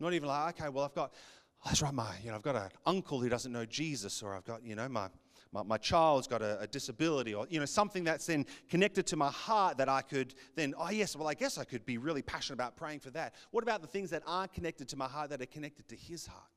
Not 0.00 0.14
even 0.14 0.28
like, 0.28 0.60
okay, 0.60 0.70
well, 0.70 0.84
I've 0.84 0.94
got, 0.94 1.12
oh, 1.60 1.66
that's 1.66 1.82
right, 1.82 1.92
my, 1.92 2.14
you 2.22 2.30
know, 2.30 2.36
I've 2.36 2.42
got 2.42 2.56
an 2.56 2.70
uncle 2.86 3.20
who 3.20 3.28
doesn't 3.28 3.52
know 3.52 3.66
Jesus, 3.66 4.22
or 4.22 4.34
I've 4.34 4.44
got, 4.44 4.64
you 4.64 4.74
know, 4.74 4.88
my, 4.88 5.08
my, 5.52 5.62
my 5.62 5.76
child's 5.76 6.26
got 6.26 6.40
a, 6.40 6.58
a, 6.60 6.66
disability 6.66 7.34
or 7.34 7.46
you 7.48 7.60
know 7.60 7.66
something 7.66 8.02
that's 8.02 8.26
then 8.26 8.44
connected 8.68 9.06
to 9.06 9.16
my 9.16 9.30
heart 9.30 9.76
that 9.76 9.88
i 9.88 10.02
could 10.02 10.34
then 10.56 10.74
oh 10.76 10.90
yes 10.90 11.14
well 11.14 11.28
i 11.28 11.34
guess 11.34 11.58
i 11.58 11.62
could 11.62 11.86
be 11.86 11.96
really 11.96 12.22
passionate 12.22 12.54
about 12.54 12.76
praying 12.76 12.98
for 12.98 13.10
that 13.10 13.34
what 13.52 13.62
about 13.62 13.80
the 13.80 13.86
things 13.86 14.10
that 14.10 14.20
aren't 14.26 14.52
connected 14.52 14.88
to 14.88 14.96
my 14.96 15.06
heart 15.06 15.30
that 15.30 15.40
are 15.40 15.46
connected 15.46 15.86
to 15.86 15.94
his 15.94 16.26
heart 16.26 16.53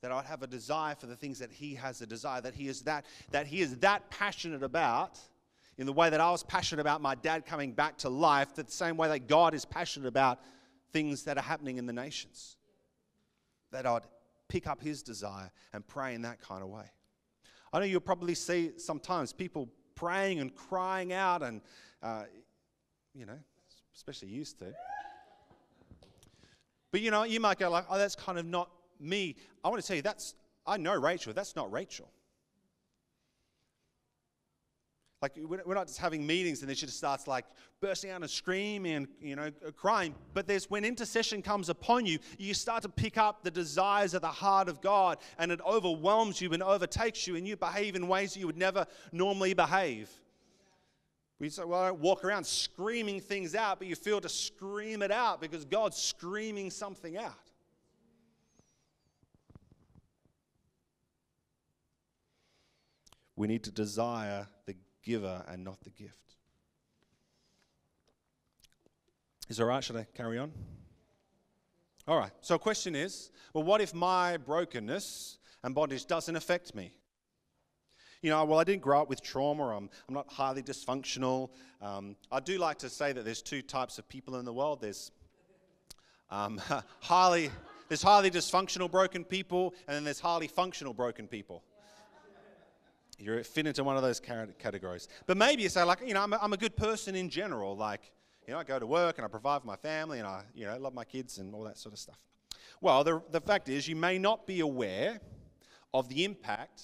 that 0.00 0.12
i'd 0.12 0.24
have 0.24 0.42
a 0.42 0.46
desire 0.46 0.94
for 0.94 1.06
the 1.06 1.16
things 1.16 1.38
that 1.38 1.50
he 1.50 1.74
has 1.74 2.00
a 2.00 2.06
desire 2.06 2.40
that 2.40 2.54
he 2.54 2.68
is 2.68 2.82
that 2.82 3.04
that 3.30 3.46
he 3.46 3.60
is 3.60 3.76
that 3.78 4.08
passionate 4.10 4.62
about 4.62 5.18
in 5.76 5.86
the 5.86 5.92
way 5.92 6.10
that 6.10 6.20
i 6.20 6.30
was 6.30 6.42
passionate 6.42 6.80
about 6.80 7.00
my 7.00 7.14
dad 7.14 7.44
coming 7.46 7.72
back 7.72 7.96
to 7.96 8.08
life 8.08 8.54
the 8.54 8.64
same 8.68 8.96
way 8.96 9.08
that 9.08 9.26
god 9.26 9.54
is 9.54 9.64
passionate 9.64 10.08
about 10.08 10.40
things 10.92 11.24
that 11.24 11.36
are 11.36 11.42
happening 11.42 11.78
in 11.78 11.86
the 11.86 11.92
nations 11.92 12.56
that 13.70 13.86
i'd 13.86 14.06
pick 14.48 14.66
up 14.66 14.80
his 14.80 15.02
desire 15.02 15.50
and 15.72 15.86
pray 15.86 16.14
in 16.14 16.22
that 16.22 16.40
kind 16.40 16.62
of 16.62 16.68
way 16.68 16.90
I 17.72 17.80
know 17.80 17.84
you'll 17.84 18.00
probably 18.00 18.34
see 18.34 18.72
sometimes 18.78 19.32
people 19.32 19.68
praying 19.94 20.40
and 20.40 20.54
crying 20.54 21.12
out, 21.12 21.42
and, 21.42 21.60
uh, 22.02 22.24
you 23.14 23.26
know, 23.26 23.38
especially 23.94 24.28
used 24.28 24.58
to. 24.60 24.72
But, 26.90 27.02
you 27.02 27.10
know, 27.10 27.24
you 27.24 27.40
might 27.40 27.58
go 27.58 27.68
like, 27.68 27.84
oh, 27.90 27.98
that's 27.98 28.14
kind 28.14 28.38
of 28.38 28.46
not 28.46 28.70
me. 29.00 29.36
I 29.64 29.68
want 29.68 29.80
to 29.80 29.86
tell 29.86 29.96
you, 29.96 30.02
that's, 30.02 30.34
I 30.66 30.76
know 30.76 30.94
Rachel, 30.94 31.32
that's 31.32 31.56
not 31.56 31.70
Rachel. 31.72 32.10
Like, 35.20 35.32
we're 35.36 35.74
not 35.74 35.88
just 35.88 35.98
having 35.98 36.24
meetings 36.24 36.60
and 36.60 36.68
then 36.68 36.76
she 36.76 36.86
just 36.86 36.98
starts 36.98 37.26
like 37.26 37.44
bursting 37.80 38.10
out 38.10 38.20
and 38.20 38.30
screaming 38.30 38.92
and, 38.94 39.08
you 39.20 39.34
know, 39.34 39.50
uh, 39.66 39.72
crying. 39.72 40.14
But 40.32 40.46
there's 40.46 40.70
when 40.70 40.84
intercession 40.84 41.42
comes 41.42 41.68
upon 41.68 42.06
you, 42.06 42.20
you 42.38 42.54
start 42.54 42.82
to 42.82 42.88
pick 42.88 43.18
up 43.18 43.42
the 43.42 43.50
desires 43.50 44.14
of 44.14 44.22
the 44.22 44.28
heart 44.28 44.68
of 44.68 44.80
God 44.80 45.18
and 45.36 45.50
it 45.50 45.60
overwhelms 45.66 46.40
you 46.40 46.52
and 46.52 46.62
overtakes 46.62 47.26
you 47.26 47.34
and 47.34 47.48
you 47.48 47.56
behave 47.56 47.96
in 47.96 48.06
ways 48.06 48.36
you 48.36 48.46
would 48.46 48.56
never 48.56 48.86
normally 49.10 49.54
behave. 49.54 50.08
We 51.40 51.48
say, 51.48 51.64
well, 51.64 51.80
I 51.80 51.88
don't 51.88 52.00
walk 52.00 52.24
around 52.24 52.44
screaming 52.46 53.20
things 53.20 53.56
out, 53.56 53.80
but 53.80 53.88
you 53.88 53.96
feel 53.96 54.20
to 54.20 54.28
scream 54.28 55.02
it 55.02 55.10
out 55.10 55.40
because 55.40 55.64
God's 55.64 55.96
screaming 55.96 56.70
something 56.70 57.16
out. 57.16 57.47
We 63.38 63.46
need 63.46 63.62
to 63.64 63.70
desire 63.70 64.48
the 64.66 64.74
giver 65.04 65.44
and 65.46 65.62
not 65.62 65.80
the 65.84 65.90
gift. 65.90 66.34
Is 69.48 69.60
it 69.60 69.62
all 69.62 69.68
right? 69.68 69.82
Should 69.82 69.94
I 69.94 70.08
carry 70.12 70.38
on? 70.38 70.50
All 72.08 72.18
right. 72.18 72.32
So, 72.40 72.58
question 72.58 72.96
is 72.96 73.30
well, 73.54 73.62
what 73.62 73.80
if 73.80 73.94
my 73.94 74.38
brokenness 74.38 75.38
and 75.62 75.72
bondage 75.72 76.06
doesn't 76.06 76.34
affect 76.34 76.74
me? 76.74 76.92
You 78.22 78.30
know, 78.30 78.44
well, 78.44 78.58
I 78.58 78.64
didn't 78.64 78.82
grow 78.82 79.02
up 79.02 79.08
with 79.08 79.22
trauma. 79.22 79.68
I'm, 79.68 79.88
I'm 80.08 80.14
not 80.14 80.26
highly 80.32 80.62
dysfunctional. 80.62 81.50
Um, 81.80 82.16
I 82.32 82.40
do 82.40 82.58
like 82.58 82.78
to 82.78 82.90
say 82.90 83.12
that 83.12 83.24
there's 83.24 83.40
two 83.40 83.62
types 83.62 84.00
of 84.00 84.08
people 84.08 84.34
in 84.34 84.44
the 84.44 84.52
world. 84.52 84.80
There's 84.80 85.12
um, 86.28 86.60
highly, 87.00 87.52
there's 87.86 88.02
highly 88.02 88.32
dysfunctional 88.32 88.90
broken 88.90 89.22
people, 89.22 89.74
and 89.86 89.94
then 89.94 90.02
there's 90.02 90.18
highly 90.18 90.48
functional 90.48 90.92
broken 90.92 91.28
people. 91.28 91.62
You 93.18 93.42
fit 93.42 93.66
into 93.66 93.82
one 93.82 93.96
of 93.96 94.02
those 94.02 94.20
categories. 94.20 95.08
But 95.26 95.36
maybe 95.36 95.62
you 95.64 95.68
say, 95.68 95.82
like, 95.82 96.00
you 96.06 96.14
know, 96.14 96.22
I'm 96.22 96.32
a, 96.32 96.38
I'm 96.40 96.52
a 96.52 96.56
good 96.56 96.76
person 96.76 97.16
in 97.16 97.28
general. 97.28 97.76
Like, 97.76 98.12
you 98.46 98.54
know, 98.54 98.60
I 98.60 98.64
go 98.64 98.78
to 98.78 98.86
work 98.86 99.18
and 99.18 99.24
I 99.24 99.28
provide 99.28 99.60
for 99.60 99.66
my 99.66 99.76
family 99.76 100.18
and 100.18 100.26
I, 100.26 100.44
you 100.54 100.66
know, 100.66 100.78
love 100.78 100.94
my 100.94 101.04
kids 101.04 101.38
and 101.38 101.52
all 101.52 101.64
that 101.64 101.78
sort 101.78 101.92
of 101.92 101.98
stuff. 101.98 102.18
Well, 102.80 103.02
the, 103.02 103.20
the 103.30 103.40
fact 103.40 103.68
is, 103.68 103.88
you 103.88 103.96
may 103.96 104.18
not 104.18 104.46
be 104.46 104.60
aware 104.60 105.20
of 105.92 106.08
the 106.08 106.24
impact 106.24 106.82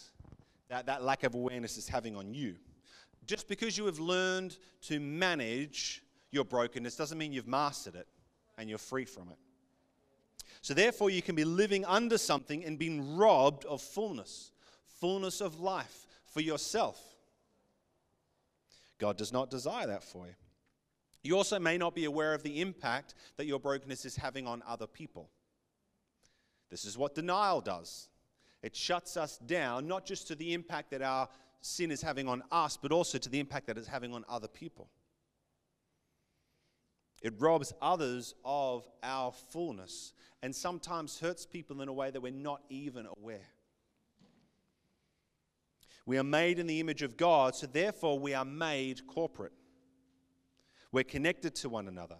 that 0.69 0.87
that 0.87 1.05
lack 1.05 1.23
of 1.23 1.35
awareness 1.35 1.77
is 1.77 1.89
having 1.89 2.17
on 2.17 2.35
you. 2.35 2.57
Just 3.27 3.49
because 3.49 3.79
you 3.79 3.87
have 3.87 4.01
learned 4.01 4.59
to 4.83 4.99
manage 4.99 6.03
your 6.33 6.45
brokenness 6.45 6.97
doesn't 6.97 7.17
mean 7.17 7.33
you've 7.33 7.47
mastered 7.47 7.95
it 7.95 8.09
and 8.59 8.69
you're 8.69 8.79
free 8.79 9.05
from 9.05 9.29
it. 9.29 9.39
So, 10.63 10.75
therefore, 10.75 11.11
you 11.11 11.23
can 11.23 11.35
be 11.35 11.45
living 11.45 11.85
under 11.85 12.19
something 12.19 12.65
and 12.65 12.79
being 12.79 13.17
robbed 13.17 13.65
of 13.67 13.81
fullness, 13.81 14.51
fullness 14.99 15.41
of 15.41 15.61
life, 15.61 16.07
for 16.35 16.41
yourself. 16.41 17.01
God 18.99 19.17
does 19.17 19.33
not 19.33 19.51
desire 19.51 19.87
that 19.87 20.03
for 20.03 20.27
you. 20.27 20.35
You 21.23 21.37
also 21.37 21.59
may 21.59 21.79
not 21.79 21.95
be 21.95 22.05
aware 22.05 22.35
of 22.35 22.43
the 22.43 22.61
impact 22.61 23.15
that 23.39 23.47
your 23.47 23.61
brokenness 23.61 24.05
is 24.05 24.17
having 24.17 24.47
on 24.47 24.63
other 24.67 24.87
people. 24.87 25.31
This 26.71 26.85
is 26.85 26.99
what 26.99 27.15
denial 27.15 27.61
does 27.61 28.09
it 28.63 28.75
shuts 28.75 29.19
us 29.19 29.37
down, 29.37 29.87
not 29.87 30.07
just 30.07 30.27
to 30.29 30.35
the 30.35 30.55
impact 30.55 30.91
that 30.91 31.03
our 31.03 31.29
sin 31.61 31.91
is 31.91 32.01
having 32.01 32.27
on 32.27 32.43
us, 32.51 32.79
but 32.81 32.93
also 32.93 33.19
to 33.19 33.29
the 33.29 33.39
impact 33.39 33.67
that 33.67 33.77
it's 33.77 33.87
having 33.87 34.15
on 34.15 34.25
other 34.27 34.49
people. 34.49 34.89
It 37.23 37.35
robs 37.39 37.75
others 37.83 38.35
of 38.43 38.89
our 39.03 39.33
fullness 39.33 40.15
and 40.43 40.55
sometimes 40.55 41.21
hurts 41.21 41.45
people 41.45 41.83
in 41.83 41.89
a 41.89 41.93
way 41.93 42.11
that 42.11 42.23
we're 42.23 42.33
not 42.33 42.63
even 42.71 43.07
aware. 43.19 43.54
We 46.07 46.19
are 46.19 46.25
made 46.25 46.59
in 46.59 46.67
the 46.67 46.81
image 46.81 47.03
of 47.03 47.17
God, 47.17 47.55
so 47.55 47.67
therefore 47.67 48.19
we 48.19 48.35
are 48.35 48.45
made 48.45 49.07
corporate. 49.07 49.53
We're 50.93 51.05
connected 51.05 51.55
to 51.57 51.69
one 51.69 51.89
another. 51.89 52.19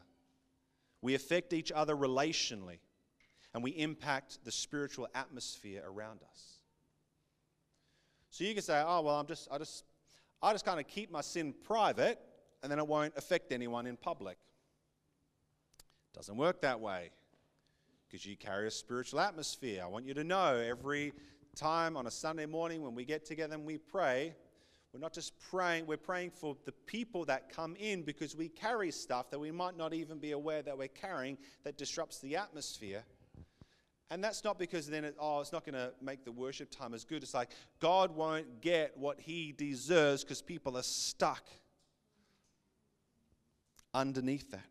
We 1.03 1.15
affect 1.15 1.53
each 1.53 1.71
other 1.71 1.95
relationally, 1.95 2.79
and 3.53 3.63
we 3.63 3.73
impact 3.73 4.39
the 4.45 4.51
spiritual 4.51 5.07
atmosphere 5.15 5.83
around 5.87 6.21
us. 6.31 6.61
So 8.31 8.45
you 8.45 8.55
can 8.55 8.63
say, 8.63 8.83
"Oh, 8.85 9.03
well, 9.03 9.21
I'm 9.21 9.27
just, 9.27 9.49
I 9.51 9.59
just, 9.59 9.85
I 10.43 10.53
just 10.53 10.65
kind 10.65 10.81
of 10.81 10.89
keep 10.89 11.11
my 11.11 11.21
sin 11.21 11.55
private, 11.63 12.19
and 12.63 12.73
then 12.73 12.79
it 12.79 12.87
won't 12.87 13.13
affect 13.17 13.53
anyone 13.53 13.87
in 13.87 13.97
public." 13.97 14.39
Doesn't 16.15 16.37
work 16.37 16.63
that 16.63 16.81
way, 16.81 17.11
because 18.09 18.25
you 18.25 18.37
carry 18.37 18.67
a 18.67 18.71
spiritual 18.71 19.21
atmosphere. 19.21 19.83
I 19.85 19.87
want 19.87 20.07
you 20.07 20.15
to 20.15 20.25
know 20.25 20.57
every 20.57 21.13
time 21.55 21.97
on 21.97 22.07
a 22.07 22.11
Sunday 22.11 22.47
morning 22.47 22.83
when 22.83 22.95
we 22.95 23.05
get 23.05 23.25
together 23.25 23.55
and 23.55 23.65
we 23.65 23.79
pray, 23.79 24.35
we're 24.93 25.01
not 25.01 25.13
just 25.13 25.33
praying, 25.51 25.87
we're 25.87 25.97
praying 25.97 26.31
for 26.31 26.57
the 26.65 26.73
people 26.73 27.25
that 27.25 27.49
come 27.49 27.75
in 27.77 28.03
because 28.03 28.37
we 28.37 28.49
carry 28.49 28.91
stuff 28.91 29.31
that 29.31 29.39
we 29.39 29.51
might 29.51 29.77
not 29.77 29.93
even 29.93 30.19
be 30.19 30.33
aware 30.33 30.63
that 30.63 30.79
we're 30.79 30.89
carrying 30.89 31.37
that 31.65 31.77
disrupts 31.77 32.21
the 32.21 32.37
atmosphere. 32.37 33.05
And 34.11 34.23
that's 34.23 34.45
not 34.45 34.59
because 34.59 34.87
then, 34.87 35.05
it, 35.05 35.17
oh, 35.19 35.41
it's 35.41 35.53
not 35.53 35.65
going 35.65 35.75
to 35.75 35.93
make 36.01 36.25
the 36.25 36.31
worship 36.31 36.71
time 36.71 36.95
as 36.95 37.05
good. 37.05 37.23
It's 37.23 37.35
like 37.35 37.51
God 37.81 38.15
won't 38.15 38.61
get 38.61 38.97
what 38.97 39.19
he 39.19 39.53
deserves 39.57 40.23
because 40.23 40.43
people 40.43 40.77
are 40.77 40.83
stuck 40.83 41.43
underneath 43.93 44.51
that. 44.51 44.67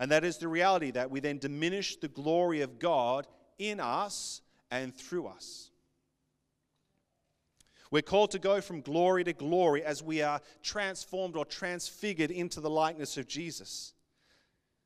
And 0.00 0.10
that 0.10 0.24
is 0.24 0.38
the 0.38 0.48
reality 0.48 0.92
that 0.92 1.10
we 1.10 1.20
then 1.20 1.38
diminish 1.38 1.96
the 1.96 2.08
glory 2.08 2.62
of 2.62 2.78
God 2.78 3.26
in 3.58 3.80
us 3.80 4.40
and 4.70 4.94
through 4.94 5.26
us. 5.26 5.67
We're 7.90 8.02
called 8.02 8.30
to 8.32 8.38
go 8.38 8.60
from 8.60 8.82
glory 8.82 9.24
to 9.24 9.32
glory 9.32 9.82
as 9.82 10.02
we 10.02 10.22
are 10.22 10.40
transformed 10.62 11.36
or 11.36 11.44
transfigured 11.44 12.30
into 12.30 12.60
the 12.60 12.70
likeness 12.70 13.16
of 13.16 13.26
Jesus. 13.26 13.94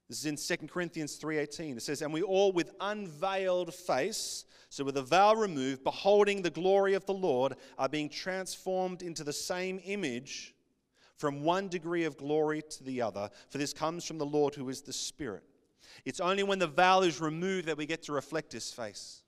This 0.08 0.18
is 0.18 0.26
in 0.26 0.36
2 0.36 0.68
Corinthians 0.68 1.16
3:18. 1.16 1.76
It 1.76 1.82
says, 1.82 2.02
"And 2.02 2.12
we 2.12 2.22
all 2.22 2.52
with 2.52 2.74
unveiled 2.80 3.74
face, 3.74 4.44
so 4.68 4.84
with 4.84 4.94
the 4.94 5.02
veil 5.02 5.36
removed, 5.36 5.84
beholding 5.84 6.42
the 6.42 6.50
glory 6.50 6.94
of 6.94 7.06
the 7.06 7.14
Lord, 7.14 7.56
are 7.78 7.88
being 7.88 8.08
transformed 8.08 9.02
into 9.02 9.24
the 9.24 9.32
same 9.32 9.80
image 9.84 10.54
from 11.16 11.44
one 11.44 11.68
degree 11.68 12.04
of 12.04 12.16
glory 12.16 12.62
to 12.62 12.84
the 12.84 13.00
other, 13.00 13.30
for 13.48 13.58
this 13.58 13.72
comes 13.72 14.04
from 14.04 14.18
the 14.18 14.26
Lord 14.26 14.54
who 14.54 14.68
is 14.68 14.82
the 14.82 14.92
Spirit." 14.92 15.44
It's 16.04 16.20
only 16.20 16.42
when 16.42 16.58
the 16.58 16.66
veil 16.66 17.02
is 17.02 17.20
removed 17.20 17.66
that 17.66 17.76
we 17.76 17.86
get 17.86 18.02
to 18.04 18.12
reflect 18.12 18.52
his 18.52 18.72
face. 18.72 19.22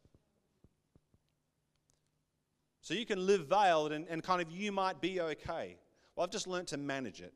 So 2.84 2.92
you 2.92 3.06
can 3.06 3.26
live 3.26 3.46
veiled 3.46 3.92
and, 3.92 4.06
and 4.10 4.22
kind 4.22 4.42
of 4.42 4.50
you 4.50 4.70
might 4.70 5.00
be 5.00 5.18
okay. 5.18 5.78
Well, 6.14 6.24
I've 6.24 6.30
just 6.30 6.46
learned 6.46 6.68
to 6.68 6.76
manage 6.76 7.22
it. 7.22 7.32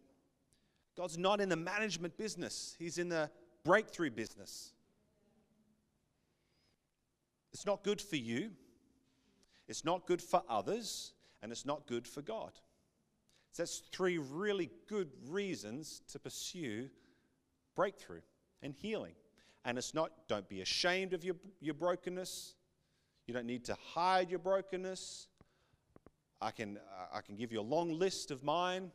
God's 0.95 1.17
not 1.17 1.41
in 1.41 1.49
the 1.49 1.57
management 1.57 2.19
business, 2.19 2.77
He's 2.79 2.99
in 2.99 3.09
the 3.09 3.31
breakthrough 3.65 4.11
business. 4.11 4.75
It's 7.55 7.65
not 7.65 7.83
good 7.83 7.99
for 7.99 8.17
you, 8.17 8.51
it's 9.69 9.87
not 9.87 10.07
good 10.07 10.21
for 10.21 10.43
others, 10.51 11.15
and 11.43 11.51
it's 11.51 11.65
not 11.65 11.87
good 11.87 12.07
for 12.07 12.21
God. 12.21 12.53
So 13.53 13.63
that's 13.63 13.79
three 13.91 14.19
really 14.19 14.69
good 14.87 15.09
reasons 15.29 16.03
to 16.13 16.19
pursue 16.19 16.91
breakthrough 17.75 18.21
and 18.63 18.75
healing. 18.75 19.15
And 19.65 19.79
it's 19.79 19.95
not, 19.95 20.13
don't 20.29 20.47
be 20.47 20.61
ashamed 20.61 21.15
of 21.15 21.25
your, 21.25 21.37
your 21.59 21.73
brokenness. 21.73 22.55
You 23.27 23.33
don't 23.33 23.47
need 23.47 23.65
to 23.65 23.77
hide 23.95 24.29
your 24.29 24.41
brokenness. 24.41 25.27
I 26.41 26.51
can, 26.51 26.77
uh, 26.77 27.17
I 27.17 27.21
can 27.21 27.37
give 27.37 27.53
you 27.53 27.61
a 27.61 27.63
long 27.63 27.99
list 27.99 28.31
of 28.31 28.43
mine. 28.43 28.91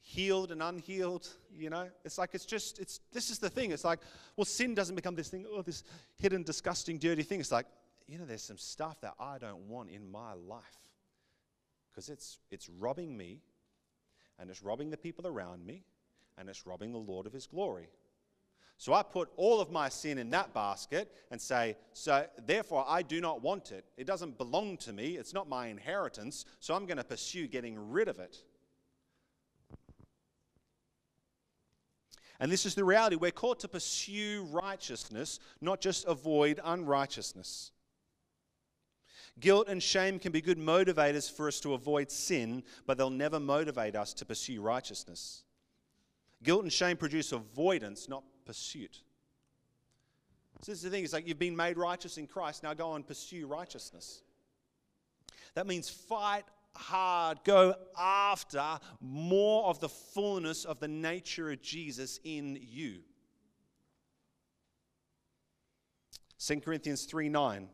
Healed 0.00 0.52
and 0.52 0.62
unhealed 0.62 1.28
you 1.54 1.70
know? 1.70 1.88
It's 2.04 2.16
like 2.18 2.30
it's 2.32 2.46
just 2.46 2.78
it's 2.78 3.00
this 3.12 3.28
is 3.30 3.38
the 3.38 3.50
thing. 3.50 3.72
It's 3.72 3.84
like 3.84 3.98
well 4.36 4.46
sin 4.46 4.74
doesn't 4.74 4.94
become 4.94 5.14
this 5.14 5.28
thing 5.28 5.44
oh 5.52 5.60
this 5.60 5.84
hidden 6.16 6.42
disgusting 6.44 6.98
dirty 6.98 7.22
thing. 7.22 7.40
It's 7.40 7.52
like 7.52 7.66
you 8.08 8.18
know 8.18 8.24
there's 8.24 8.42
some 8.42 8.58
stuff 8.58 9.00
that 9.02 9.14
i 9.20 9.38
don't 9.38 9.68
want 9.68 9.90
in 9.90 10.10
my 10.10 10.32
life 10.32 10.64
because 11.90 12.08
it's 12.08 12.38
it's 12.50 12.68
robbing 12.68 13.16
me 13.16 13.42
and 14.38 14.50
it's 14.50 14.62
robbing 14.62 14.90
the 14.90 14.96
people 14.96 15.26
around 15.26 15.64
me 15.64 15.84
and 16.38 16.48
it's 16.48 16.66
robbing 16.66 16.90
the 16.90 16.98
lord 16.98 17.26
of 17.26 17.32
his 17.32 17.46
glory 17.46 17.88
so 18.80 18.94
I 18.94 19.02
put 19.02 19.28
all 19.36 19.60
of 19.60 19.72
my 19.72 19.88
sin 19.88 20.18
in 20.18 20.30
that 20.30 20.54
basket 20.54 21.12
and 21.32 21.40
say, 21.40 21.76
so 21.92 22.24
therefore 22.46 22.84
I 22.86 23.02
do 23.02 23.20
not 23.20 23.42
want 23.42 23.72
it. 23.72 23.84
It 23.96 24.06
doesn't 24.06 24.38
belong 24.38 24.76
to 24.78 24.92
me. 24.92 25.16
It's 25.16 25.34
not 25.34 25.48
my 25.48 25.66
inheritance. 25.66 26.44
So 26.60 26.74
I'm 26.74 26.86
going 26.86 26.98
to 26.98 27.04
pursue 27.04 27.48
getting 27.48 27.90
rid 27.90 28.06
of 28.06 28.20
it. 28.20 28.36
And 32.38 32.52
this 32.52 32.64
is 32.66 32.76
the 32.76 32.84
reality. 32.84 33.16
We're 33.16 33.32
called 33.32 33.58
to 33.60 33.68
pursue 33.68 34.46
righteousness, 34.52 35.40
not 35.60 35.80
just 35.80 36.06
avoid 36.06 36.60
unrighteousness. 36.62 37.72
Guilt 39.40 39.66
and 39.68 39.82
shame 39.82 40.20
can 40.20 40.30
be 40.30 40.40
good 40.40 40.58
motivators 40.58 41.30
for 41.30 41.48
us 41.48 41.58
to 41.60 41.74
avoid 41.74 42.12
sin, 42.12 42.62
but 42.86 42.96
they'll 42.96 43.10
never 43.10 43.40
motivate 43.40 43.96
us 43.96 44.14
to 44.14 44.24
pursue 44.24 44.60
righteousness. 44.60 45.42
Guilt 46.44 46.62
and 46.62 46.72
shame 46.72 46.96
produce 46.96 47.32
avoidance, 47.32 48.08
not 48.08 48.22
pursuit. 48.48 49.02
So 50.62 50.72
this 50.72 50.78
is 50.78 50.82
the 50.82 50.90
thing, 50.90 51.04
it's 51.04 51.12
like 51.12 51.28
you've 51.28 51.38
been 51.38 51.54
made 51.54 51.76
righteous 51.76 52.16
in 52.16 52.26
Christ, 52.26 52.62
now 52.62 52.72
go 52.72 52.94
and 52.94 53.06
pursue 53.06 53.46
righteousness. 53.46 54.22
That 55.54 55.66
means 55.66 55.90
fight 55.90 56.44
hard, 56.74 57.40
go 57.44 57.74
after 57.96 58.80
more 59.00 59.66
of 59.66 59.80
the 59.80 59.88
fullness 59.88 60.64
of 60.64 60.80
the 60.80 60.88
nature 60.88 61.50
of 61.50 61.60
Jesus 61.60 62.20
in 62.24 62.58
you. 62.60 63.00
2 66.40 66.60
Corinthians 66.60 67.04
3 67.04 67.28
9. 67.28 67.68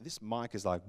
This 0.00 0.22
mic 0.22 0.54
is 0.54 0.64
like. 0.64 0.80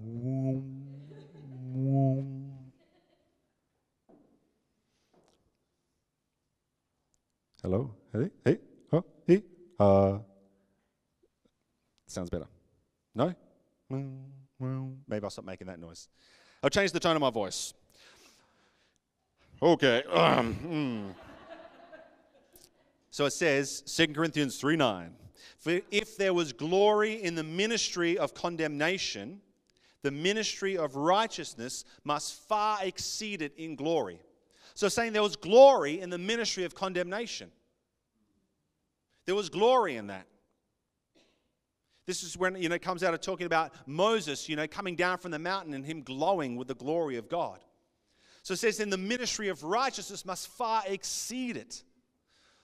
Hello? 7.62 7.94
Hey? 8.12 8.30
Hey? 8.44 8.58
Oh, 8.92 9.06
hey? 9.28 9.44
Uh, 9.80 10.20
sounds 12.08 12.30
better. 12.30 12.48
No? 13.14 13.34
Maybe 13.90 15.24
I'll 15.24 15.30
stop 15.30 15.46
making 15.46 15.68
that 15.68 15.80
noise. 15.80 16.08
I'll 16.64 16.70
change 16.70 16.92
the 16.92 17.00
tone 17.00 17.16
of 17.16 17.22
my 17.22 17.30
voice. 17.30 17.74
Okay. 19.62 20.04
Um, 20.04 21.14
mm. 21.16 21.16
So 23.12 23.26
it 23.26 23.32
says, 23.32 23.82
2 23.82 24.14
Corinthians 24.14 24.58
3 24.58 24.76
9. 24.76 25.14
For 25.58 25.80
if 25.92 26.18
there 26.18 26.34
was 26.34 26.54
glory 26.54 27.22
in 27.22 27.36
the 27.36 27.44
ministry 27.44 28.18
of 28.18 28.34
condemnation, 28.34 29.42
the 30.02 30.12
ministry 30.12 30.78
of 30.78 30.96
righteousness 30.96 31.84
must 32.04 32.34
far 32.48 32.80
exceed 32.82 33.42
it 33.42 33.54
in 33.58 33.76
glory. 33.76 34.20
So, 34.74 34.88
saying 34.88 35.12
there 35.12 35.24
was 35.24 35.36
glory 35.36 36.00
in 36.00 36.10
the 36.10 36.18
ministry 36.18 36.64
of 36.64 36.74
condemnation. 36.74 37.52
There 39.30 39.36
was 39.36 39.50
glory 39.50 39.96
in 39.96 40.08
that. 40.08 40.26
This 42.08 42.24
is 42.24 42.36
when, 42.36 42.60
you 42.60 42.68
know, 42.68 42.74
it 42.74 42.82
comes 42.82 43.04
out 43.04 43.14
of 43.14 43.22
talking 43.22 43.46
about 43.46 43.76
Moses, 43.86 44.50
you 44.50 44.56
know, 44.56 44.66
coming 44.66 44.96
down 44.96 45.20
from 45.20 45.30
the 45.30 45.38
mountain 45.38 45.76
and 45.76 45.86
him 45.86 46.02
glowing 46.02 46.56
with 46.56 46.68
the 46.68 46.74
glory 46.74 47.16
of 47.16 47.30
God. 47.30 47.60
So 48.42 48.56
it 48.56 48.58
says, 48.58 48.80
in 48.80 48.90
the 48.90 48.98
ministry 48.98 49.50
of 49.50 49.64
righteousness 49.64 50.26
must 50.26 50.48
far 50.48 50.82
exceed 50.88 51.58
it. 51.58 51.84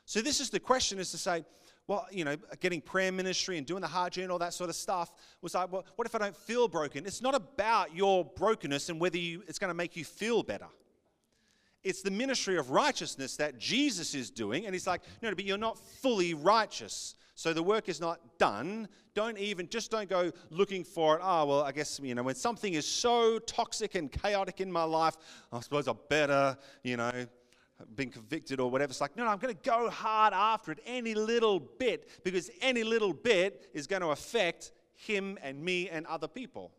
So 0.05 0.22
this 0.22 0.39
is 0.39 0.49
the 0.49 0.59
question 0.59 0.97
is 0.97 1.11
to 1.11 1.20
say, 1.20 1.45
well, 1.86 2.07
you 2.09 2.26
know, 2.26 2.36
getting 2.61 2.82
prayer 2.82 3.11
ministry 3.11 3.59
and 3.59 3.68
doing 3.68 3.82
the 3.82 3.88
heart 3.88 4.13
journey, 4.13 4.24
and 4.24 4.32
all 4.32 4.39
that 4.39 4.55
sort 4.55 4.72
of 4.72 4.76
stuff 4.76 5.11
was 5.43 5.53
like, 5.53 5.72
well, 5.72 5.86
what 5.97 6.07
if 6.07 6.16
I 6.16 6.18
don't 6.18 6.36
feel 6.36 6.68
broken? 6.68 7.05
It's 7.05 7.22
not 7.22 7.36
about 7.36 7.95
your 7.95 8.26
brokenness 8.26 8.89
and 8.89 8.99
whether 8.99 9.20
you, 9.20 9.43
it's 9.47 9.59
going 9.59 9.70
to 9.70 9.76
make 9.76 9.95
you 9.95 10.03
feel 10.03 10.41
better. 10.41 10.70
It's 11.86 12.02
the 12.02 12.12
ministry 12.12 12.58
of 12.58 12.72
righteousness 12.72 13.38
that 13.38 13.60
Jesus 13.60 14.16
is 14.16 14.32
doing. 14.32 14.66
And 14.66 14.74
he's 14.74 14.88
like, 14.88 15.02
no, 15.22 15.34
but 15.34 15.46
you're 15.46 15.58
not 15.58 15.78
fully 15.78 16.34
righteous. 16.34 17.16
So 17.36 17.54
the 17.54 17.62
work 17.62 17.88
is 17.88 18.02
not 18.02 18.40
done. 18.40 18.88
Don't 19.14 19.38
even, 19.38 19.70
just 19.70 19.92
don't 19.92 20.10
go 20.10 20.32
looking 20.50 20.84
for 20.84 21.18
it. 21.18 21.22
Oh, 21.24 21.46
well, 21.46 21.62
I 21.62 21.72
guess, 21.72 22.00
you 22.02 22.16
know, 22.16 22.24
when 22.24 22.36
something 22.36 22.74
is 22.74 22.88
so 22.88 23.38
toxic 23.40 23.94
and 23.94 24.12
chaotic 24.12 24.62
in 24.62 24.72
my 24.72 24.84
life, 24.84 25.16
I 25.54 25.60
suppose 25.60 25.88
I 25.88 25.94
better, 26.10 26.58
you 26.84 26.98
know, 26.98 27.28
been 27.96 28.10
convicted 28.10 28.60
or 28.60 28.72
whatever. 28.72 28.90
It's 28.90 29.02
like, 29.02 29.16
no, 29.16 29.26
no, 29.26 29.30
I'm 29.30 29.38
going 29.38 29.54
to 29.54 29.70
go 29.70 29.90
hard 29.90 30.34
after 30.34 30.72
it 30.72 30.80
any 30.88 31.14
little 31.14 31.60
bit 31.60 32.10
because 32.24 32.50
any 32.62 32.84
little 32.84 33.14
bit 33.14 33.70
is 33.74 33.86
going 33.86 34.02
to 34.02 34.10
affect 34.10 34.72
him 34.96 35.38
and 35.44 35.64
me 35.64 35.90
and 35.90 36.08
other 36.08 36.28
people. 36.28 36.72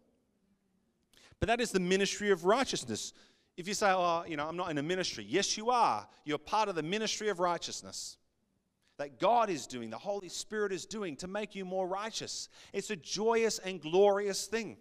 But 1.38 1.46
that 1.48 1.60
is 1.60 1.70
the 1.70 1.80
ministry 1.80 2.30
of 2.30 2.44
righteousness. 2.44 3.12
If 3.56 3.66
you 3.66 3.74
say, 3.74 3.90
oh, 3.90 4.24
you 4.26 4.36
know, 4.36 4.46
I'm 4.46 4.56
not 4.56 4.70
in 4.70 4.78
a 4.78 4.82
ministry, 4.82 5.24
yes, 5.26 5.56
you 5.56 5.70
are. 5.70 6.06
You're 6.24 6.38
part 6.38 6.68
of 6.68 6.74
the 6.74 6.82
ministry 6.82 7.28
of 7.28 7.40
righteousness 7.40 8.18
that 8.98 9.18
God 9.18 9.50
is 9.50 9.66
doing, 9.66 9.90
the 9.90 9.98
Holy 9.98 10.28
Spirit 10.28 10.72
is 10.72 10.86
doing 10.86 11.16
to 11.16 11.28
make 11.28 11.54
you 11.54 11.64
more 11.64 11.86
righteous. 11.86 12.48
It's 12.72 12.90
a 12.90 12.96
joyous 12.96 13.58
and 13.58 13.80
glorious 13.80 14.46
thing. 14.46 14.78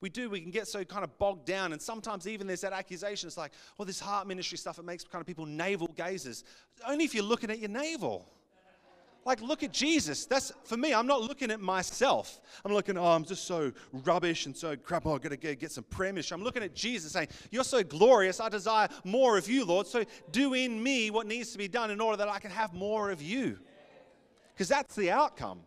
We 0.00 0.10
do, 0.10 0.28
we 0.28 0.40
can 0.40 0.50
get 0.50 0.68
so 0.68 0.84
kind 0.84 1.04
of 1.04 1.18
bogged 1.18 1.46
down, 1.46 1.72
and 1.72 1.80
sometimes 1.80 2.26
even 2.26 2.46
there's 2.46 2.60
that 2.62 2.72
accusation. 2.72 3.26
It's 3.26 3.38
like, 3.38 3.52
well, 3.78 3.86
this 3.86 4.00
heart 4.00 4.26
ministry 4.26 4.58
stuff, 4.58 4.78
it 4.78 4.84
makes 4.84 5.04
kind 5.04 5.20
of 5.20 5.26
people 5.26 5.46
navel 5.46 5.88
gazers. 5.88 6.44
Only 6.86 7.04
if 7.04 7.14
you're 7.14 7.24
looking 7.24 7.50
at 7.50 7.58
your 7.58 7.70
navel. 7.70 8.30
Like, 9.24 9.40
look 9.40 9.62
at 9.62 9.72
Jesus. 9.72 10.26
That's 10.26 10.52
for 10.64 10.76
me. 10.76 10.92
I'm 10.92 11.06
not 11.06 11.22
looking 11.22 11.50
at 11.50 11.60
myself. 11.60 12.40
I'm 12.64 12.72
looking, 12.72 12.98
oh, 12.98 13.06
I'm 13.06 13.24
just 13.24 13.46
so 13.46 13.72
rubbish 13.92 14.44
and 14.44 14.54
so 14.54 14.76
crap. 14.76 15.06
Oh, 15.06 15.14
I 15.14 15.18
gotta 15.18 15.36
get, 15.36 15.58
get 15.60 15.72
some 15.72 15.84
prayer 15.84 16.12
I'm 16.32 16.42
looking 16.42 16.62
at 16.62 16.74
Jesus 16.74 17.12
saying, 17.12 17.28
You're 17.50 17.64
so 17.64 17.82
glorious. 17.82 18.38
I 18.38 18.48
desire 18.50 18.88
more 19.02 19.38
of 19.38 19.48
you, 19.48 19.64
Lord. 19.64 19.86
So 19.86 20.04
do 20.30 20.52
in 20.52 20.82
me 20.82 21.10
what 21.10 21.26
needs 21.26 21.52
to 21.52 21.58
be 21.58 21.68
done 21.68 21.90
in 21.90 22.00
order 22.00 22.18
that 22.18 22.28
I 22.28 22.38
can 22.38 22.50
have 22.50 22.74
more 22.74 23.10
of 23.10 23.22
you. 23.22 23.58
Because 24.52 24.68
that's 24.68 24.94
the 24.94 25.10
outcome. 25.10 25.60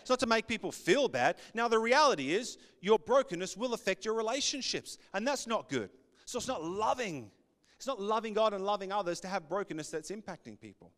It's 0.00 0.10
not 0.10 0.20
to 0.20 0.26
make 0.26 0.46
people 0.46 0.70
feel 0.70 1.08
bad. 1.08 1.36
Now, 1.54 1.66
the 1.66 1.78
reality 1.78 2.32
is, 2.34 2.58
your 2.80 2.98
brokenness 2.98 3.56
will 3.56 3.74
affect 3.74 4.04
your 4.04 4.14
relationships, 4.14 4.98
and 5.14 5.26
that's 5.26 5.46
not 5.46 5.68
good. 5.68 5.88
So 6.26 6.38
it's 6.38 6.48
not 6.48 6.62
loving. 6.62 7.30
It's 7.76 7.86
not 7.86 8.00
loving 8.00 8.34
God 8.34 8.52
and 8.52 8.64
loving 8.64 8.92
others 8.92 9.18
to 9.20 9.28
have 9.28 9.48
brokenness 9.48 9.90
that's 9.90 10.10
impacting 10.10 10.60
people. 10.60 10.92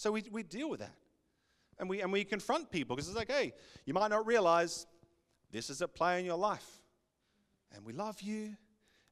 So 0.00 0.12
we, 0.12 0.24
we 0.32 0.42
deal 0.42 0.70
with 0.70 0.80
that. 0.80 0.94
And 1.78 1.86
we, 1.86 2.00
and 2.00 2.10
we 2.10 2.24
confront 2.24 2.70
people 2.70 2.96
because 2.96 3.06
it's 3.06 3.18
like, 3.18 3.30
hey, 3.30 3.52
you 3.84 3.92
might 3.92 4.08
not 4.08 4.26
realize 4.26 4.86
this 5.52 5.68
is 5.68 5.82
at 5.82 5.94
play 5.94 6.18
in 6.18 6.24
your 6.24 6.38
life. 6.38 6.64
And 7.74 7.84
we 7.84 7.92
love 7.92 8.22
you 8.22 8.56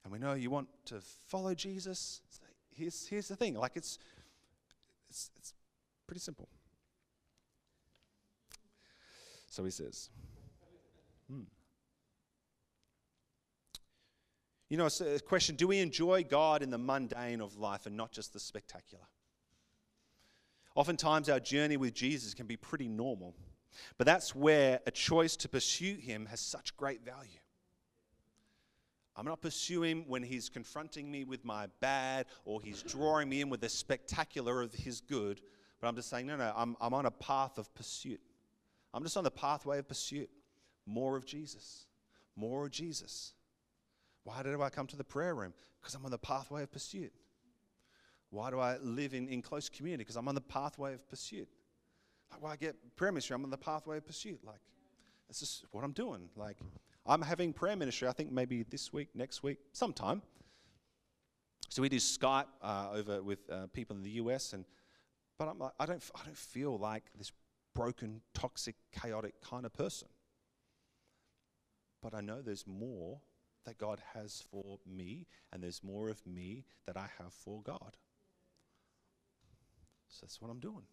and 0.02 0.10
we 0.10 0.18
know 0.18 0.32
you 0.32 0.48
want 0.48 0.68
to 0.86 1.02
follow 1.26 1.54
Jesus. 1.54 2.22
So 2.30 2.40
here's, 2.74 3.06
here's 3.06 3.28
the 3.28 3.36
thing 3.36 3.52
like, 3.52 3.72
it's, 3.74 3.98
it's, 5.10 5.30
it's 5.36 5.52
pretty 6.06 6.20
simple. 6.20 6.48
So 9.50 9.64
he 9.64 9.70
says. 9.70 10.08
Hmm. 11.30 11.42
You 14.70 14.78
know, 14.78 14.86
it's 14.86 15.02
a 15.02 15.20
question 15.20 15.54
do 15.54 15.68
we 15.68 15.80
enjoy 15.80 16.24
God 16.24 16.62
in 16.62 16.70
the 16.70 16.78
mundane 16.78 17.42
of 17.42 17.58
life 17.58 17.84
and 17.84 17.94
not 17.94 18.10
just 18.10 18.32
the 18.32 18.40
spectacular? 18.40 19.04
Oftentimes, 20.78 21.28
our 21.28 21.40
journey 21.40 21.76
with 21.76 21.92
Jesus 21.92 22.34
can 22.34 22.46
be 22.46 22.56
pretty 22.56 22.86
normal, 22.86 23.34
but 23.96 24.06
that's 24.06 24.32
where 24.32 24.78
a 24.86 24.92
choice 24.92 25.34
to 25.38 25.48
pursue 25.48 25.96
Him 25.96 26.26
has 26.26 26.38
such 26.38 26.76
great 26.76 27.04
value. 27.04 27.40
I'm 29.16 29.24
not 29.24 29.40
pursuing 29.40 30.04
when 30.06 30.22
He's 30.22 30.48
confronting 30.48 31.10
me 31.10 31.24
with 31.24 31.44
my 31.44 31.66
bad 31.80 32.26
or 32.44 32.62
He's 32.62 32.84
drawing 32.84 33.28
me 33.28 33.40
in 33.40 33.50
with 33.50 33.60
the 33.60 33.68
spectacular 33.68 34.62
of 34.62 34.72
His 34.72 35.00
good, 35.00 35.40
but 35.80 35.88
I'm 35.88 35.96
just 35.96 36.10
saying, 36.10 36.28
no, 36.28 36.36
no, 36.36 36.52
I'm, 36.54 36.76
I'm 36.80 36.94
on 36.94 37.06
a 37.06 37.10
path 37.10 37.58
of 37.58 37.74
pursuit. 37.74 38.20
I'm 38.94 39.02
just 39.02 39.16
on 39.16 39.24
the 39.24 39.32
pathway 39.32 39.80
of 39.80 39.88
pursuit. 39.88 40.30
More 40.86 41.16
of 41.16 41.26
Jesus. 41.26 41.86
More 42.36 42.66
of 42.66 42.70
Jesus. 42.70 43.32
Why 44.22 44.44
do 44.44 44.62
I 44.62 44.70
come 44.70 44.86
to 44.86 44.96
the 44.96 45.02
prayer 45.02 45.34
room? 45.34 45.54
Because 45.80 45.96
I'm 45.96 46.04
on 46.04 46.12
the 46.12 46.18
pathway 46.18 46.62
of 46.62 46.70
pursuit. 46.70 47.12
Why 48.30 48.50
do 48.50 48.58
I 48.58 48.76
live 48.78 49.14
in, 49.14 49.28
in 49.28 49.42
close 49.42 49.68
community? 49.68 50.02
Because 50.02 50.16
I'm 50.16 50.28
on 50.28 50.34
the 50.34 50.40
pathway 50.40 50.94
of 50.94 51.08
pursuit. 51.08 51.48
Like, 52.30 52.42
why 52.42 52.52
I 52.52 52.56
get 52.56 52.76
prayer 52.96 53.10
ministry? 53.10 53.34
I'm 53.34 53.44
on 53.44 53.50
the 53.50 53.56
pathway 53.56 53.96
of 53.96 54.06
pursuit. 54.06 54.40
Like, 54.44 54.60
this 55.28 55.42
is 55.42 55.64
what 55.70 55.84
I'm 55.84 55.92
doing. 55.92 56.28
Like, 56.36 56.58
I'm 57.06 57.22
having 57.22 57.52
prayer 57.52 57.76
ministry, 57.76 58.06
I 58.06 58.12
think 58.12 58.30
maybe 58.30 58.64
this 58.64 58.92
week, 58.92 59.08
next 59.14 59.42
week, 59.42 59.58
sometime. 59.72 60.22
So 61.70 61.82
we 61.82 61.88
do 61.88 61.96
Skype 61.96 62.46
uh, 62.62 62.88
over 62.92 63.22
with 63.22 63.38
uh, 63.50 63.66
people 63.72 63.96
in 63.96 64.02
the 64.02 64.10
US, 64.10 64.52
and 64.52 64.64
but 65.38 65.48
I'm 65.48 65.58
like, 65.58 65.72
I 65.78 65.86
don't, 65.86 66.02
I 66.14 66.24
don't 66.24 66.36
feel 66.36 66.76
like 66.76 67.04
this 67.16 67.32
broken, 67.74 68.20
toxic, 68.34 68.74
chaotic 68.92 69.34
kind 69.40 69.64
of 69.64 69.72
person. 69.72 70.08
But 72.02 72.14
I 72.14 72.20
know 72.20 72.42
there's 72.42 72.66
more 72.66 73.20
that 73.64 73.78
God 73.78 74.00
has 74.14 74.42
for 74.50 74.78
me, 74.86 75.26
and 75.52 75.62
there's 75.62 75.82
more 75.82 76.08
of 76.08 76.26
me 76.26 76.64
that 76.86 76.96
I 76.96 77.08
have 77.18 77.32
for 77.32 77.62
God. 77.62 77.96
So 80.08 80.20
that's 80.22 80.40
what 80.40 80.50
I'm 80.50 80.60
doing. 80.60 80.84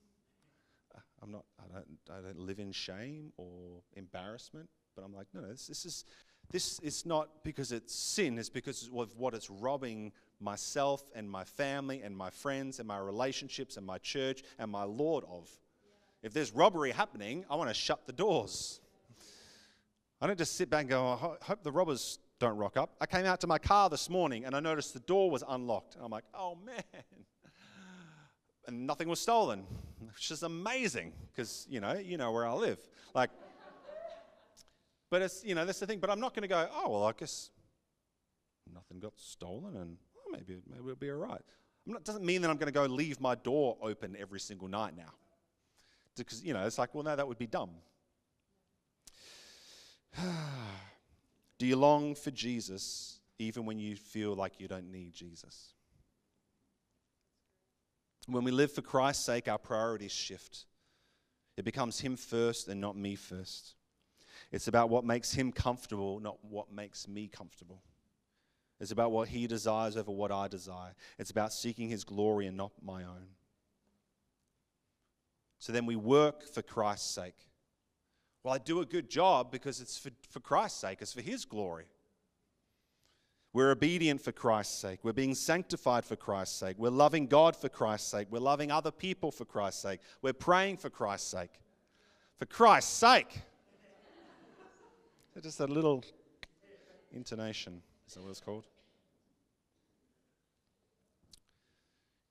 Uh, 0.95 0.99
I'm 1.21 1.31
not, 1.31 1.45
I 1.59 1.73
don't, 1.73 1.87
I 2.09 2.21
don't 2.21 2.39
live 2.39 2.59
in 2.59 2.71
shame 2.71 3.31
or 3.37 3.81
embarrassment, 3.95 4.69
but 4.95 5.03
I'm 5.03 5.13
like, 5.13 5.27
no, 5.33 5.41
no, 5.41 5.49
this, 5.49 5.67
this 5.67 5.85
is, 5.85 6.05
this 6.51 6.79
is 6.79 7.05
not 7.05 7.43
because 7.43 7.71
it's 7.71 7.95
sin, 7.95 8.37
it's 8.37 8.49
because 8.49 8.89
of 8.95 9.17
what 9.17 9.33
it's 9.33 9.49
robbing 9.49 10.11
myself 10.39 11.03
and 11.15 11.29
my 11.29 11.43
family 11.43 12.01
and 12.01 12.15
my 12.15 12.29
friends 12.29 12.79
and 12.79 12.87
my 12.87 12.97
relationships 12.97 13.77
and 13.77 13.85
my 13.85 13.97
church 13.97 14.43
and 14.59 14.69
my 14.69 14.83
Lord 14.83 15.23
of. 15.29 15.49
If 16.21 16.33
there's 16.33 16.51
robbery 16.53 16.91
happening, 16.91 17.45
I 17.49 17.55
want 17.55 17.69
to 17.69 17.73
shut 17.73 18.05
the 18.05 18.13
doors. 18.13 18.79
I 20.21 20.27
don't 20.27 20.37
just 20.37 20.55
sit 20.55 20.69
back 20.69 20.81
and 20.81 20.89
go, 20.89 21.07
I 21.07 21.45
hope 21.45 21.63
the 21.63 21.71
robbers 21.71 22.19
don't 22.39 22.57
rock 22.57 22.77
up. 22.77 22.95
I 22.99 23.05
came 23.05 23.25
out 23.25 23.41
to 23.41 23.47
my 23.47 23.57
car 23.57 23.89
this 23.89 24.09
morning 24.09 24.45
and 24.45 24.55
I 24.55 24.59
noticed 24.59 24.93
the 24.93 24.99
door 25.01 25.29
was 25.29 25.43
unlocked. 25.47 25.95
And 25.95 26.03
I'm 26.03 26.11
like, 26.11 26.25
oh 26.33 26.57
man. 26.65 26.83
And 28.67 28.87
nothing 28.87 29.07
was 29.07 29.19
stolen, 29.19 29.65
which 29.99 30.31
is 30.31 30.43
amazing 30.43 31.13
because, 31.31 31.67
you 31.69 31.79
know, 31.79 31.93
you 31.93 32.17
know 32.17 32.31
where 32.31 32.47
I 32.47 32.53
live. 32.53 32.79
Like, 33.13 33.29
but 35.09 35.21
it's, 35.21 35.43
you 35.43 35.55
know, 35.55 35.65
that's 35.65 35.79
the 35.79 35.85
thing. 35.85 35.99
But 35.99 36.09
I'm 36.09 36.19
not 36.19 36.33
going 36.33 36.41
to 36.41 36.47
go, 36.47 36.67
oh, 36.73 36.89
well, 36.89 37.03
I 37.05 37.11
guess 37.13 37.51
nothing 38.73 38.99
got 38.99 39.13
stolen 39.17 39.75
and 39.77 39.97
oh, 40.17 40.31
maybe, 40.31 40.57
maybe 40.69 40.81
we'll 40.81 40.95
be 40.95 41.11
all 41.11 41.17
right. 41.17 41.41
Not, 41.85 42.03
doesn't 42.03 42.25
mean 42.25 42.41
that 42.41 42.49
I'm 42.49 42.57
going 42.57 42.71
to 42.71 42.73
go 42.73 42.85
leave 42.85 43.21
my 43.21 43.35
door 43.35 43.77
open 43.81 44.15
every 44.19 44.39
single 44.39 44.67
night 44.67 44.97
now. 44.97 45.13
Because, 46.17 46.43
you 46.43 46.53
know, 46.53 46.65
it's 46.65 46.77
like, 46.77 46.95
well, 46.95 47.03
no, 47.03 47.15
that 47.15 47.27
would 47.27 47.37
be 47.37 47.47
dumb. 47.47 47.69
Do 51.57 51.65
you 51.65 51.75
long 51.75 52.15
for 52.15 52.31
Jesus 52.31 53.19
even 53.37 53.65
when 53.65 53.77
you 53.77 53.95
feel 53.95 54.33
like 54.33 54.59
you 54.59 54.67
don't 54.67 54.91
need 54.91 55.13
Jesus? 55.13 55.74
When 58.27 58.43
we 58.43 58.51
live 58.51 58.71
for 58.71 58.81
Christ's 58.81 59.25
sake, 59.25 59.47
our 59.47 59.57
priorities 59.57 60.11
shift. 60.11 60.65
It 61.57 61.65
becomes 61.65 61.99
Him 61.99 62.15
first 62.15 62.67
and 62.67 62.81
not 62.81 62.97
me 62.97 63.15
first. 63.15 63.75
It's 64.51 64.67
about 64.67 64.89
what 64.89 65.05
makes 65.05 65.33
Him 65.33 65.51
comfortable, 65.51 66.19
not 66.19 66.37
what 66.43 66.71
makes 66.71 67.07
me 67.07 67.27
comfortable. 67.27 67.81
It's 68.79 68.91
about 68.91 69.11
what 69.11 69.29
He 69.29 69.47
desires 69.47 69.95
over 69.95 70.11
what 70.11 70.31
I 70.31 70.47
desire. 70.47 70.93
It's 71.17 71.31
about 71.31 71.53
seeking 71.53 71.89
His 71.89 72.03
glory 72.03 72.47
and 72.47 72.57
not 72.57 72.71
my 72.83 73.03
own. 73.03 73.27
So 75.59 75.71
then 75.71 75.85
we 75.85 75.95
work 75.95 76.43
for 76.43 76.61
Christ's 76.61 77.09
sake. 77.09 77.37
Well, 78.43 78.53
I 78.53 78.57
do 78.57 78.81
a 78.81 78.85
good 78.85 79.09
job 79.09 79.51
because 79.51 79.81
it's 79.81 79.97
for, 79.97 80.11
for 80.29 80.39
Christ's 80.39 80.79
sake, 80.79 80.99
it's 81.01 81.13
for 81.13 81.21
His 81.21 81.45
glory. 81.45 81.85
We're 83.55 83.71
obedient 83.71 84.19
for 84.19 84.33
Christ's 84.33 84.77
sake. 84.77 84.99
We're 85.01 85.13
being 85.13 85.33
sanctified 85.33 86.03
for 86.03 86.17
Christ's 86.17 86.57
sake. 86.57 86.75
We're 86.77 86.89
loving 86.89 87.25
God 87.25 87.55
for 87.55 87.69
Christ's 87.69 88.11
sake. 88.11 88.27
We're 88.29 88.39
loving 88.39 88.69
other 88.69 88.91
people 88.91 89.31
for 89.31 89.45
Christ's 89.45 89.81
sake. 89.81 90.01
We're 90.21 90.33
praying 90.33 90.75
for 90.75 90.89
Christ's 90.89 91.29
sake. 91.29 91.51
For 92.35 92.45
Christ's 92.45 92.91
sake. 92.91 93.39
Just 95.41 95.61
a 95.61 95.67
little 95.67 96.03
intonation. 97.13 97.81
Is 98.05 98.15
that 98.15 98.23
what 98.23 98.31
it's 98.31 98.41
called? 98.41 98.65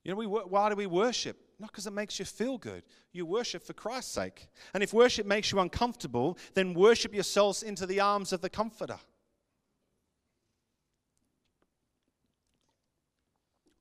You 0.05 0.11
know, 0.11 0.19
we, 0.19 0.27
why 0.27 0.69
do 0.69 0.77
we 0.77 0.87
worship? 0.87 1.39
Not 1.59 1.71
because 1.71 1.87
it 1.87 1.95
makes 1.95 2.19
you 2.19 2.27
feel 2.27 2.59
good. 2.59 2.83
You 3.13 3.25
worship 3.25 3.63
for 3.63 3.73
Christ's 3.73 4.13
sake. 4.13 4.47
And 4.75 4.83
if 4.83 4.93
worship 4.93 5.25
makes 5.25 5.51
you 5.53 5.59
uncomfortable, 5.59 6.37
then 6.53 6.75
worship 6.75 7.15
yourselves 7.15 7.63
into 7.63 7.87
the 7.87 8.01
arms 8.01 8.35
of 8.35 8.43
the 8.43 8.51
Comforter. 8.51 8.99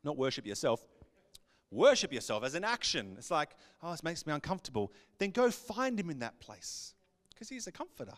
Not 0.04 0.18
worship 0.18 0.46
yourself. 0.46 0.84
Worship 1.72 2.14
yourself 2.14 2.44
as 2.44 2.56
an 2.56 2.64
action. 2.64 3.16
It's 3.18 3.32
like, 3.32 3.50
oh, 3.82 3.92
this 3.92 4.04
makes 4.04 4.28
me 4.28 4.34
uncomfortable. 4.34 4.92
Then 5.18 5.32
go 5.32 5.50
find 5.50 6.00
him 6.00 6.10
in 6.10 6.20
that 6.20 6.40
place 6.40 6.94
because 7.30 7.50
he's 7.50 7.68
a 7.68 7.72
comforter. 7.72 8.14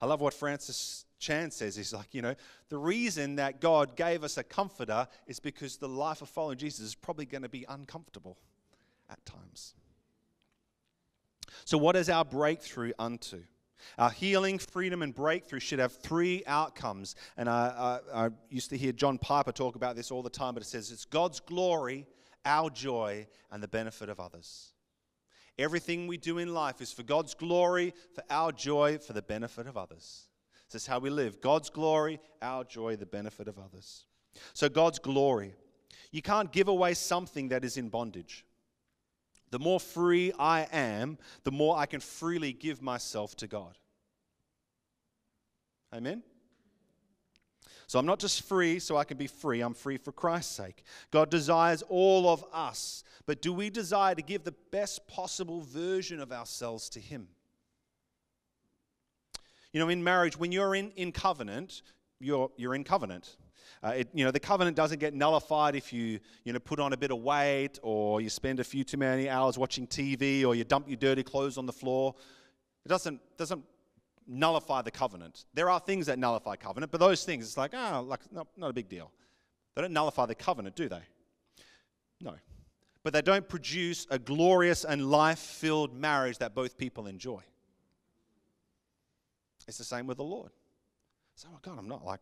I 0.00 0.06
love 0.06 0.20
what 0.20 0.34
Francis 0.34 1.06
Chan 1.18 1.52
says. 1.52 1.76
He's 1.76 1.94
like, 1.94 2.08
you 2.12 2.22
know, 2.22 2.34
the 2.68 2.76
reason 2.76 3.36
that 3.36 3.60
God 3.60 3.96
gave 3.96 4.24
us 4.24 4.36
a 4.36 4.42
comforter 4.42 5.06
is 5.26 5.38
because 5.38 5.76
the 5.76 5.88
life 5.88 6.22
of 6.22 6.28
following 6.28 6.58
Jesus 6.58 6.84
is 6.84 6.94
probably 6.96 7.24
going 7.24 7.42
to 7.42 7.48
be 7.48 7.64
uncomfortable 7.68 8.36
at 9.08 9.24
times. 9.24 9.74
So, 11.64 11.78
what 11.78 11.94
is 11.94 12.10
our 12.10 12.24
breakthrough 12.24 12.92
unto? 12.98 13.42
Our 13.98 14.10
healing, 14.10 14.58
freedom, 14.58 15.02
and 15.02 15.14
breakthrough 15.14 15.60
should 15.60 15.78
have 15.78 15.92
three 15.92 16.42
outcomes. 16.46 17.14
And 17.36 17.48
I, 17.48 18.00
I, 18.14 18.26
I, 18.26 18.28
used 18.50 18.70
to 18.70 18.76
hear 18.76 18.92
John 18.92 19.18
Piper 19.18 19.52
talk 19.52 19.76
about 19.76 19.96
this 19.96 20.10
all 20.10 20.22
the 20.22 20.30
time, 20.30 20.54
but 20.54 20.62
it 20.62 20.66
says 20.66 20.90
it's 20.90 21.04
God's 21.04 21.40
glory, 21.40 22.06
our 22.44 22.70
joy, 22.70 23.26
and 23.50 23.62
the 23.62 23.68
benefit 23.68 24.08
of 24.08 24.20
others. 24.20 24.72
Everything 25.58 26.06
we 26.06 26.16
do 26.16 26.38
in 26.38 26.54
life 26.54 26.80
is 26.80 26.92
for 26.92 27.02
God's 27.02 27.34
glory, 27.34 27.92
for 28.14 28.24
our 28.30 28.52
joy, 28.52 28.98
for 28.98 29.12
the 29.12 29.22
benefit 29.22 29.66
of 29.66 29.76
others. 29.76 30.28
This 30.70 30.82
is 30.82 30.86
how 30.86 30.98
we 30.98 31.10
live 31.10 31.40
God's 31.40 31.68
glory, 31.68 32.18
our 32.40 32.64
joy, 32.64 32.96
the 32.96 33.06
benefit 33.06 33.48
of 33.48 33.58
others. 33.58 34.04
So, 34.54 34.68
God's 34.68 34.98
glory. 34.98 35.54
You 36.10 36.22
can't 36.22 36.52
give 36.52 36.68
away 36.68 36.94
something 36.94 37.48
that 37.48 37.64
is 37.64 37.76
in 37.76 37.88
bondage. 37.88 38.44
The 39.52 39.58
more 39.58 39.78
free 39.78 40.32
I 40.38 40.66
am, 40.72 41.18
the 41.44 41.52
more 41.52 41.76
I 41.76 41.84
can 41.84 42.00
freely 42.00 42.54
give 42.54 42.80
myself 42.80 43.36
to 43.36 43.46
God. 43.46 43.76
Amen? 45.94 46.22
So 47.86 47.98
I'm 47.98 48.06
not 48.06 48.18
just 48.18 48.48
free 48.48 48.78
so 48.78 48.96
I 48.96 49.04
can 49.04 49.18
be 49.18 49.26
free, 49.26 49.60
I'm 49.60 49.74
free 49.74 49.98
for 49.98 50.10
Christ's 50.10 50.56
sake. 50.56 50.82
God 51.10 51.28
desires 51.28 51.82
all 51.90 52.30
of 52.30 52.42
us, 52.50 53.04
but 53.26 53.42
do 53.42 53.52
we 53.52 53.68
desire 53.68 54.14
to 54.14 54.22
give 54.22 54.42
the 54.42 54.54
best 54.70 55.06
possible 55.06 55.60
version 55.60 56.18
of 56.18 56.32
ourselves 56.32 56.88
to 56.88 57.00
Him? 57.00 57.28
You 59.74 59.80
know, 59.80 59.90
in 59.90 60.02
marriage, 60.02 60.38
when 60.38 60.50
you're 60.50 60.74
in, 60.74 60.92
in 60.92 61.12
covenant, 61.12 61.82
you're, 62.20 62.50
you're 62.56 62.74
in 62.74 62.84
covenant. 62.84 63.36
Uh, 63.82 63.88
it, 63.96 64.08
you 64.14 64.24
know, 64.24 64.30
the 64.30 64.40
covenant 64.40 64.76
doesn't 64.76 64.98
get 64.98 65.14
nullified 65.14 65.74
if 65.74 65.92
you, 65.92 66.20
you 66.44 66.52
know, 66.52 66.58
put 66.58 66.78
on 66.78 66.92
a 66.92 66.96
bit 66.96 67.10
of 67.10 67.18
weight 67.18 67.78
or 67.82 68.20
you 68.20 68.28
spend 68.28 68.60
a 68.60 68.64
few 68.64 68.84
too 68.84 68.96
many 68.96 69.28
hours 69.28 69.58
watching 69.58 69.86
TV 69.86 70.44
or 70.44 70.54
you 70.54 70.64
dump 70.64 70.88
your 70.88 70.96
dirty 70.96 71.22
clothes 71.22 71.58
on 71.58 71.66
the 71.66 71.72
floor. 71.72 72.14
It 72.84 72.88
doesn't, 72.88 73.20
doesn't 73.36 73.64
nullify 74.26 74.82
the 74.82 74.90
covenant. 74.90 75.44
There 75.54 75.70
are 75.70 75.80
things 75.80 76.06
that 76.06 76.18
nullify 76.18 76.56
covenant, 76.56 76.92
but 76.92 77.00
those 77.00 77.24
things, 77.24 77.46
it's 77.46 77.56
like, 77.56 77.72
ah, 77.74 77.98
oh, 77.98 78.02
like, 78.02 78.20
not, 78.32 78.46
not 78.56 78.70
a 78.70 78.72
big 78.72 78.88
deal. 78.88 79.10
They 79.74 79.82
don't 79.82 79.92
nullify 79.92 80.26
the 80.26 80.34
covenant, 80.34 80.76
do 80.76 80.88
they? 80.88 81.02
No. 82.20 82.34
But 83.02 83.12
they 83.12 83.22
don't 83.22 83.48
produce 83.48 84.06
a 84.10 84.18
glorious 84.18 84.84
and 84.84 85.10
life 85.10 85.38
filled 85.38 85.94
marriage 85.94 86.38
that 86.38 86.54
both 86.54 86.76
people 86.78 87.06
enjoy. 87.06 87.42
It's 89.66 89.78
the 89.78 89.84
same 89.84 90.06
with 90.06 90.18
the 90.18 90.24
Lord. 90.24 90.50
So, 91.34 91.48
oh 91.52 91.58
God, 91.62 91.78
I'm 91.78 91.88
not 91.88 92.04
like 92.04 92.20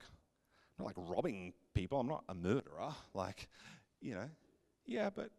not 0.81 0.87
like 0.87 1.09
robbing 1.15 1.53
people. 1.75 2.01
I'm 2.01 2.09
not 2.09 2.25
a 2.29 2.35
murderer. 2.35 2.95
Like, 3.15 3.49
you 4.01 4.15
know, 4.15 4.29
yeah, 4.87 5.11
but 5.11 5.31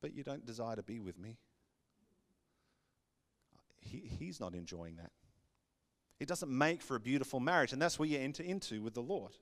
but 0.00 0.14
you 0.14 0.22
don't 0.22 0.44
desire 0.44 0.76
to 0.76 0.82
be 0.82 1.00
with 1.00 1.18
me. 1.18 1.38
he, 3.80 3.98
he's 4.18 4.40
not 4.40 4.54
enjoying 4.54 4.96
that. 4.96 5.10
It 6.18 6.28
doesn't 6.28 6.50
make 6.50 6.82
for 6.82 6.96
a 6.96 7.00
beautiful 7.00 7.40
marriage, 7.40 7.72
and 7.72 7.80
that's 7.80 7.98
where 7.98 8.08
you 8.08 8.18
enter 8.18 8.42
into 8.42 8.82
with 8.82 8.94
the 8.94 9.02
Lord. 9.02 9.32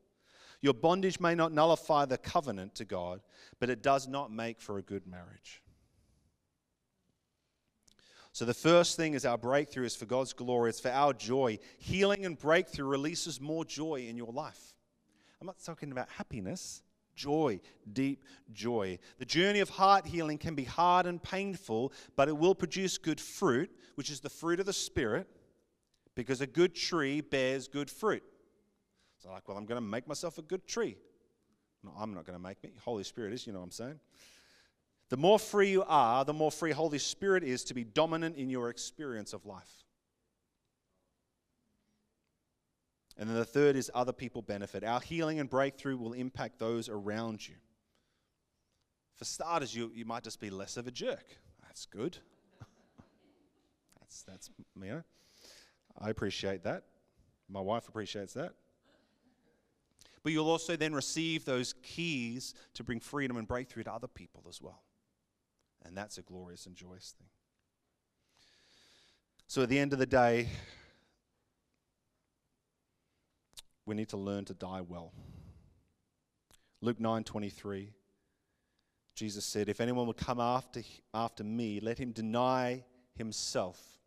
Your 0.61 0.75
bondage 0.75 1.21
may 1.21 1.35
not 1.35 1.53
nullify 1.53 2.05
the 2.05 2.19
covenant 2.19 2.75
to 2.77 2.85
God, 2.85 3.21
but 3.61 3.71
it 3.71 3.83
does 3.83 4.09
not 4.09 4.33
make 4.33 4.61
for 4.61 4.79
a 4.79 4.83
good 4.83 5.07
marriage. 5.07 5.63
So, 8.33 8.45
the 8.45 8.55
first 8.55 8.97
thing 8.97 9.15
is 9.15 9.25
our 9.25 9.39
breakthrough 9.39 9.87
is 9.87 9.97
for 9.97 10.07
God's 10.07 10.33
glory, 10.33 10.71
it's 10.71 10.81
for 10.81 10.91
our 10.91 11.13
joy. 11.13 11.59
Healing 11.79 12.25
and 12.25 12.39
breakthrough 12.39 12.87
releases 12.87 13.41
more 13.41 13.65
joy 13.65 14.07
in 14.09 14.17
your 14.17 14.33
life. 14.33 14.75
I'm 15.41 15.47
not 15.47 15.59
talking 15.65 15.93
about 15.93 16.09
happiness, 16.09 16.83
joy, 17.15 17.61
deep 17.93 18.25
joy. 18.53 18.99
The 19.19 19.25
journey 19.25 19.61
of 19.61 19.69
heart 19.69 20.07
healing 20.07 20.39
can 20.39 20.55
be 20.55 20.65
hard 20.65 21.07
and 21.07 21.23
painful, 21.23 21.93
but 22.17 22.29
it 22.29 22.37
will 22.37 22.55
produce 22.55 22.99
good 22.99 23.21
fruit, 23.21 23.71
which 23.95 24.11
is 24.11 24.21
the 24.21 24.31
fruit 24.31 24.59
of 24.59 24.67
the 24.67 24.73
Spirit, 24.73 25.29
because 26.15 26.41
a 26.41 26.47
good 26.47 26.75
tree 26.75 27.21
bears 27.21 27.69
good 27.69 27.91
fruit. 27.91 28.23
So, 29.19 29.31
like, 29.31 29.49
well, 29.49 29.57
I'm 29.57 29.67
going 29.67 29.81
to 29.81 29.87
make 29.87 30.09
myself 30.09 30.39
a 30.39 30.43
good 30.43 30.67
tree. 30.67 30.97
No, 31.85 31.93
I'm 31.97 32.15
not 32.15 32.25
going 32.25 32.39
to 32.39 32.43
make 32.43 32.63
me. 32.65 32.71
Holy 32.85 33.05
Spirit 33.05 33.33
is, 33.33 33.47
you 33.47 33.53
know 33.53 33.61
what 33.61 33.67
I'm 33.67 33.71
saying? 33.73 34.01
The 35.09 35.17
more 35.17 35.39
free 35.39 35.71
you 35.71 35.85
are, 35.87 36.25
the 36.25 36.35
more 36.35 36.51
free 36.51 36.73
Holy 36.73 36.99
Spirit 36.99 37.43
is 37.45 37.65
to 37.65 37.75
be 37.75 37.85
dominant 37.85 38.37
in 38.37 38.51
your 38.51 38.71
experience 38.71 39.33
of 39.33 39.47
life. 39.47 39.85
And 43.19 43.29
then 43.29 43.37
the 43.37 43.45
third 43.45 43.75
is 43.75 43.91
other 43.95 44.13
people 44.13 44.43
benefit. 44.43 44.85
Our 44.85 45.01
healing 45.01 45.41
and 45.41 45.51
breakthrough 45.51 45.97
will 45.97 46.13
impact 46.13 46.61
those 46.61 46.89
around 46.89 47.47
you. 47.47 47.57
For 49.17 49.25
starters, 49.25 49.75
you, 49.75 49.91
you 49.93 50.05
might 50.05 50.23
just 50.23 50.39
be 50.39 50.51
less 50.51 50.77
of 50.77 50.87
a 50.87 50.93
jerk. 50.93 51.25
That's 51.63 51.85
good. 51.87 52.19
that's, 54.01 54.23
that's, 54.23 54.51
you 54.81 54.91
know, 54.91 55.03
I 55.99 56.11
appreciate 56.11 56.63
that. 56.63 56.85
My 57.49 57.61
wife 57.61 57.89
appreciates 57.89 58.35
that. 58.35 58.53
But 60.23 60.33
you'll 60.33 60.51
also 60.51 60.77
then 60.77 60.93
receive 60.93 61.45
those 61.45 61.75
keys 61.83 62.55
to 62.75 62.85
bring 62.85 63.01
freedom 63.01 63.37
and 63.37 63.49
breakthrough 63.49 63.83
to 63.85 63.93
other 63.93 64.07
people 64.07 64.45
as 64.49 64.63
well. 64.63 64.83
And 65.85 65.97
that's 65.97 66.19
a 66.19 66.23
glorious 66.23 66.67
and 66.67 66.77
joyous 66.77 67.15
thing. 67.19 67.29
So 69.49 69.63
at 69.63 69.69
the 69.69 69.79
end 69.79 69.93
of 69.93 69.99
the 69.99 70.07
day, 70.07 70.49
we 73.89 73.95
need 73.95 74.11
to 74.11 74.17
learn 74.17 74.45
to 74.45 74.55
die 74.55 74.83
well. 74.83 75.13
Luke 76.81 77.01
9:23 77.01 77.95
Jesus 79.15 79.45
said, 79.45 79.69
"If 79.69 79.81
anyone 79.81 80.07
will 80.07 80.15
come 80.15 80.39
after 80.39 80.85
after 81.13 81.43
me, 81.43 81.81
let 81.81 81.99
him 81.99 82.13
deny 82.13 82.85
himself." 83.15 83.99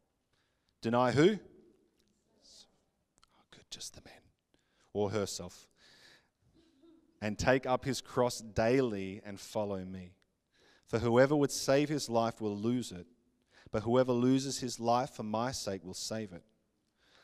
Deny 0.79 1.11
who? 1.11 1.37
Oh, 3.35 3.43
good, 3.51 3.69
just 3.69 3.93
the 3.93 4.01
man 4.01 4.21
or 4.93 5.11
herself. 5.11 5.67
And 7.19 7.37
take 7.37 7.65
up 7.65 7.83
his 7.83 8.01
cross 8.01 8.39
daily 8.39 9.21
and 9.25 9.39
follow 9.39 9.83
me. 9.83 10.15
For 10.85 10.99
whoever 10.99 11.35
would 11.35 11.51
save 11.51 11.89
his 11.89 12.09
life 12.09 12.39
will 12.39 12.57
lose 12.57 12.91
it, 12.91 13.07
but 13.69 13.83
whoever 13.83 14.13
loses 14.13 14.59
his 14.59 14.79
life 14.79 15.11
for 15.11 15.23
my 15.23 15.51
sake 15.51 15.83
will 15.83 15.93
save 15.93 16.33
it. 16.33 16.43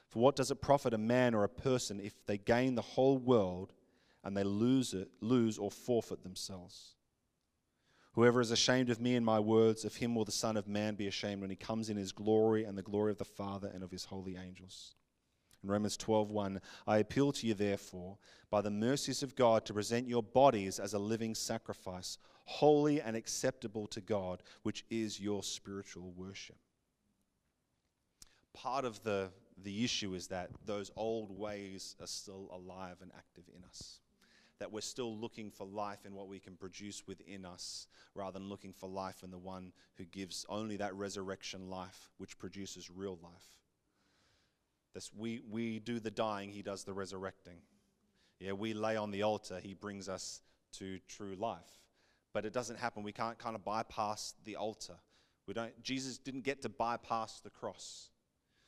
For 0.07 0.19
what 0.19 0.35
does 0.35 0.51
it 0.51 0.61
profit 0.61 0.93
a 0.93 0.97
man 0.97 1.33
or 1.33 1.43
a 1.43 1.49
person 1.49 1.99
if 1.99 2.25
they 2.25 2.37
gain 2.37 2.75
the 2.75 2.81
whole 2.81 3.17
world 3.17 3.73
and 4.23 4.35
they 4.35 4.43
lose 4.43 4.93
it, 4.93 5.09
lose 5.21 5.57
or 5.57 5.69
forfeit 5.69 6.23
themselves? 6.23 6.95
Whoever 8.13 8.41
is 8.41 8.49
ashamed 8.49 8.89
of 8.89 8.99
me 8.99 9.15
and 9.15 9.25
my 9.25 9.39
words, 9.39 9.85
of 9.85 9.97
him 9.97 10.15
will 10.15 10.25
the 10.25 10.31
Son 10.31 10.57
of 10.57 10.67
Man 10.67 10.95
be 10.95 11.07
ashamed 11.07 11.41
when 11.41 11.51
he 11.51 11.55
comes 11.55 11.89
in 11.89 11.97
his 11.97 12.11
glory 12.11 12.63
and 12.63 12.75
the 12.77 12.81
glory 12.81 13.11
of 13.11 13.19
the 13.19 13.25
Father 13.25 13.69
and 13.71 13.83
of 13.83 13.91
his 13.91 14.05
holy 14.05 14.37
angels. 14.37 14.95
In 15.63 15.69
Romans 15.69 15.97
12:1, 15.97 16.61
I 16.87 16.97
appeal 16.97 17.31
to 17.33 17.45
you 17.45 17.53
therefore, 17.53 18.17
by 18.49 18.61
the 18.61 18.71
mercies 18.71 19.21
of 19.21 19.35
God, 19.35 19.65
to 19.65 19.73
present 19.73 20.07
your 20.07 20.23
bodies 20.23 20.79
as 20.79 20.93
a 20.93 20.99
living 20.99 21.35
sacrifice, 21.35 22.17
holy 22.45 23.01
and 23.01 23.15
acceptable 23.15 23.85
to 23.87 24.01
God, 24.01 24.41
which 24.63 24.85
is 24.89 25.19
your 25.19 25.43
spiritual 25.43 26.11
worship. 26.11 26.57
Part 28.53 28.85
of 28.85 29.03
the 29.03 29.31
the 29.63 29.83
issue 29.83 30.13
is 30.13 30.27
that 30.27 30.49
those 30.65 30.91
old 30.95 31.37
ways 31.37 31.95
are 31.99 32.07
still 32.07 32.49
alive 32.51 32.97
and 33.01 33.11
active 33.17 33.45
in 33.55 33.63
us. 33.63 33.99
That 34.59 34.71
we're 34.71 34.81
still 34.81 35.15
looking 35.15 35.51
for 35.51 35.65
life 35.65 36.05
in 36.05 36.13
what 36.13 36.27
we 36.27 36.39
can 36.39 36.55
produce 36.55 37.05
within 37.07 37.45
us 37.45 37.87
rather 38.15 38.39
than 38.39 38.49
looking 38.49 38.73
for 38.73 38.89
life 38.89 39.23
in 39.23 39.31
the 39.31 39.37
one 39.37 39.71
who 39.95 40.05
gives 40.05 40.45
only 40.49 40.77
that 40.77 40.95
resurrection 40.95 41.69
life 41.69 42.09
which 42.17 42.39
produces 42.39 42.89
real 42.89 43.19
life. 43.21 43.57
This, 44.93 45.11
we, 45.15 45.41
we 45.49 45.79
do 45.79 45.99
the 45.99 46.11
dying, 46.11 46.49
he 46.51 46.63
does 46.63 46.83
the 46.83 46.93
resurrecting. 46.93 47.59
Yeah, 48.39 48.53
we 48.53 48.73
lay 48.73 48.95
on 48.95 49.11
the 49.11 49.23
altar, 49.23 49.59
he 49.61 49.73
brings 49.73 50.09
us 50.09 50.41
to 50.73 50.99
true 51.07 51.35
life. 51.35 51.59
But 52.33 52.45
it 52.45 52.53
doesn't 52.53 52.77
happen. 52.77 53.03
We 53.03 53.11
can't 53.11 53.37
kind 53.37 53.55
of 53.55 53.63
bypass 53.63 54.35
the 54.43 54.55
altar. 54.57 54.95
We 55.47 55.53
don't, 55.53 55.81
Jesus 55.81 56.17
didn't 56.17 56.43
get 56.43 56.61
to 56.63 56.69
bypass 56.69 57.39
the 57.39 57.49
cross. 57.49 58.09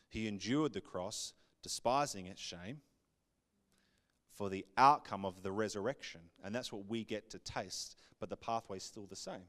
He 0.10 0.28
endured 0.28 0.74
the 0.74 0.82
cross, 0.82 1.34
despising 1.64 2.26
its 2.26 2.42
shame, 2.42 2.82
for 4.34 4.50
the 4.50 4.66
outcome 4.78 5.26
of 5.26 5.44
the 5.44 5.52
resurrection. 5.52 6.22
And 6.44 6.54
that's 6.54 6.74
what 6.74 6.88
we 6.88 7.04
get 7.04 7.30
to 7.32 7.40
taste, 7.40 7.96
but 8.20 8.30
the 8.30 8.38
pathway's 8.38 8.84
still 8.84 9.06
the 9.06 9.16
same. 9.16 9.48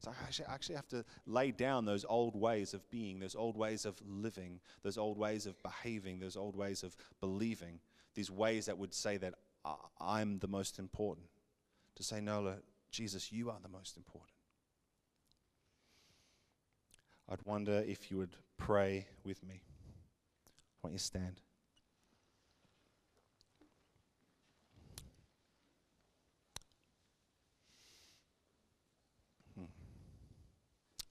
So 0.00 0.10
I 0.10 0.52
actually, 0.52 0.76
have 0.76 0.88
to 0.88 1.04
lay 1.26 1.52
down 1.52 1.86
those 1.86 2.04
old 2.06 2.36
ways 2.36 2.74
of 2.74 2.88
being, 2.90 3.18
those 3.18 3.34
old 3.34 3.56
ways 3.56 3.86
of 3.86 4.00
living, 4.06 4.60
those 4.82 4.98
old 4.98 5.16
ways 5.16 5.46
of 5.46 5.62
behaving, 5.62 6.18
those 6.18 6.36
old 6.36 6.54
ways 6.54 6.82
of 6.82 6.94
believing, 7.20 7.80
these 8.14 8.30
ways 8.30 8.66
that 8.66 8.76
would 8.76 8.92
say 8.92 9.16
that 9.16 9.34
I'm 9.98 10.38
the 10.38 10.48
most 10.48 10.78
important. 10.78 11.28
To 11.96 12.02
say, 12.02 12.20
no, 12.20 12.56
Jesus, 12.90 13.32
you 13.32 13.48
are 13.48 13.58
the 13.62 13.70
most 13.70 13.96
important. 13.96 14.32
I'd 17.28 17.44
wonder 17.44 17.82
if 17.86 18.10
you 18.10 18.18
would 18.18 18.36
pray 18.58 19.06
with 19.24 19.42
me. 19.42 19.62
Why 20.86 20.90
don't 20.90 20.92
you 20.92 20.98
stand? 21.00 21.40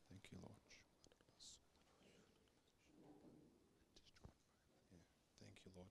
Thank 0.10 0.32
you, 0.32 0.38
Lord. 0.42 0.56
Thank 5.42 5.58
you, 5.66 5.72
Lord. 5.76 5.88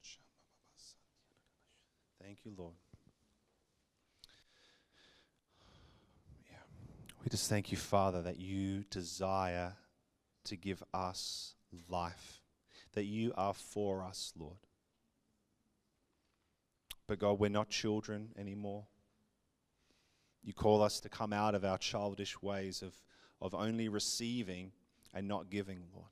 Thank 2.23 2.39
you, 2.47 2.53
Lord. 2.57 2.73
Yeah. 6.51 6.57
We 7.23 7.29
just 7.29 7.51
thank 7.51 7.71
you, 7.71 7.77
Father, 7.77 8.23
that 8.23 8.41
you 8.41 8.85
desire 8.89 9.75
to 10.45 10.57
give 10.57 10.83
us 10.95 11.53
life 11.91 12.44
that 12.95 13.05
you 13.05 13.33
are 13.37 13.55
for 13.55 14.03
us, 14.03 14.33
Lord. 14.39 14.57
But 17.07 17.19
God, 17.19 17.39
we're 17.39 17.51
not 17.51 17.69
children 17.69 18.31
anymore. 18.39 18.87
You 20.43 20.53
call 20.53 20.83
us 20.83 21.01
to 21.01 21.09
come 21.09 21.33
out 21.33 21.55
of 21.55 21.65
our 21.65 21.79
childish 21.79 22.41
ways 22.43 22.83
of, 22.83 22.95
of 23.41 23.55
only 23.55 23.89
receiving 23.89 24.73
and 25.13 25.29
not 25.29 25.51
giving, 25.51 25.83
Lord. 25.95 26.09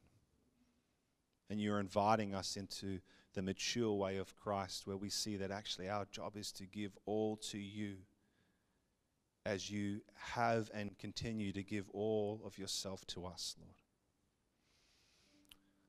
And 1.51 1.61
you're 1.61 1.81
inviting 1.81 2.35
us 2.35 2.57
into 2.57 3.01
the 3.35 3.43
mature 3.43 3.93
way 3.93 4.17
of 4.19 4.37
Christ 4.37 4.87
where 4.87 4.97
we 4.97 5.09
see 5.11 5.37
that 5.37 5.51
actually 5.51 5.89
our 5.89 6.07
job 6.11 6.37
is 6.37 6.53
to 6.53 6.65
give 6.65 6.97
all 7.07 7.37
to 7.51 7.59
you 7.59 7.97
as 9.45 9.71
you 9.71 10.01
have 10.15 10.71
and 10.73 10.97
continue 10.99 11.53
to 11.53 11.63
give 11.63 11.89
all 11.91 12.41
of 12.45 12.59
yourself 12.59 13.07
to 13.09 13.27
us, 13.27 13.57
Lord. 13.59 13.82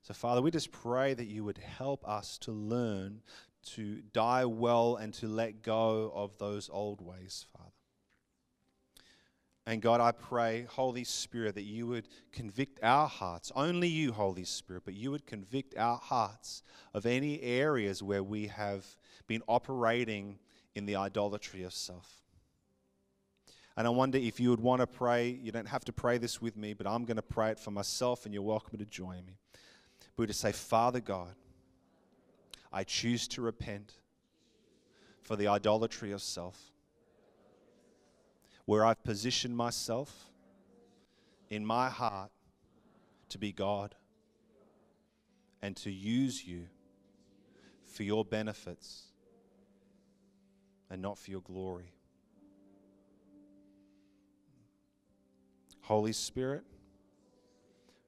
So, 0.03 0.13
Father, 0.13 0.41
we 0.41 0.51
just 0.51 0.71
pray 0.71 1.13
that 1.13 1.27
you 1.27 1.45
would 1.45 1.57
help 1.57 2.05
us 2.05 2.37
to 2.39 2.51
learn 2.51 3.21
to 3.67 4.01
die 4.11 4.43
well 4.43 4.97
and 4.97 5.13
to 5.13 5.27
let 5.29 5.63
go 5.63 6.11
of 6.13 6.37
those 6.37 6.69
old 6.69 6.99
ways, 6.99 7.45
Father. 7.57 7.69
And 9.65 9.81
God, 9.81 10.01
I 10.01 10.11
pray, 10.11 10.67
Holy 10.69 11.05
Spirit, 11.05 11.55
that 11.55 11.63
you 11.63 11.87
would 11.87 12.09
convict 12.33 12.83
our 12.83 13.07
hearts, 13.07 13.49
only 13.55 13.87
you, 13.87 14.11
Holy 14.11 14.43
Spirit, 14.43 14.83
but 14.83 14.93
you 14.93 15.09
would 15.11 15.25
convict 15.25 15.77
our 15.77 15.95
hearts 15.95 16.63
of 16.93 17.05
any 17.05 17.41
areas 17.41 18.03
where 18.03 18.23
we 18.23 18.47
have 18.47 18.85
been 19.25 19.41
operating 19.47 20.37
in 20.75 20.85
the 20.85 20.97
idolatry 20.97 21.63
of 21.63 21.73
self. 21.73 22.25
And 23.77 23.87
I 23.87 23.89
wonder 23.89 24.17
if 24.17 24.37
you 24.37 24.49
would 24.49 24.59
want 24.59 24.81
to 24.81 24.87
pray, 24.87 25.29
you 25.29 25.53
don't 25.53 25.69
have 25.69 25.85
to 25.85 25.93
pray 25.93 26.17
this 26.17 26.41
with 26.41 26.57
me, 26.57 26.73
but 26.73 26.85
I'm 26.85 27.05
going 27.05 27.15
to 27.15 27.21
pray 27.21 27.51
it 27.51 27.59
for 27.59 27.71
myself, 27.71 28.25
and 28.25 28.33
you're 28.33 28.43
welcome 28.43 28.77
to 28.79 28.85
join 28.85 29.25
me 29.25 29.37
we 30.17 30.27
to 30.27 30.33
say, 30.33 30.51
Father 30.51 30.99
God, 30.99 31.35
I 32.71 32.83
choose 32.83 33.27
to 33.29 33.41
repent 33.41 33.93
for 35.21 35.35
the 35.35 35.47
idolatry 35.47 36.11
of 36.11 36.21
self, 36.21 36.71
where 38.65 38.85
I've 38.85 39.03
positioned 39.03 39.55
myself 39.55 40.29
in 41.49 41.65
my 41.65 41.89
heart 41.89 42.31
to 43.29 43.37
be 43.37 43.51
God. 43.51 43.95
and 45.63 45.77
to 45.77 45.89
use 45.89 46.45
you 46.45 46.67
for 47.85 48.03
your 48.03 48.25
benefits 48.25 49.03
and 50.89 51.01
not 51.01 51.17
for 51.17 51.31
your 51.31 51.39
glory. 51.39 51.93
Holy 55.83 56.11
Spirit, 56.11 56.63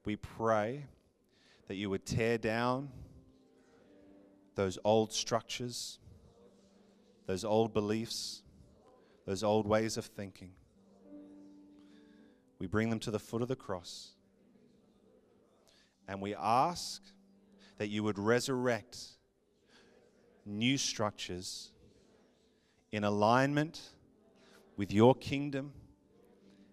we 0.04 0.16
pray 0.16 0.84
that 1.68 1.76
you 1.76 1.90
would 1.90 2.06
tear 2.06 2.38
down 2.38 2.88
those 4.54 4.78
old 4.84 5.12
structures, 5.12 5.98
those 7.26 7.44
old 7.44 7.72
beliefs, 7.72 8.42
those 9.26 9.42
old 9.42 9.66
ways 9.66 9.96
of 9.96 10.06
thinking. 10.06 10.52
We 12.58 12.66
bring 12.66 12.88
them 12.88 13.00
to 13.00 13.10
the 13.10 13.18
foot 13.18 13.42
of 13.42 13.48
the 13.48 13.56
cross. 13.56 14.12
And 16.08 16.22
we 16.22 16.34
ask 16.34 17.02
that 17.78 17.88
you 17.88 18.02
would 18.04 18.18
resurrect 18.18 18.98
new 20.46 20.78
structures 20.78 21.72
in 22.92 23.04
alignment 23.04 23.80
with 24.76 24.92
your 24.92 25.14
kingdom 25.14 25.72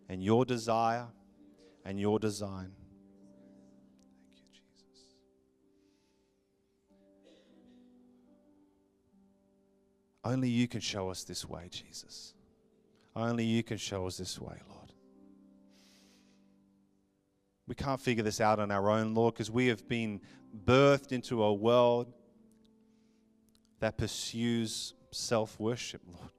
and 0.08 0.24
your 0.24 0.46
desire 0.46 1.08
and 1.84 2.00
your 2.00 2.20
design. 2.20 2.72
Only 10.24 10.50
you 10.50 10.68
can 10.68 10.80
show 10.80 11.10
us 11.10 11.24
this 11.24 11.48
way, 11.48 11.68
Jesus. 11.70 12.34
Only 13.16 13.46
you 13.46 13.62
can 13.62 13.78
show 13.78 14.08
us 14.08 14.18
this 14.18 14.40
way, 14.40 14.58
Lord. 14.70 14.94
We 17.68 17.76
can't 17.76 18.00
figure 18.00 18.24
this 18.24 18.42
out 18.42 18.60
on 18.60 18.72
our 18.72 18.90
own, 18.90 19.14
Lord, 19.14 19.34
because 19.34 19.52
we 19.52 19.68
have 19.68 19.88
been 19.88 20.22
birthed 20.66 21.12
into 21.12 21.44
a 21.44 21.54
world 21.54 22.12
that 23.80 23.98
pursues 23.98 24.94
self 25.12 25.60
worship, 25.60 26.02
Lord. 26.08 26.32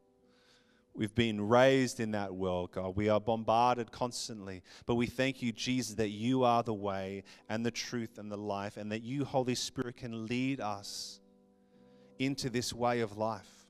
We've 0.97 1.14
been 1.14 1.49
raised 1.49 1.99
in 1.99 2.12
that 2.12 2.32
world, 2.35 2.72
God. 2.72 2.95
We 2.95 3.09
are 3.09 3.20
bombarded 3.20 3.91
constantly. 3.91 4.62
But 4.87 4.95
we 4.95 5.07
thank 5.07 5.43
you, 5.43 5.51
Jesus, 5.51 5.97
that 5.97 6.11
you 6.11 6.45
are 6.45 6.62
the 6.62 6.74
way 6.74 7.24
and 7.49 7.66
the 7.66 7.72
truth 7.72 8.16
and 8.16 8.30
the 8.30 8.37
life, 8.37 8.76
and 8.76 8.93
that 8.93 9.03
you, 9.03 9.24
Holy 9.24 9.57
Spirit, 9.57 9.97
can 9.97 10.26
lead 10.26 10.61
us 10.61 11.20
into 12.20 12.49
this 12.49 12.72
way 12.72 13.01
of 13.01 13.18
life 13.18 13.64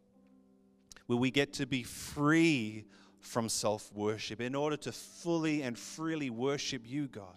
where 1.07 1.19
we 1.19 1.31
get 1.31 1.53
to 1.55 1.67
be 1.67 1.83
free 1.83 2.85
from 3.21 3.49
self 3.49 3.93
worship 3.93 4.41
in 4.41 4.55
order 4.55 4.77
to 4.77 4.93
fully 4.93 5.63
and 5.63 5.79
freely 5.79 6.31
worship 6.31 6.83
you, 6.85 7.09
God. 7.09 7.37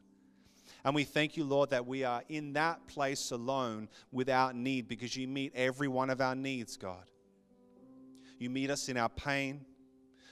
And 0.83 0.95
we 0.95 1.03
thank 1.03 1.35
you, 1.35 1.43
Lord, 1.43 1.71
that 1.71 1.85
we 1.85 2.03
are 2.03 2.23
in 2.29 2.53
that 2.53 2.87
place 2.87 3.31
alone 3.31 3.89
without 4.11 4.55
need 4.55 4.87
because 4.87 5.15
you 5.15 5.27
meet 5.27 5.53
every 5.55 5.87
one 5.87 6.09
of 6.09 6.21
our 6.21 6.35
needs, 6.35 6.77
God. 6.77 7.03
You 8.39 8.49
meet 8.49 8.69
us 8.69 8.87
in 8.87 8.97
our 8.97 9.09
pain, 9.09 9.65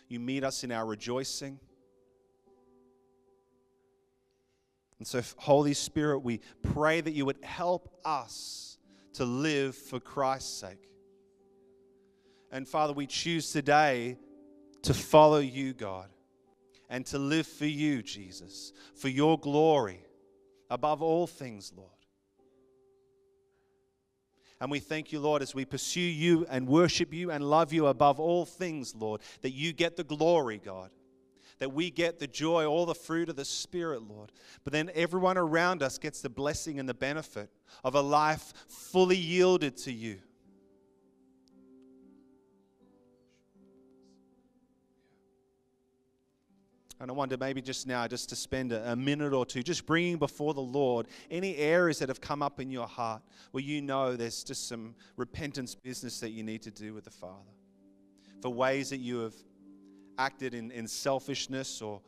you 0.08 0.20
meet 0.20 0.44
us 0.44 0.64
in 0.64 0.72
our 0.72 0.86
rejoicing. 0.86 1.60
And 5.00 5.08
so, 5.08 5.22
Holy 5.38 5.74
Spirit, 5.74 6.20
we 6.20 6.40
pray 6.62 7.02
that 7.02 7.12
you 7.12 7.26
would 7.26 7.44
help 7.44 8.00
us 8.06 8.78
to 9.14 9.26
live 9.26 9.76
for 9.76 10.00
Christ's 10.00 10.58
sake. 10.58 10.90
And 12.56 12.66
Father, 12.66 12.94
we 12.94 13.06
choose 13.06 13.52
today 13.52 14.16
to 14.84 14.94
follow 14.94 15.40
you, 15.40 15.74
God, 15.74 16.08
and 16.90 17.06
to 17.08 17.20
live 17.20 17.46
for 17.46 17.66
you, 17.66 18.02
Jesus, 18.02 18.72
for 18.96 19.10
your 19.10 19.38
glory 19.38 20.00
above 20.70 21.02
all 21.02 21.28
things, 21.28 21.74
Lord. 21.76 21.90
And 24.62 24.72
we 24.72 24.80
thank 24.80 25.12
you, 25.12 25.20
Lord, 25.20 25.42
as 25.42 25.54
we 25.54 25.66
pursue 25.66 26.00
you 26.00 26.48
and 26.50 26.66
worship 26.66 27.14
you 27.14 27.30
and 27.30 27.44
love 27.44 27.74
you 27.74 27.88
above 27.88 28.22
all 28.22 28.46
things, 28.46 28.96
Lord, 28.96 29.20
that 29.42 29.52
you 29.52 29.74
get 29.74 29.98
the 29.98 30.06
glory, 30.06 30.62
God. 30.64 30.92
That 31.60 31.74
we 31.74 31.92
get 31.92 32.20
the 32.20 32.28
joy, 32.28 32.66
all 32.66 32.86
the 32.86 32.96
fruit 32.96 33.28
of 33.28 33.36
the 33.36 33.44
Spirit, 33.44 34.04
Lord. 34.04 34.32
But 34.64 34.72
then 34.72 34.92
everyone 34.96 35.38
around 35.38 35.84
us 35.84 35.98
gets 35.98 36.22
the 36.22 36.30
blessing 36.30 36.80
and 36.80 36.88
the 36.88 36.94
benefit 36.94 37.50
of 37.84 37.96
a 37.96 38.02
life 38.02 38.54
fully 38.70 39.18
yielded 39.18 39.76
to 39.80 39.92
you. 39.92 40.20
And 47.00 47.12
I 47.12 47.14
wonder 47.14 47.36
maybe 47.38 47.62
just 47.62 47.88
now, 47.88 48.08
just 48.08 48.30
to 48.30 48.36
spend 48.36 48.72
a, 48.72 48.96
minute 48.96 49.34
or 49.34 49.46
two, 49.46 49.62
just 49.62 49.86
bringing 49.86 50.18
before 50.18 50.54
the 50.54 50.62
Lord 50.62 51.08
any 51.30 51.58
areas 51.58 52.00
that 52.00 52.08
have 52.08 52.22
come 52.22 52.42
up 52.42 52.60
in 52.62 52.72
your 52.72 52.88
heart 52.88 53.22
where 53.52 53.64
you 53.64 53.82
know 53.82 54.16
there's 54.16 54.44
just 54.44 54.70
some 54.70 54.96
repentance 55.18 55.76
business 55.76 56.22
that 56.22 56.30
you 56.30 56.42
need 56.42 56.62
to 56.62 56.72
do 56.72 56.94
with 56.94 57.04
the 57.04 57.12
Father. 57.12 57.52
For 58.42 58.50
ways 58.50 58.90
that 58.92 58.98
you 58.98 59.20
have 59.20 59.36
acted 60.18 60.54
in, 60.54 60.72
in 60.72 60.88
selfishness 60.88 61.82
or, 61.82 62.02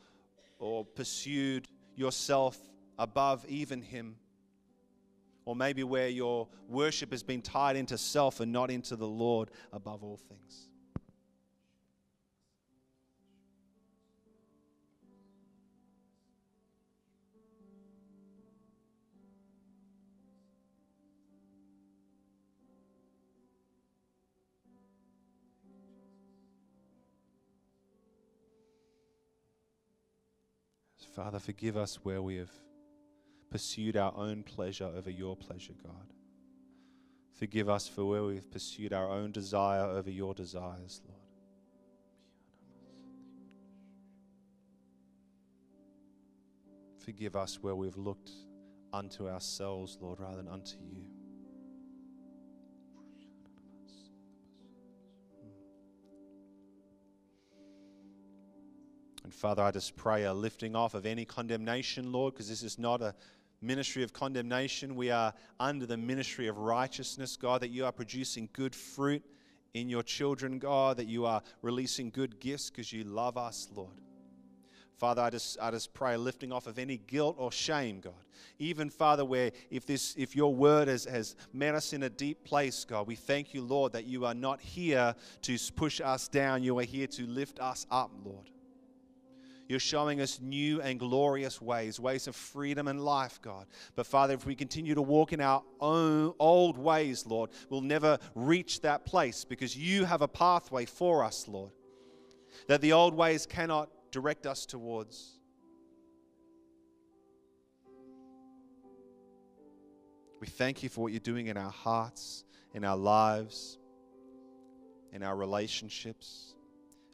or 0.57 0.85
pursued 0.85 1.67
yourself 1.95 2.57
above 2.97 3.45
even 3.49 3.81
Him. 3.81 4.15
Or 5.43 5.55
maybe 5.55 5.83
where 5.83 6.09
your 6.09 6.47
worship 6.67 7.11
has 7.11 7.23
been 7.23 7.41
tied 7.41 7.75
into 7.75 7.97
self 7.97 8.39
and 8.39 8.51
not 8.51 8.71
into 8.71 8.95
the 8.95 9.07
Lord 9.07 9.51
above 9.73 10.03
all 10.03 10.17
things. 10.17 10.69
Father, 31.17 31.39
forgive 31.39 31.75
us 31.75 31.95
where 32.03 32.21
we 32.21 32.35
have 32.35 32.51
pursued 33.49 33.97
our 33.97 34.15
own 34.15 34.43
pleasure 34.43 34.85
over 34.85 35.09
your 35.09 35.35
pleasure, 35.35 35.73
God. 35.83 36.13
Forgive 37.33 37.69
us 37.69 37.87
for 37.87 38.05
where 38.05 38.23
we've 38.23 38.51
pursued 38.51 38.93
our 38.93 39.09
own 39.09 39.31
desire 39.31 39.81
over 39.81 40.11
your 40.11 40.35
desires, 40.35 41.01
Lord. 41.07 41.19
Forgive 46.99 47.35
us 47.35 47.63
where 47.63 47.73
we've 47.73 47.97
looked 47.97 48.29
unto 48.93 49.27
ourselves, 49.27 49.97
Lord, 49.99 50.19
rather 50.19 50.37
than 50.37 50.47
unto 50.47 50.77
you. 50.77 51.06
And 59.27 59.33
Father, 59.33 59.61
I 59.61 59.71
just 59.71 59.97
pray 59.97 60.23
a 60.23 60.33
lifting 60.33 60.73
off 60.73 60.93
of 60.93 61.05
any 61.05 61.25
condemnation, 61.25 62.13
Lord, 62.13 62.33
because 62.33 62.47
this 62.47 62.63
is 62.63 62.79
not 62.79 63.01
a 63.01 63.13
ministry 63.61 64.01
of 64.01 64.13
condemnation. 64.13 64.95
We 64.95 65.11
are 65.11 65.33
under 65.59 65.85
the 65.85 65.97
ministry 65.97 66.47
of 66.47 66.59
righteousness, 66.59 67.35
God, 67.35 67.59
that 67.59 67.67
you 67.67 67.83
are 67.83 67.91
producing 67.91 68.47
good 68.53 68.73
fruit 68.73 69.21
in 69.73 69.89
your 69.89 70.01
children, 70.01 70.59
God, 70.59 70.95
that 70.95 71.07
you 71.07 71.25
are 71.25 71.41
releasing 71.61 72.09
good 72.09 72.39
gifts 72.39 72.69
because 72.69 72.93
you 72.93 73.03
love 73.03 73.35
us, 73.35 73.67
Lord. 73.75 73.91
Father, 74.95 75.23
I 75.23 75.29
just, 75.29 75.57
I 75.61 75.71
just 75.71 75.93
pray 75.93 76.15
lifting 76.15 76.53
off 76.53 76.65
of 76.65 76.79
any 76.79 76.95
guilt 76.95 77.35
or 77.37 77.51
shame, 77.51 77.99
God. 77.99 78.13
Even, 78.59 78.89
Father, 78.89 79.25
where 79.25 79.51
if, 79.69 79.85
this, 79.85 80.15
if 80.17 80.37
your 80.37 80.55
word 80.55 80.87
has, 80.87 81.03
has 81.03 81.35
met 81.51 81.75
us 81.75 81.91
in 81.91 82.03
a 82.03 82.09
deep 82.09 82.45
place, 82.45 82.85
God, 82.85 83.07
we 83.07 83.15
thank 83.15 83.53
you, 83.53 83.61
Lord, 83.61 83.91
that 83.91 84.05
you 84.05 84.25
are 84.25 84.33
not 84.33 84.61
here 84.61 85.13
to 85.41 85.57
push 85.75 85.99
us 85.99 86.29
down. 86.29 86.63
You 86.63 86.79
are 86.79 86.83
here 86.83 87.07
to 87.07 87.27
lift 87.27 87.59
us 87.59 87.85
up, 87.91 88.09
Lord. 88.23 88.49
You're 89.67 89.79
showing 89.79 90.21
us 90.21 90.39
new 90.41 90.81
and 90.81 90.97
glorious 90.97 91.61
ways, 91.61 91.99
ways 91.99 92.27
of 92.27 92.35
freedom 92.35 92.87
and 92.87 93.03
life, 93.03 93.41
God. 93.41 93.67
But 93.95 94.07
Father, 94.07 94.33
if 94.33 94.45
we 94.45 94.55
continue 94.55 94.95
to 94.95 95.01
walk 95.01 95.33
in 95.33 95.41
our 95.41 95.61
own 95.81 96.33
old 96.39 96.77
ways, 96.77 97.25
Lord, 97.25 97.49
we'll 97.69 97.81
never 97.81 98.17
reach 98.33 98.81
that 98.81 99.05
place 99.05 99.43
because 99.43 99.75
you 99.75 100.05
have 100.05 100.21
a 100.21 100.27
pathway 100.27 100.85
for 100.85 101.23
us, 101.23 101.47
Lord, 101.49 101.71
that 102.67 102.79
the 102.79 102.93
old 102.93 103.13
ways 103.13 103.45
cannot 103.45 103.89
direct 104.11 104.45
us 104.45 104.65
towards. 104.65 105.37
We 110.39 110.47
thank 110.47 110.81
you 110.81 110.87
for 110.87 111.01
what 111.01 111.11
you're 111.11 111.19
doing 111.19 111.47
in 111.47 111.57
our 111.57 111.71
hearts, 111.71 112.45
in 112.73 112.85
our 112.85 112.95
lives, 112.95 113.79
in 115.11 115.23
our 115.23 115.35
relationships, 115.35 116.55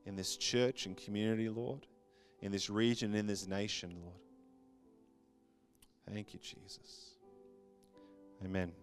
in 0.05 0.15
this 0.15 0.37
church 0.37 0.85
and 0.85 0.95
community, 0.95 1.49
Lord 1.49 1.87
in 2.43 2.51
this 2.51 2.69
region, 2.69 3.15
in 3.15 3.25
this 3.25 3.47
nation, 3.47 3.95
Lord. 4.01 4.19
Thank 6.13 6.33
you, 6.33 6.39
Jesus. 6.41 7.13
Amen. 8.43 8.73